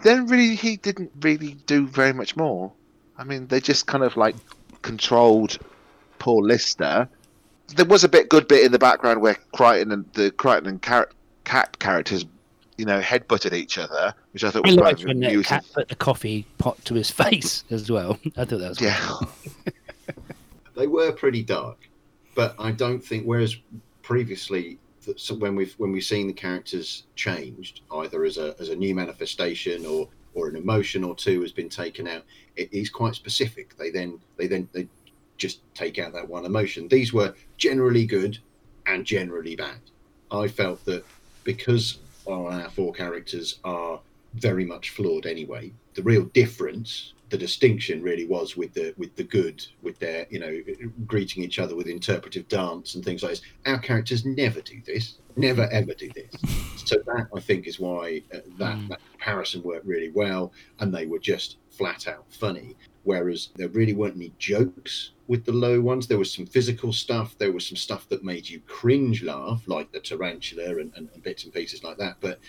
then 0.02 0.26
really 0.26 0.56
he 0.56 0.76
didn't 0.78 1.12
really 1.20 1.54
do 1.66 1.86
very 1.86 2.12
much 2.12 2.34
more. 2.34 2.72
I 3.16 3.22
mean, 3.22 3.46
they 3.46 3.60
just 3.60 3.86
kind 3.86 4.02
of 4.02 4.16
like 4.16 4.34
controlled 4.82 5.58
poor 6.18 6.42
Lister. 6.42 7.08
There 7.76 7.84
was 7.84 8.02
a 8.02 8.08
bit 8.08 8.28
good 8.28 8.48
bit 8.48 8.64
in 8.66 8.72
the 8.72 8.80
background 8.80 9.20
where 9.20 9.36
Kryten 9.54 9.92
and 9.92 10.12
the 10.14 10.32
Kryten 10.32 10.66
and 10.66 10.82
Car- 10.82 11.08
Cat 11.46 11.78
characters, 11.78 12.26
you 12.76 12.84
know, 12.84 13.00
headbutted 13.00 13.52
each 13.54 13.78
other, 13.78 14.12
which 14.32 14.42
I 14.44 14.50
thought 14.50 14.66
I 14.66 14.68
was 14.68 14.76
quite 14.76 14.84
liked 14.86 15.04
when 15.04 15.20
the 15.20 15.26
amusing. 15.28 15.44
cat 15.44 15.64
put 15.72 15.88
the 15.88 15.94
coffee 15.94 16.44
pot 16.58 16.84
to 16.86 16.94
his 16.94 17.10
face 17.22 17.64
as 17.70 17.90
well. 17.90 18.18
I 18.36 18.44
thought 18.44 18.58
that 18.58 18.68
was 18.70 18.80
Yeah. 18.80 19.18
they 20.76 20.86
were 20.88 21.12
pretty 21.12 21.42
dark, 21.42 21.78
but 22.34 22.54
I 22.58 22.72
don't 22.72 23.00
think. 23.00 23.24
Whereas 23.24 23.56
previously, 24.02 24.78
so 25.16 25.36
when 25.36 25.54
we've 25.54 25.72
when 25.78 25.92
we've 25.92 26.04
seen 26.04 26.26
the 26.26 26.32
characters 26.32 27.04
changed, 27.14 27.82
either 27.92 28.24
as 28.24 28.38
a 28.38 28.54
as 28.58 28.68
a 28.70 28.76
new 28.76 28.94
manifestation 28.94 29.86
or 29.86 30.08
or 30.34 30.48
an 30.48 30.56
emotion 30.56 31.02
or 31.04 31.14
two 31.14 31.40
has 31.42 31.52
been 31.52 31.68
taken 31.68 32.06
out, 32.08 32.24
it 32.56 32.68
is 32.72 32.90
quite 32.90 33.14
specific. 33.14 33.76
They 33.76 33.90
then 33.90 34.18
they 34.36 34.48
then 34.48 34.68
they 34.72 34.88
just 35.38 35.60
take 35.74 35.98
out 35.98 36.12
that 36.12 36.28
one 36.28 36.44
emotion. 36.44 36.88
These 36.88 37.12
were 37.12 37.34
generally 37.56 38.04
good 38.04 38.38
and 38.86 39.04
generally 39.04 39.54
bad. 39.54 39.78
I 40.30 40.48
felt 40.48 40.84
that 40.86 41.04
because 41.46 42.00
our 42.28 42.68
four 42.70 42.92
characters 42.92 43.60
are 43.64 44.00
very 44.34 44.66
much 44.66 44.90
flawed 44.90 45.24
anyway, 45.24 45.72
the 45.94 46.02
real 46.02 46.24
difference, 46.24 47.14
the 47.30 47.38
distinction 47.38 48.02
really 48.02 48.26
was 48.26 48.56
with 48.56 48.74
the 48.74 48.92
with 48.98 49.16
the 49.16 49.24
good, 49.24 49.66
with 49.82 49.98
their 49.98 50.26
you 50.28 50.38
know 50.38 50.60
greeting 51.06 51.42
each 51.42 51.58
other 51.58 51.74
with 51.74 51.86
interpretive 51.86 52.46
dance 52.48 52.94
and 52.94 53.04
things 53.04 53.22
like 53.22 53.30
this. 53.30 53.42
Our 53.64 53.78
characters 53.78 54.26
never 54.26 54.60
do 54.60 54.82
this, 54.84 55.18
never 55.36 55.68
ever 55.72 55.94
do 55.94 56.10
this. 56.14 56.34
So 56.84 56.96
that 57.06 57.28
I 57.34 57.40
think 57.40 57.66
is 57.66 57.80
why 57.80 58.22
uh, 58.34 58.38
that, 58.58 58.88
that 58.88 59.00
comparison 59.12 59.62
worked 59.62 59.86
really 59.86 60.10
well, 60.10 60.52
and 60.80 60.92
they 60.92 61.06
were 61.06 61.18
just 61.18 61.56
flat 61.70 62.06
out 62.06 62.24
funny. 62.28 62.76
Whereas 63.06 63.50
there 63.54 63.68
really 63.68 63.94
weren't 63.94 64.16
any 64.16 64.32
jokes 64.38 65.12
with 65.28 65.44
the 65.44 65.52
low 65.52 65.80
ones. 65.80 66.08
There 66.08 66.18
was 66.18 66.34
some 66.34 66.44
physical 66.44 66.92
stuff. 66.92 67.38
There 67.38 67.52
was 67.52 67.64
some 67.64 67.76
stuff 67.76 68.08
that 68.08 68.24
made 68.24 68.48
you 68.48 68.60
cringe 68.66 69.22
laugh, 69.22 69.62
like 69.66 69.92
the 69.92 70.00
tarantula 70.00 70.78
and, 70.80 70.92
and, 70.96 71.08
and 71.14 71.22
bits 71.22 71.44
and 71.44 71.54
pieces 71.54 71.84
like 71.84 71.98
that. 71.98 72.16
But 72.20 72.40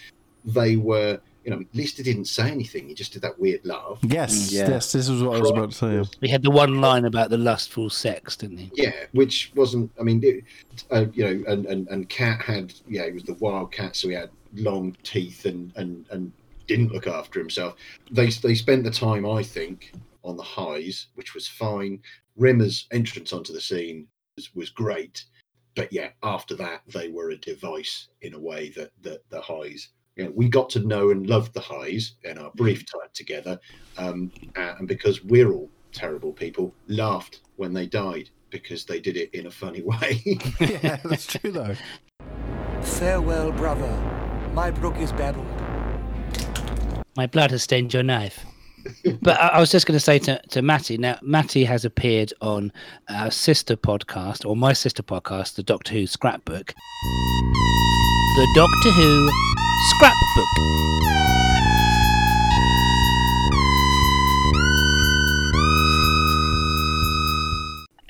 they 0.43 0.76
were, 0.76 1.20
you 1.43 1.52
know, 1.52 1.63
Lister 1.76 2.02
didn't 2.02 2.26
say 2.26 2.50
anything. 2.50 2.88
He 2.88 2.96
just 2.96 3.13
did 3.13 3.22
that 3.22 3.38
weird 3.39 3.63
laugh. 3.65 4.00
Yes, 4.02 4.52
yes, 4.52 4.91
this 4.91 5.08
is 5.08 5.22
what 5.22 5.38
I 5.38 5.39
was 5.41 5.52
about 5.52 5.72
to 5.72 5.78
say. 5.78 5.96
yeah. 5.96 6.04
He 6.22 6.30
had 6.30 6.41
the 6.41 6.50
one 6.50 6.82
line 6.82 7.06
about 7.06 7.30
the 7.30 7.38
lustful 7.38 7.91
sex, 7.91 8.36
didn't 8.36 8.58
he? 8.58 8.72
Yeah, 8.74 8.93
which 9.12 9.52
wasn't. 9.54 9.91
I 10.00 10.04
mean, 10.04 10.22
it, 10.24 10.43
uh, 10.89 11.06
you 11.13 11.24
know, 11.24 11.52
and 11.52 11.67
and 11.67 11.88
and 11.89 12.10
Cat 12.10 12.41
had. 12.41 12.74
Yeah, 12.88 13.06
he 13.06 13.12
was 13.12 13.24
the 13.24 13.36
wild 13.36 13.72
cat, 13.72 13.96
so 13.96 14.10
he 14.10 14.15
had 14.15 14.32
long 14.56 14.98
teeth 15.04 15.46
and 15.46 15.72
and 15.76 16.06
and 16.10 16.32
didn't 16.67 16.91
look 16.91 17.08
after 17.08 17.39
himself. 17.39 17.76
They 18.12 18.28
they 18.30 18.56
spent 18.56 18.84
the 18.84 18.91
time, 18.91 19.26
I 19.26 19.43
think, 19.43 19.93
on 20.28 20.38
the 20.38 20.44
highs, 20.44 21.08
which 21.16 21.34
was 21.34 21.48
fine. 21.48 22.00
Rimmer's 22.38 22.88
entrance 22.92 23.34
onto 23.34 23.54
the 23.54 23.62
scene 23.62 24.08
was, 24.36 24.54
was 24.54 24.70
great, 24.70 25.26
but 25.76 25.92
yeah, 25.92 26.10
after 26.24 26.56
that 26.56 26.82
they 26.88 27.08
were 27.08 27.32
a 27.32 27.38
device 27.38 28.10
in 28.22 28.34
a 28.34 28.40
way 28.40 28.70
that 28.70 28.92
that 29.02 29.22
the 29.30 29.42
highs. 29.42 29.90
You 30.16 30.26
know, 30.26 30.32
we 30.36 30.50
got 30.50 30.70
to 30.72 30.80
know 30.80 31.12
and 31.12 31.28
love 31.28 31.54
the 31.54 31.62
highs 31.62 32.16
in 32.24 32.40
our 32.40 32.52
brief 32.56 32.86
time 32.92 33.10
together, 33.13 33.60
um, 33.98 34.32
and 34.56 34.88
because 34.88 35.24
we're 35.24 35.52
all 35.52 35.70
terrible 35.92 36.34
people, 36.34 36.74
laughed 36.88 37.42
when 37.56 37.74
they 37.74 37.86
died 37.86 38.30
because 38.50 38.86
they 38.86 39.00
did 39.00 39.18
it 39.18 39.30
in 39.34 39.46
a 39.48 39.52
funny 39.52 39.82
way. 39.86 40.22
yeah, 40.60 40.98
that's 41.04 41.28
true 41.36 41.52
though. 41.52 41.76
Farewell, 42.82 43.52
brother. 43.52 43.92
My 44.54 44.72
brook 44.72 44.98
is 44.98 45.12
babbled. 45.12 45.46
My 47.16 47.28
blood 47.28 47.52
has 47.52 47.63
stained 47.63 47.94
your 47.94 48.04
knife. 48.04 48.46
But 49.21 49.39
I, 49.39 49.47
I 49.50 49.60
was 49.60 49.71
just 49.71 49.86
going 49.86 49.97
to 49.97 50.04
say 50.04 50.19
to, 50.19 50.41
to 50.50 50.62
Matty, 50.62 50.97
now, 50.97 51.17
Matty 51.21 51.63
has 51.65 51.86
appeared 51.86 52.34
on 52.41 52.71
our 53.10 53.32
sister 53.32 53.76
podcast, 53.76 54.47
or 54.47 54.56
my 54.56 54.73
sister 54.73 55.04
podcast, 55.04 55.56
the 55.56 55.63
Doctor 55.63 55.93
Who 55.93 56.08
Scrapbook. 56.08 56.73
The 58.36 58.47
Doctor 58.56 58.91
Who 58.91 59.30
Scrapbook. 59.89 60.47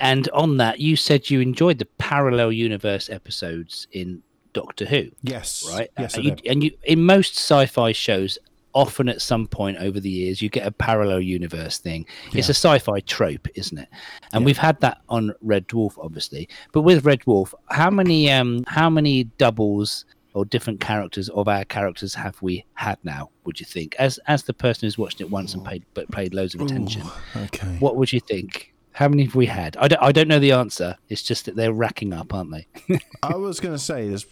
And 0.00 0.28
on 0.30 0.56
that, 0.58 0.80
you 0.80 0.96
said 0.96 1.28
you 1.28 1.40
enjoyed 1.40 1.78
the 1.78 1.84
parallel 1.84 2.52
universe 2.52 3.10
episodes 3.10 3.88
in 3.92 4.22
Doctor 4.52 4.86
Who. 4.86 5.08
Yes. 5.22 5.68
Right? 5.70 5.90
Yes, 5.98 6.16
you, 6.16 6.36
and 6.46 6.62
you 6.64 6.70
in 6.84 7.04
most 7.04 7.34
sci-fi 7.34 7.92
shows, 7.92 8.38
often 8.78 9.08
at 9.08 9.20
some 9.20 9.48
point 9.48 9.76
over 9.78 9.98
the 9.98 10.08
years, 10.08 10.40
you 10.40 10.48
get 10.48 10.64
a 10.64 10.70
parallel 10.70 11.20
universe 11.20 11.78
thing. 11.78 12.06
It's 12.32 12.48
a 12.48 12.54
sci-fi 12.54 13.00
trope, 13.00 13.48
isn't 13.56 13.76
it? 13.76 13.88
And 14.32 14.44
we've 14.44 14.56
had 14.56 14.80
that 14.82 14.98
on 15.08 15.34
Red 15.42 15.66
Dwarf, 15.66 15.98
obviously. 16.00 16.48
But 16.70 16.82
with 16.82 17.04
Red 17.04 17.22
Dwarf, 17.22 17.52
how 17.70 17.90
many 17.90 18.30
um 18.30 18.62
how 18.68 18.88
many 18.88 19.24
doubles 19.24 20.04
or 20.32 20.44
different 20.44 20.78
characters 20.78 21.28
of 21.30 21.48
our 21.48 21.64
characters 21.64 22.14
have 22.14 22.40
we 22.40 22.64
had 22.74 22.98
now? 23.02 23.30
Would 23.44 23.58
you 23.58 23.66
think, 23.66 23.96
as 23.98 24.20
as 24.28 24.44
the 24.44 24.54
person 24.54 24.86
who's 24.86 24.96
watched 24.96 25.20
it 25.20 25.28
once 25.28 25.54
and 25.54 25.64
paid 25.64 25.84
but 25.94 26.08
paid 26.12 26.32
loads 26.32 26.54
of 26.54 26.60
attention? 26.60 27.02
okay. 27.36 27.76
What 27.80 27.96
would 27.96 28.12
you 28.12 28.20
think? 28.20 28.72
How 28.92 29.08
many 29.08 29.24
have 29.24 29.34
we 29.34 29.46
had? 29.46 29.76
I 29.76 29.88
don't, 29.88 30.02
I 30.02 30.12
don't 30.12 30.28
know 30.28 30.38
the 30.38 30.52
answer. 30.52 30.96
It's 31.08 31.22
just 31.22 31.46
that 31.46 31.56
they're 31.56 31.72
racking 31.72 32.12
up, 32.12 32.32
aren't 32.32 32.52
they? 32.52 32.66
I 33.22 33.34
was 33.34 33.58
going 33.58 33.74
to 33.74 33.78
say 33.78 34.08
there's. 34.08 34.26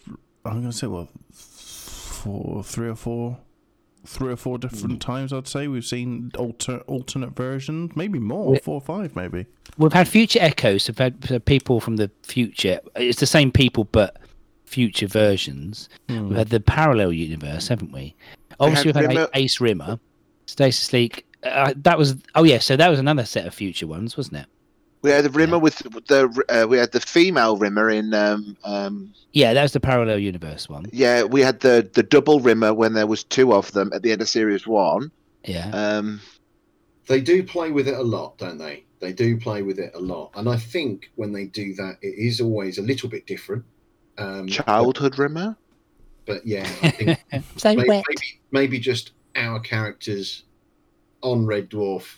I'm 0.45 0.61
going 0.61 0.71
to 0.71 0.77
say 0.77 0.87
well, 0.87 1.09
four, 1.33 2.63
three 2.63 2.89
or 2.89 2.95
four, 2.95 3.39
three 4.07 4.33
or 4.33 4.37
four 4.37 4.59
different 4.59 5.01
times. 5.03 5.33
I'd 5.33 5.49
say 5.49 5.69
we've 5.69 5.85
seen 5.85 6.31
alter, 6.39 6.79
alternate 6.87 7.37
versions, 7.37 7.93
maybe 7.95 8.19
more, 8.19 8.55
Yeah. 8.55 8.61
four 8.61 8.75
or 8.77 8.81
five, 8.81 9.15
maybe. 9.17 9.47
We've 9.79 9.93
had 9.93 10.09
future 10.09 10.39
echoes. 10.41 10.89
We've 10.89 10.99
had 10.99 11.31
uh, 11.33 11.39
people 11.41 11.81
from 11.81 11.97
the 11.97 12.11
future. 12.23 12.81
It's 12.95 13.21
the 13.21 13.27
same 13.27 13.51
people, 13.53 13.85
but 13.85 14.17
future 14.65 15.07
versions. 15.07 15.89
Hmm. 16.09 16.29
We've 16.29 16.39
had 16.39 16.49
the 16.49 16.61
parallel 16.61 17.13
universe, 17.13 17.69
haven't 17.69 17.93
we? 17.93 18.15
Obviously, 18.59 18.93
had 18.93 18.97
we've 18.97 19.09
had 19.11 19.17
Rimmer- 19.17 19.31
Ace 19.35 19.61
Rimmer, 19.61 19.99
Stasis 20.47 20.93
Leak. 20.93 21.27
Uh, 21.43 21.75
that 21.77 21.99
was 21.99 22.17
oh 22.35 22.43
yeah, 22.45 22.59
so 22.59 22.77
that 22.77 22.89
was 22.89 22.99
another 22.99 23.25
set 23.25 23.47
of 23.47 23.55
future 23.55 23.87
ones, 23.87 24.17
wasn't 24.17 24.37
it? 24.39 24.47
We 25.03 25.11
had 25.11 25.25
the 25.25 25.31
Rimmer 25.31 25.59
with 25.59 25.79
the 26.09 26.45
uh, 26.49 26.67
we 26.69 26.79
had 26.79 26.93
the 26.93 27.01
female 27.01 27.57
Rimmer 27.57 27.91
in 27.91 28.13
um 28.15 28.57
um 28.65 29.13
Yeah, 29.33 29.55
that 29.55 29.63
was 29.63 29.73
the 29.73 29.81
parallel 29.81 30.19
universe 30.19 30.69
one. 30.69 30.87
yeah 30.93 31.23
we 31.23 31.41
had 31.43 31.61
the 31.61 31.89
the 31.93 32.03
double 32.03 32.41
Rimmer 32.41 32.75
when 32.75 32.93
there 32.95 33.07
was 33.07 33.23
two 33.25 33.53
of 33.55 33.71
them 33.73 33.93
at 33.95 34.03
the 34.03 34.13
end 34.13 34.21
of 34.23 34.29
series 34.29 34.67
one. 34.67 35.11
Yeah. 35.45 35.71
Um, 35.71 36.21
They 37.07 37.21
do 37.21 37.43
play 37.45 37.71
with 37.71 37.87
it 37.87 37.95
a 37.97 38.03
lot, 38.03 38.37
don't 38.39 38.59
they? 38.59 38.85
They 38.99 39.13
do 39.13 39.39
play 39.39 39.63
with 39.63 39.79
it 39.79 39.93
a 39.95 40.01
lot, 40.01 40.31
and 40.35 40.49
I 40.49 40.57
think 40.57 41.11
when 41.17 41.33
they 41.33 41.45
do 41.45 41.75
that, 41.75 41.99
it 42.03 42.15
is 42.19 42.41
always 42.41 42.79
a 42.79 42.83
little 42.83 43.09
bit 43.09 43.27
different. 43.27 43.65
Um, 44.19 44.49
childhood 44.49 45.19
Rimmer. 45.19 45.57
but 46.25 46.45
yeah, 46.47 46.67
I 46.83 46.91
think 46.91 47.19
So 47.59 47.75
maybe, 47.75 47.89
wet. 47.89 48.05
maybe 48.09 48.41
maybe 48.51 48.79
just 48.81 49.13
our 49.37 49.61
characters 49.61 50.45
on 51.23 51.45
Red 51.47 51.69
Dwarf 51.71 52.17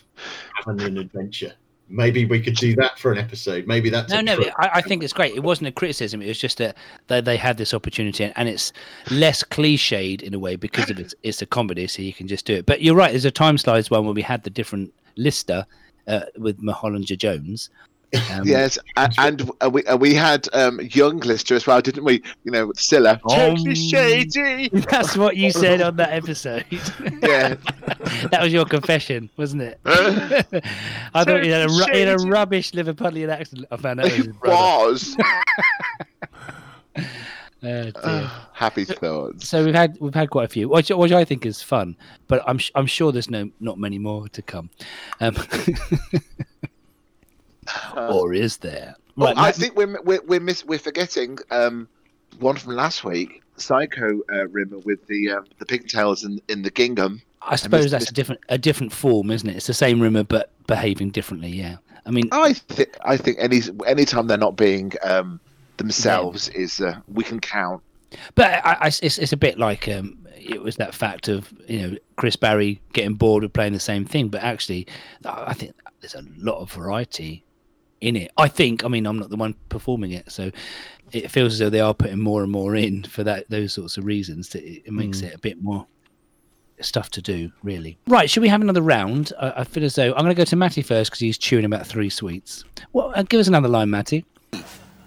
having 0.65 0.81
an 0.87 0.97
adventure. 0.97 1.53
Maybe 1.89 2.25
we 2.25 2.39
could 2.39 2.55
do 2.55 2.75
that 2.75 2.99
for 2.99 3.11
an 3.11 3.17
episode. 3.17 3.67
Maybe 3.67 3.89
that's 3.89 4.11
No, 4.11 4.21
no. 4.21 4.37
I, 4.57 4.69
I 4.75 4.81
think 4.81 5.03
it's 5.03 5.13
great. 5.13 5.35
It 5.35 5.43
wasn't 5.43 5.67
a 5.67 5.71
criticism. 5.71 6.21
It 6.21 6.27
was 6.27 6.39
just 6.39 6.57
that 6.59 6.77
they, 7.07 7.21
they 7.21 7.37
had 7.37 7.57
this 7.57 7.73
opportunity, 7.73 8.23
and, 8.23 8.33
and 8.35 8.47
it's 8.47 8.71
less 9.09 9.43
cliched 9.43 10.21
in 10.21 10.33
a 10.33 10.39
way 10.39 10.55
because 10.55 10.89
of 10.89 10.99
it's, 10.99 11.15
it's 11.23 11.41
a 11.41 11.45
comedy, 11.45 11.87
so 11.87 12.01
you 12.01 12.13
can 12.13 12.27
just 12.27 12.45
do 12.45 12.53
it. 12.55 12.65
But 12.65 12.81
you're 12.81 12.95
right. 12.95 13.11
There's 13.11 13.25
a 13.25 13.31
time 13.31 13.57
slides 13.57 13.89
one 13.89 14.05
where 14.05 14.13
we 14.13 14.21
had 14.21 14.43
the 14.43 14.49
different 14.49 14.93
lister 15.15 15.65
uh, 16.07 16.21
with 16.37 16.61
Mahollinger 16.61 17.17
Jones. 17.17 17.69
Um, 18.31 18.43
yes, 18.43 18.79
and, 18.97 19.13
and 19.19 19.51
uh, 19.61 19.69
we 19.69 19.85
uh, 19.85 19.95
we 19.95 20.15
had 20.15 20.47
um 20.53 20.79
young 20.81 21.19
Lister 21.19 21.55
as 21.55 21.67
well, 21.67 21.79
didn't 21.79 22.03
we? 22.03 22.23
You 22.43 22.51
know, 22.51 22.67
with 22.67 22.79
Scylla. 22.79 23.21
Totally 23.29 23.75
shady. 23.75 24.69
That's 24.89 25.15
what 25.15 25.37
you 25.37 25.51
said 25.51 25.81
on 25.81 25.95
that 25.97 26.11
episode. 26.11 26.65
Yeah. 26.69 27.55
that 28.31 28.39
was 28.41 28.51
your 28.51 28.65
confession, 28.65 29.29
wasn't 29.37 29.61
it? 29.61 29.79
I 29.85 31.23
thought 31.23 31.45
you 31.45 31.51
had 31.51 31.69
a, 31.69 31.71
ru- 31.71 31.93
had 31.93 32.07
a 32.07 32.17
rubbish 32.17 32.71
Liverpudlian 32.71 33.29
accent. 33.29 33.65
I 33.69 33.77
found 33.77 33.99
out 33.99 34.07
it 34.07 34.17
was 34.17 34.25
his 34.25 34.35
brother. 34.35 34.55
was. 34.55 35.17
Oh, 37.61 37.91
dear. 37.91 38.31
Happy 38.53 38.85
thoughts. 38.85 39.47
So 39.47 39.65
we've 39.65 39.75
had 39.75 39.97
we've 39.99 40.13
had 40.13 40.29
quite 40.29 40.45
a 40.45 40.47
few, 40.47 40.69
which, 40.69 40.89
which 40.89 41.11
I 41.11 41.25
think 41.25 41.45
is 41.45 41.61
fun. 41.61 41.97
But 42.27 42.41
I'm 42.47 42.59
I'm 42.73 42.85
sure 42.87 43.11
there's 43.11 43.29
no 43.29 43.49
not 43.59 43.77
many 43.77 43.99
more 43.99 44.29
to 44.29 44.41
come. 44.41 44.69
Um, 45.19 45.35
or 47.95 48.33
is 48.33 48.57
there? 48.57 48.95
Oh, 49.17 49.25
Right, 49.25 49.37
I 49.37 49.51
think 49.51 49.75
we're 49.75 50.01
we're 50.03 50.21
we're, 50.25 50.39
miss, 50.39 50.63
we're 50.65 50.79
forgetting 50.79 51.39
um 51.51 51.87
one 52.39 52.55
from 52.55 52.75
last 52.75 53.03
week, 53.03 53.41
Psycho 53.57 54.21
uh, 54.31 54.47
Rimmer 54.47 54.79
with 54.79 55.05
the 55.07 55.31
um, 55.31 55.45
the 55.57 55.65
pigtails 55.65 56.23
in 56.23 56.41
in 56.47 56.61
the 56.61 56.71
gingham. 56.71 57.21
I 57.41 57.55
suppose 57.55 57.87
Mr. 57.87 57.89
that's 57.91 58.09
a 58.09 58.13
different 58.13 58.41
a 58.49 58.57
different 58.57 58.93
form, 58.93 59.31
isn't 59.31 59.49
it? 59.49 59.57
It's 59.57 59.67
the 59.67 59.73
same 59.73 60.01
Rimmer 60.01 60.23
but 60.23 60.51
behaving 60.67 61.11
differently. 61.11 61.49
Yeah. 61.49 61.77
I 62.05 62.11
mean, 62.11 62.29
I 62.31 62.53
think 62.53 62.97
I 63.03 63.17
think 63.17 63.37
any 63.39 63.61
any 63.85 64.05
time 64.05 64.27
they're 64.27 64.37
not 64.37 64.55
being 64.55 64.93
um 65.03 65.39
themselves 65.77 66.49
is 66.49 66.79
uh, 66.79 66.99
we 67.07 67.23
can 67.23 67.39
count. 67.39 67.81
But 68.35 68.65
I, 68.65 68.77
I, 68.81 68.87
it's, 68.87 69.17
it's 69.17 69.33
a 69.33 69.37
bit 69.37 69.59
like 69.59 69.87
um, 69.87 70.27
it 70.35 70.61
was 70.61 70.77
that 70.77 70.95
fact 70.95 71.27
of 71.27 71.53
you 71.67 71.79
know 71.81 71.97
Chris 72.15 72.35
Barrie 72.35 72.81
getting 72.93 73.15
bored 73.15 73.43
of 73.43 73.53
playing 73.53 73.73
the 73.73 73.79
same 73.79 74.05
thing. 74.05 74.29
But 74.29 74.43
actually, 74.43 74.87
I 75.25 75.53
think 75.53 75.75
there's 76.01 76.15
a 76.15 76.23
lot 76.37 76.59
of 76.59 76.71
variety 76.71 77.43
in 78.01 78.15
it. 78.15 78.31
I 78.37 78.47
think. 78.47 78.83
I 78.83 78.87
mean, 78.87 79.05
I'm 79.05 79.19
not 79.19 79.29
the 79.29 79.35
one 79.37 79.55
performing 79.69 80.11
it, 80.11 80.31
so 80.31 80.51
it 81.11 81.29
feels 81.31 81.53
as 81.53 81.59
though 81.59 81.69
they 81.69 81.79
are 81.79 81.93
putting 81.93 82.19
more 82.19 82.43
and 82.43 82.51
more 82.51 82.75
in 82.75 83.03
for 83.03 83.23
that 83.23 83.49
those 83.49 83.73
sorts 83.73 83.97
of 83.97 84.05
reasons. 84.05 84.49
That 84.49 84.63
it, 84.63 84.83
it 84.85 84.91
makes 84.93 85.21
Mm. 85.21 85.27
it 85.27 85.35
a 85.35 85.39
bit 85.39 85.61
more 85.61 85.87
stuff 86.81 87.09
to 87.11 87.21
do, 87.21 87.51
really. 87.61 87.97
Right? 88.07 88.29
Should 88.29 88.41
we 88.41 88.47
have 88.47 88.61
another 88.61 88.81
round? 88.81 89.33
I, 89.39 89.51
I 89.61 89.63
feel 89.65 89.83
as 89.83 89.95
though 89.95 90.11
I'm 90.13 90.23
going 90.23 90.27
to 90.29 90.33
go 90.35 90.45
to 90.45 90.55
Matty 90.55 90.81
first 90.81 91.09
because 91.11 91.19
he's 91.19 91.37
chewing 91.37 91.65
about 91.65 91.85
three 91.85 92.09
sweets. 92.09 92.63
Well, 92.93 93.11
uh, 93.15 93.23
give 93.23 93.39
us 93.39 93.47
another 93.47 93.67
line, 93.67 93.89
Matty. 93.89 94.23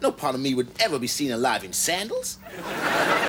No 0.03 0.11
part 0.13 0.35
of 0.35 0.41
me 0.41 0.53
would 0.55 0.69
ever 0.81 0.99
be 0.99 1.07
seen 1.07 1.31
alive 1.31 1.63
in 1.65 1.73
sandals. 1.73 2.39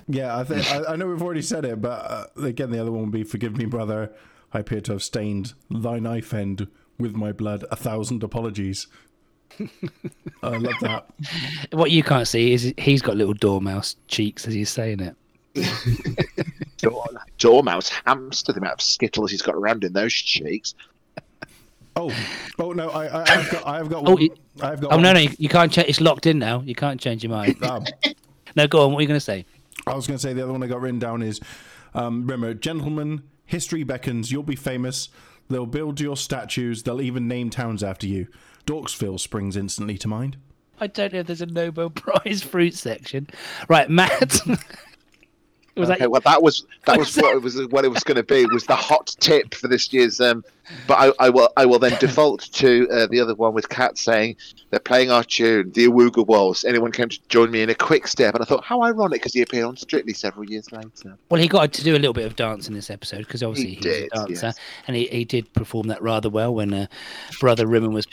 Yeah, 0.08 0.36
I 0.36 0.44
think 0.44 0.70
I, 0.70 0.92
I 0.92 0.96
know 0.96 1.06
we've 1.06 1.22
already 1.22 1.40
said 1.42 1.64
it, 1.64 1.80
but 1.80 1.88
uh, 2.04 2.26
again, 2.42 2.70
the 2.72 2.80
other 2.80 2.90
one 2.92 3.02
would 3.02 3.12
be 3.12 3.22
"Forgive 3.22 3.56
me, 3.56 3.64
brother. 3.64 4.12
I 4.52 4.58
appear 4.58 4.80
to 4.82 4.92
have 4.92 5.02
stained 5.02 5.54
thy 5.70 5.98
knife 6.00 6.34
end 6.34 6.66
with 6.98 7.14
my 7.14 7.30
blood. 7.32 7.64
A 7.70 7.76
thousand 7.76 8.22
apologies." 8.24 8.88
I 10.42 10.48
love 10.56 10.74
that. 10.82 11.06
What 11.72 11.90
you 11.90 12.02
can't 12.02 12.26
see 12.28 12.52
is 12.52 12.72
he's 12.78 13.02
got 13.02 13.16
little 13.16 13.34
dormouse 13.34 13.96
cheeks 14.08 14.46
as 14.46 14.54
he's 14.54 14.70
saying 14.70 15.00
it. 15.00 15.16
Dormouse 17.38 17.88
hamster, 18.04 18.52
the 18.52 18.58
amount 18.58 18.74
of 18.74 18.80
skittles 18.82 19.30
he's 19.30 19.42
got 19.42 19.54
around 19.54 19.84
in 19.84 19.92
those 19.92 20.12
cheeks. 20.12 20.74
Oh, 21.96 22.12
oh 22.58 22.72
no, 22.72 22.90
I, 22.90 23.06
I, 23.06 23.20
I've 23.22 23.50
got, 23.50 23.66
I've 23.66 23.88
got, 23.88 24.08
Oh, 24.08 24.12
one, 24.14 24.22
it- 24.22 24.38
I've 24.60 24.80
got. 24.80 24.92
Oh 24.92 24.96
one. 24.96 25.02
no, 25.02 25.12
no, 25.12 25.20
you, 25.20 25.30
you 25.38 25.48
can't 25.48 25.72
change. 25.72 25.88
It's 25.88 26.00
locked 26.00 26.26
in 26.26 26.38
now. 26.38 26.60
You 26.62 26.74
can't 26.74 27.00
change 27.00 27.22
your 27.22 27.30
mind. 27.32 27.56
Um, 27.62 27.84
no, 28.56 28.66
go 28.68 28.84
on. 28.84 28.92
What 28.92 28.98
are 28.98 29.02
you 29.02 29.08
going 29.08 29.16
to 29.18 29.24
say? 29.24 29.44
I 29.86 29.94
was 29.94 30.06
going 30.06 30.16
to 30.16 30.22
say 30.22 30.32
the 30.32 30.42
other 30.42 30.52
one 30.52 30.62
I 30.62 30.66
got 30.68 30.80
written 30.80 30.98
down 31.00 31.22
is, 31.22 31.40
um, 31.94 32.20
remember, 32.22 32.54
gentlemen, 32.54 33.22
history 33.46 33.82
beckons. 33.84 34.30
You'll 34.30 34.44
be 34.44 34.54
famous. 34.56 35.08
They'll 35.48 35.66
build 35.66 36.00
your 36.00 36.16
statues. 36.16 36.82
They'll 36.84 37.00
even 37.00 37.26
name 37.26 37.50
towns 37.50 37.82
after 37.82 38.06
you. 38.06 38.28
Dorksville 38.66 39.20
springs 39.20 39.56
instantly 39.56 39.98
to 39.98 40.08
mind. 40.08 40.36
I 40.80 40.86
don't 40.86 41.12
know 41.12 41.20
if 41.20 41.26
there's 41.26 41.40
a 41.40 41.46
Nobel 41.46 41.90
Prize 41.90 42.42
fruit 42.42 42.74
section. 42.74 43.28
Right, 43.68 43.88
Matt. 43.88 44.40
was 45.80 45.90
okay, 45.90 46.00
that 46.00 46.10
well 46.10 46.20
that 46.20 46.42
was 46.42 46.64
that 46.86 46.98
was 46.98 47.16
what 47.16 47.34
it 47.36 47.42
was 47.42 47.66
what 47.68 47.84
it 47.84 47.88
was 47.88 48.04
going 48.04 48.16
to 48.16 48.22
be 48.22 48.46
was 48.46 48.64
the 48.64 48.76
hot 48.76 49.14
tip 49.20 49.54
for 49.54 49.68
this 49.68 49.92
year's 49.92 50.20
um 50.20 50.44
but 50.86 50.94
I, 50.94 51.26
I 51.26 51.30
will 51.30 51.50
I 51.56 51.66
will 51.66 51.78
then 51.78 51.98
default 51.98 52.40
to 52.52 52.88
uh, 52.90 53.06
the 53.06 53.20
other 53.20 53.34
one 53.34 53.52
with 53.52 53.68
Cat 53.68 53.98
saying 53.98 54.36
they're 54.70 54.80
playing 54.80 55.10
our 55.10 55.24
tune 55.24 55.72
the 55.72 55.86
Awooga 55.86 56.26
Waltz 56.26 56.64
anyone 56.64 56.92
came 56.92 57.08
to 57.08 57.18
join 57.28 57.50
me 57.50 57.62
in 57.62 57.70
a 57.70 57.74
quick 57.74 58.06
step 58.06 58.34
and 58.34 58.42
I 58.42 58.46
thought 58.46 58.64
how 58.64 58.82
ironic 58.82 59.20
because 59.20 59.34
he 59.34 59.42
appeared 59.42 59.64
on 59.64 59.76
Strictly 59.76 60.14
several 60.14 60.48
years 60.48 60.70
later 60.72 61.18
Well, 61.28 61.40
he 61.40 61.48
got 61.48 61.72
to 61.72 61.84
do 61.84 61.94
a 61.94 61.98
little 61.98 62.14
bit 62.14 62.26
of 62.26 62.36
dance 62.36 62.68
in 62.68 62.74
this 62.74 62.88
episode 62.88 63.18
because 63.18 63.42
obviously 63.42 63.70
He 63.70 63.74
he, 63.76 63.80
did, 63.80 64.10
was 64.12 64.22
a 64.22 64.26
dancer, 64.26 64.46
yes. 64.46 64.58
and 64.86 64.96
he, 64.96 65.06
he 65.08 65.24
did 65.24 65.52
perform 65.52 65.88
that 65.88 66.00
rather 66.02 66.30
well 66.30 66.54
when 66.54 66.72
uh, 66.72 66.86
Brother 67.40 67.66
Rimmer 67.66 67.90
was 67.90 68.06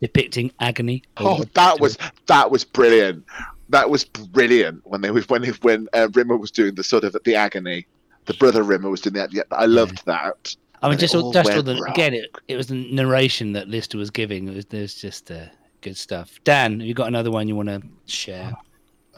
depicting 0.00 0.52
agony. 0.60 1.02
oh 1.18 1.44
that 1.54 1.80
was 1.80 1.98
that 2.26 2.50
was 2.50 2.64
brilliant 2.64 3.24
that 3.68 3.90
was 3.90 4.04
brilliant 4.04 4.80
when 4.84 5.00
they 5.00 5.10
was 5.10 5.28
when 5.30 5.44
when 5.62 5.88
uh, 5.92 6.08
Rimmer 6.14 6.36
was 6.36 6.50
doing 6.50 6.74
the 6.74 6.84
sort 6.84 7.04
of 7.04 7.16
the 7.24 7.34
agony 7.34 7.86
the 8.26 8.34
brother 8.34 8.62
Rimmer 8.62 8.90
was 8.90 9.00
doing 9.00 9.14
that 9.14 9.32
yeah, 9.32 9.42
I 9.52 9.66
loved 9.66 10.04
that 10.06 10.56
I 10.82 10.90
mean, 10.90 10.98
just 10.98 11.14
all, 11.14 11.24
all 11.24 11.32
just 11.32 11.50
all 11.50 11.62
the 11.62 11.74
wrong. 11.74 11.90
again, 11.90 12.14
it, 12.14 12.30
it 12.48 12.56
was 12.56 12.66
the 12.68 12.74
narration 12.92 13.52
that 13.52 13.68
Lister 13.68 13.98
was 13.98 14.10
giving. 14.10 14.48
It 14.48 14.54
was, 14.54 14.66
there's 14.66 14.94
just 14.94 15.30
uh, 15.30 15.46
good 15.80 15.96
stuff. 15.96 16.38
Dan, 16.44 16.80
have 16.80 16.86
you 16.86 16.94
got 16.94 17.08
another 17.08 17.30
one 17.30 17.48
you 17.48 17.56
want 17.56 17.68
to 17.68 17.82
share? 18.06 18.52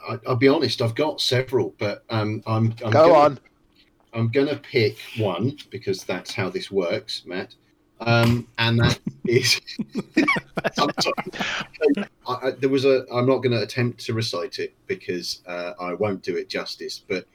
I, 0.08 0.18
I'll 0.26 0.36
be 0.36 0.48
honest. 0.48 0.80
I've 0.80 0.94
got 0.94 1.20
several, 1.20 1.74
but 1.78 2.04
um, 2.10 2.42
I'm, 2.46 2.74
I'm 2.84 2.90
Go 2.90 3.08
gonna, 3.08 3.12
on. 3.12 3.40
I'm 4.14 4.28
going 4.28 4.48
to 4.48 4.56
pick 4.56 4.98
one 5.18 5.56
because 5.70 6.04
that's 6.04 6.32
how 6.32 6.48
this 6.48 6.70
works, 6.70 7.24
Matt. 7.26 7.54
Um, 8.00 8.46
and 8.58 8.78
that 8.78 8.98
is. 9.26 9.60
I'm 10.78 10.90
sorry. 11.00 12.08
I, 12.26 12.34
I, 12.42 12.50
there 12.52 12.68
was 12.68 12.84
a. 12.84 13.04
I'm 13.12 13.26
not 13.26 13.38
going 13.38 13.52
to 13.52 13.62
attempt 13.62 14.04
to 14.06 14.14
recite 14.14 14.58
it 14.58 14.74
because 14.86 15.42
uh, 15.46 15.72
I 15.80 15.94
won't 15.94 16.22
do 16.22 16.36
it 16.36 16.48
justice. 16.48 17.02
But 17.08 17.26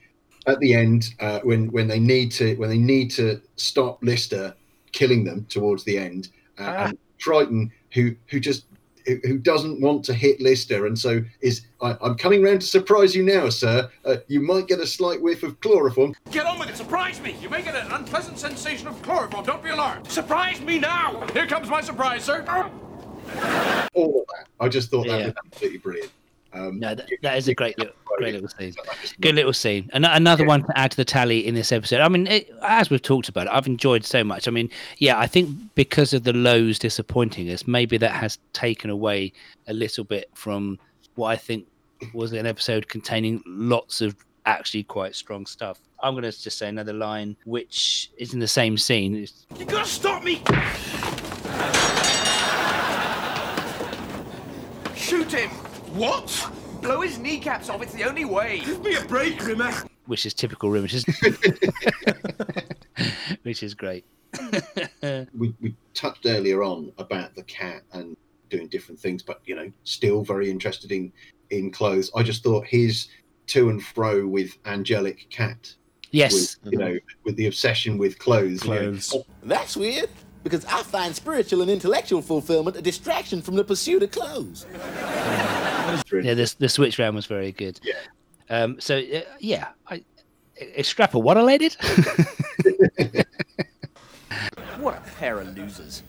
at 0.48 0.60
the 0.60 0.74
end, 0.74 1.16
uh, 1.20 1.40
when 1.44 1.72
when 1.72 1.88
they 1.88 2.00
need 2.00 2.32
to 2.34 2.56
when 2.56 2.70
they 2.70 2.78
need 2.78 3.12
to 3.12 3.42
stop 3.56 4.02
Lister 4.02 4.56
killing 4.92 5.24
them 5.24 5.46
towards 5.50 5.84
the 5.84 5.98
end, 5.98 6.30
uh, 6.60 6.88
and 6.88 6.98
Kryten, 7.20 7.72
who 7.94 8.16
who 8.28 8.40
just 8.40 8.66
who, 9.06 9.20
who 9.24 9.38
doesn't 9.38 9.82
want 9.82 10.04
to 10.06 10.14
hit 10.14 10.42
Lister, 10.42 10.86
and 10.86 10.98
so 10.98 11.24
is 11.42 11.62
I, 11.82 11.98
I'm 12.02 12.16
coming 12.16 12.44
round 12.44 12.62
to 12.62 12.68
surprise 12.68 13.16
you 13.16 13.24
now, 13.24 13.50
sir. 13.50 13.90
Uh, 14.06 14.18
you 14.28 14.40
might 14.40 14.68
get 14.68 14.80
a 14.80 14.88
slight 14.88 15.22
whiff 15.22 15.44
of 15.44 15.60
chloroform. 15.60 16.16
Get 16.32 16.46
on 16.46 16.60
with 16.60 16.70
it. 16.70 16.78
Surprise 16.78 17.22
me. 17.22 17.36
You 17.42 17.50
may 17.50 17.62
get 17.62 17.76
an 17.76 17.92
unpleasant 17.92 18.40
sensation 18.40 18.88
of 18.88 19.02
chloroform. 19.02 19.46
Don't 19.46 19.64
be 19.64 19.70
alarmed. 19.70 20.10
Surprise 20.10 20.62
me 20.62 20.80
now. 20.80 21.26
Here 21.34 21.48
comes 21.48 21.70
my 21.70 21.82
surprise, 21.82 22.24
sir. 22.24 22.44
All 23.94 24.22
of 24.22 24.28
that. 24.28 24.48
I 24.60 24.70
just 24.70 24.90
thought 24.90 25.08
that 25.08 25.26
was 25.26 25.34
absolutely 25.46 25.80
brilliant. 25.80 26.12
Um, 26.54 26.80
No, 26.80 26.94
that, 26.96 27.10
that 27.22 27.38
is 27.38 27.48
a 27.48 27.54
great 27.54 27.78
little, 27.80 27.94
great 28.18 28.34
little 28.34 28.48
scene. 28.50 28.74
Good 29.22 29.36
little 29.36 29.54
scene. 29.54 29.90
An- 29.94 30.06
another 30.06 30.46
one 30.46 30.64
to 30.64 30.78
add 30.78 30.92
to 30.92 30.98
the 30.98 31.06
tally 31.06 31.46
in 31.46 31.56
this 31.56 31.72
episode. 31.72 32.02
I 32.02 32.08
mean, 32.10 32.28
it, 32.28 32.50
as 32.62 32.90
we've 32.90 33.02
talked 33.02 33.30
about 33.30 33.48
it, 33.48 33.54
I've 33.54 33.68
enjoyed 33.68 34.06
so 34.06 34.24
much. 34.24 34.48
I 34.48 34.52
mean, 34.52 34.70
yeah, 34.98 35.18
I 35.20 35.28
think 35.28 35.50
because 35.76 36.14
of 36.14 36.24
the 36.24 36.34
lows 36.34 36.78
disappointing 36.80 37.50
us, 37.50 37.68
maybe 37.68 37.98
that 37.98 38.12
has 38.12 38.38
taken 38.54 38.90
away 38.90 39.34
a 39.68 39.74
little 39.74 40.04
bit 40.04 40.30
from 40.34 40.78
what 41.16 41.28
I 41.30 41.36
think 41.36 41.66
was 42.14 42.34
an 42.34 42.46
episode 42.46 42.88
containing 42.88 43.42
lots 43.46 44.02
of 44.02 44.16
actually 44.46 44.84
quite 44.84 45.16
strong 45.16 45.46
stuff. 45.46 45.80
I'm 46.02 46.14
going 46.14 46.24
to 46.24 46.32
just 46.32 46.58
say 46.58 46.68
another 46.68 46.92
line, 46.94 47.38
which 47.46 48.12
is 48.18 48.34
in 48.34 48.40
the 48.40 48.48
same 48.48 48.78
scene. 48.78 49.16
It's, 49.16 49.46
You 49.58 49.66
gotta 49.66 49.88
stop 49.88 50.22
me! 50.24 50.42
Shoot 54.96 55.32
him! 55.32 55.50
What? 55.94 56.52
Blow 56.82 57.02
his 57.02 57.20
kneecaps 57.20 57.70
off, 57.70 57.84
it's 57.84 57.94
the 57.94 58.04
only 58.04 58.26
way! 58.26 58.62
Give 58.62 58.82
me 58.84 58.96
a 58.96 59.06
break, 59.06 59.46
Rimmer. 59.46 59.72
which 60.08 60.26
is 60.26 60.34
typical 60.34 60.72
Rim, 60.72 60.82
which 60.82 60.96
is 60.96 61.06
which 63.44 63.62
is 63.62 63.76
great. 63.76 64.04
we, 65.38 65.54
we 65.62 65.76
touched 65.94 66.26
earlier 66.26 66.64
on 66.64 66.92
about 66.98 67.36
the 67.36 67.44
cat 67.44 67.84
and 67.92 68.18
doing 68.50 68.68
different 68.70 69.00
things, 69.00 69.22
but 69.22 69.40
you 69.46 69.56
know, 69.56 69.72
still 69.84 70.24
very 70.24 70.50
interested 70.50 70.92
in 70.92 71.14
in 71.52 71.70
clothes. 71.70 72.10
I 72.16 72.24
just 72.24 72.44
thought 72.44 72.66
his 72.66 73.10
to 73.48 73.70
and 73.70 73.84
fro 73.84 74.26
with 74.26 74.58
angelic 74.66 75.30
cat. 75.30 75.76
Yes. 76.10 76.58
with, 76.64 76.74
you 76.74 76.80
know, 76.80 76.98
with 77.24 77.36
the 77.36 77.46
obsession 77.46 78.00
with 78.00 78.18
clothes. 78.18 78.64
you 78.66 78.70
know. 78.72 78.80
Clothes. 78.80 79.16
That's 79.44 79.78
weird, 79.78 80.10
because 80.44 80.66
I 80.66 80.84
find 80.84 81.16
spiritual 81.16 81.62
and 81.62 81.72
intellectual 81.72 82.22
fulfillment 82.22 82.78
a 82.78 82.82
distraction 82.82 83.42
from 83.42 83.56
the 83.56 83.64
pursuit 83.64 84.04
of 84.04 84.12
clothes. 84.12 84.66
Yeah, 86.12 86.34
this 86.34 86.54
the 86.54 86.70
switch 86.70 87.00
round 87.00 87.16
was 87.16 87.26
very 87.26 87.52
good. 87.52 87.80
Yeah. 87.84 87.94
Um. 88.50 88.80
So 88.80 88.98
uh, 88.98 89.22
yeah, 89.40 89.70
I, 89.88 90.04
Strapper, 90.82 91.22
what 91.22 91.38
a 91.38 91.44
lady. 91.44 91.70
What 94.84 94.98
a 94.98 95.12
pair 95.12 95.40
of 95.40 95.56
losers. 95.56 96.04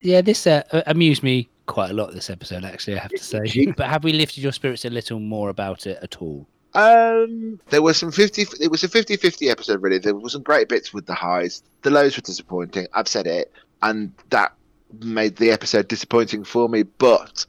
yeah, 0.00 0.20
this 0.22 0.46
uh, 0.46 0.62
uh, 0.72 0.82
amused 0.86 1.22
me 1.22 1.48
quite 1.66 1.90
a 1.90 1.92
lot. 1.92 2.12
This 2.14 2.30
episode, 2.30 2.64
actually, 2.64 2.96
I 2.96 3.02
have 3.02 3.10
to 3.10 3.22
say. 3.22 3.72
but 3.76 3.88
have 3.88 4.04
we 4.04 4.12
lifted 4.12 4.42
your 4.42 4.52
spirits 4.52 4.84
a 4.84 4.90
little 4.90 5.20
more 5.20 5.50
about 5.50 5.86
it 5.86 5.98
at 6.02 6.22
all? 6.22 6.46
Um, 6.74 7.60
there 7.70 7.82
was 7.82 7.96
some 7.96 8.10
50, 8.10 8.46
it 8.60 8.70
was 8.70 8.82
a 8.82 8.88
50 8.88 9.16
50 9.16 9.48
episode, 9.48 9.82
really. 9.82 9.98
There 9.98 10.14
were 10.14 10.28
some 10.28 10.42
great 10.42 10.68
bits 10.68 10.92
with 10.92 11.06
the 11.06 11.14
highs. 11.14 11.62
The 11.82 11.90
lows 11.90 12.16
were 12.16 12.22
disappointing. 12.22 12.86
I've 12.92 13.08
said 13.08 13.26
it. 13.26 13.52
And 13.82 14.12
that 14.30 14.54
made 15.00 15.36
the 15.36 15.50
episode 15.50 15.88
disappointing 15.88 16.44
for 16.44 16.68
me. 16.68 16.82
But, 16.82 17.46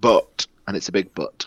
but, 0.00 0.46
and 0.66 0.76
it's 0.76 0.88
a 0.88 0.92
big 0.92 1.14
but, 1.14 1.44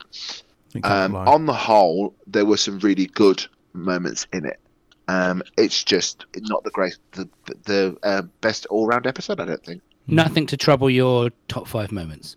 um, 0.84 1.16
on 1.16 1.46
the 1.46 1.54
whole, 1.54 2.14
there 2.28 2.46
were 2.46 2.58
some 2.58 2.80
really 2.80 3.08
good 3.08 3.44
moments 3.74 4.28
in 4.34 4.46
it. 4.46 4.60
Um, 5.08 5.42
it's 5.58 5.84
just 5.84 6.26
not 6.36 6.64
the 6.64 6.72
great, 6.72 6.98
the, 7.14 7.28
the 7.64 7.98
uh, 8.04 8.24
best 8.42 8.66
all 8.68 8.86
round 8.86 9.08
episode, 9.08 9.40
I 9.40 9.46
don't 9.46 9.64
think. 9.64 9.82
Nothing 10.08 10.46
to 10.48 10.58
trouble 10.58 10.90
your 10.90 11.32
top 11.48 11.68
five 11.68 11.92
moments. 11.92 12.36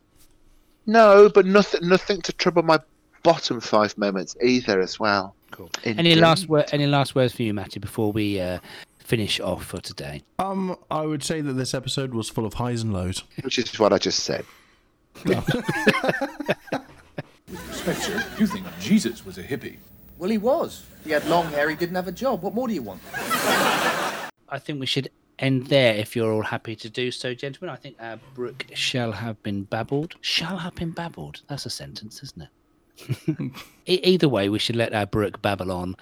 No, 0.87 1.29
but 1.29 1.47
nothing, 1.47 1.87
nothing 1.89 2.21
to 2.23 2.33
trouble 2.33 2.63
my 2.63 2.81
bottom 3.23 3.61
five 3.61 3.97
moments 3.99 4.37
either, 4.43 4.81
as 4.81 4.99
well. 5.01 5.35
Cool. 5.51 5.71
In- 5.85 5.99
Any 5.99 6.15
last 6.15 6.49
word? 6.49 6.67
Any 6.73 6.87
last 6.87 7.15
words 7.15 7.35
for 7.35 7.43
you, 7.43 7.53
Matty, 7.55 7.81
before 7.81 8.13
we 8.13 8.41
uh, 8.41 8.59
finish 8.99 9.41
off 9.41 9.65
for 9.67 9.81
today? 9.81 10.23
Um, 10.39 10.77
I 10.91 11.03
would 11.07 11.23
say 11.25 11.41
that 11.41 11.53
this 11.55 11.75
episode 11.75 12.15
was 12.15 12.29
full 12.29 12.47
of 12.47 12.55
highs 12.55 12.83
and 12.83 12.93
lows. 12.93 13.25
Which 13.43 13.59
is 13.59 13.79
what 13.79 13.93
I 13.93 13.99
just 13.99 14.21
said. 14.25 14.45
Spencer, 17.73 18.23
you 18.39 18.47
think 18.47 18.65
Jesus 18.81 19.25
was 19.27 19.39
a 19.39 19.43
hippie? 19.43 19.77
Well, 20.19 20.31
he 20.31 20.39
was. 20.39 20.85
He 21.05 21.11
had 21.11 21.27
long 21.27 21.47
hair, 21.47 21.69
he 21.71 21.77
didn't 21.77 21.97
have 21.97 22.07
a 22.09 22.13
job. 22.13 22.43
What 22.43 22.55
more 22.55 22.69
do 22.69 22.75
you 22.75 22.83
want? 22.83 23.01
I 24.49 24.59
think 24.59 24.79
we 24.81 24.87
should 24.87 25.11
end 25.39 25.67
there 25.69 25.95
if 25.95 26.15
you're 26.15 26.31
all 26.33 26.43
happy 26.43 26.77
to 26.77 26.89
do 26.91 27.11
so, 27.11 27.35
gentlemen. 27.35 27.75
I 27.75 27.77
think 27.79 27.97
our 27.99 28.19
brook 28.35 28.67
shall 28.75 29.13
have 29.13 29.43
been 29.43 29.65
babbled. 29.65 30.15
Shall 30.21 30.59
have 30.59 30.75
been 30.75 30.91
babbled. 30.91 31.41
That's 31.49 31.67
a 31.67 31.71
sentence, 31.71 32.23
isn't 32.23 32.43
it? 32.43 32.49
E- 33.87 34.01
Either 34.05 34.29
way, 34.29 34.49
we 34.49 34.59
should 34.59 34.77
let 34.77 34.93
our 34.95 35.07
brook 35.07 35.41
babble 35.43 35.73
on 35.73 35.97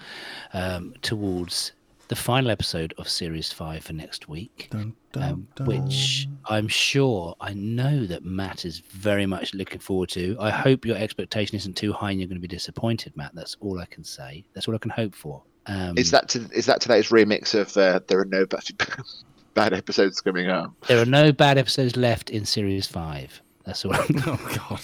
um, 0.53 0.93
towards 1.01 1.71
the 2.09 2.15
final 2.15 2.49
episode 2.49 2.93
of 2.97 3.07
Series 3.07 3.51
5 3.53 3.83
for 3.83 3.93
next 3.93 4.27
week. 4.27 4.67
Dun, 4.71 4.95
dun, 5.11 5.23
um, 5.23 5.47
dun. 5.55 5.67
which 5.67 6.27
I'm 6.45 6.67
sure, 6.67 7.35
I 7.39 7.53
know 7.53 8.05
that 8.05 8.25
Matt 8.25 8.65
is 8.65 8.79
very 8.79 9.25
much 9.27 9.53
looking 9.53 9.79
forward 9.79 10.09
to. 10.09 10.35
I 10.39 10.49
hope 10.49 10.85
your 10.85 10.97
expectation 10.97 11.55
isn't 11.55 11.77
too 11.77 11.93
high 11.93 12.11
and 12.11 12.19
you're 12.19 12.27
going 12.27 12.37
to 12.41 12.41
be 12.41 12.47
disappointed, 12.47 13.15
Matt. 13.15 13.35
That's 13.35 13.55
all 13.59 13.79
I 13.79 13.85
can 13.85 14.03
say. 14.03 14.43
That's 14.53 14.67
all 14.67 14.73
I 14.75 14.79
can 14.79 14.91
hope 14.91 15.13
for. 15.13 15.43
Um, 15.67 15.97
Is 15.99 16.09
that 16.11 16.29
to, 16.29 16.49
is 16.51 16.65
that 16.65 16.81
today's 16.81 17.09
remix 17.09 17.53
of 17.53 17.77
uh, 17.77 17.99
there 18.07 18.19
are 18.19 18.25
no 18.25 18.47
bad, 18.47 18.63
bad 19.53 19.73
episodes 19.73 20.19
coming 20.19 20.49
up? 20.49 20.71
There 20.87 20.99
are 20.99 21.05
no 21.05 21.31
bad 21.31 21.59
episodes 21.59 21.95
left 21.95 22.31
in 22.31 22.43
Series 22.45 22.87
5. 22.87 23.41
That's 23.65 23.85
all. 23.85 23.93
Oh 24.25 24.57
God. 24.69 24.81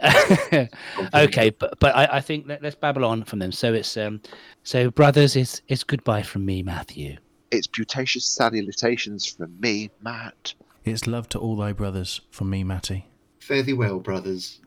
okay, 1.14 1.50
but 1.50 1.78
but 1.80 1.96
I, 1.96 2.08
I 2.12 2.20
think 2.20 2.46
let, 2.46 2.62
let's 2.62 2.76
babble 2.76 3.04
on 3.04 3.24
from 3.24 3.40
them. 3.40 3.50
So 3.50 3.72
it's 3.74 3.96
um, 3.96 4.20
so 4.62 4.90
brothers, 4.90 5.34
it's 5.34 5.62
it's 5.68 5.82
goodbye 5.82 6.22
from 6.22 6.44
me, 6.44 6.62
Matthew. 6.62 7.16
It's 7.50 7.66
putacious 7.66 8.26
salutations 8.26 9.26
from 9.26 9.58
me, 9.60 9.90
Matt. 10.02 10.54
It's 10.84 11.06
love 11.06 11.28
to 11.30 11.38
all 11.38 11.56
thy 11.56 11.72
brothers 11.72 12.20
from 12.30 12.50
me, 12.50 12.62
Matty. 12.62 13.06
Fare 13.40 13.62
thee 13.62 13.72
well, 13.72 13.98
brothers. 13.98 14.60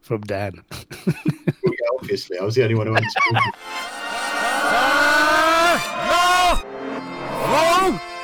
From 0.00 0.22
Dan. 0.22 0.64
Well, 1.06 1.14
yeah, 1.64 1.98
obviously, 2.00 2.38
I 2.38 2.44
was 2.44 2.54
the 2.54 2.62
only 2.62 2.76
one 2.76 2.86
who 2.86 2.96
understood. 2.96 3.36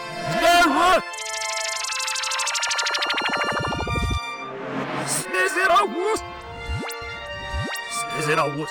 Is 8.22 8.28
it 8.28 8.38
a 8.38 8.56
wuss? 8.56 8.70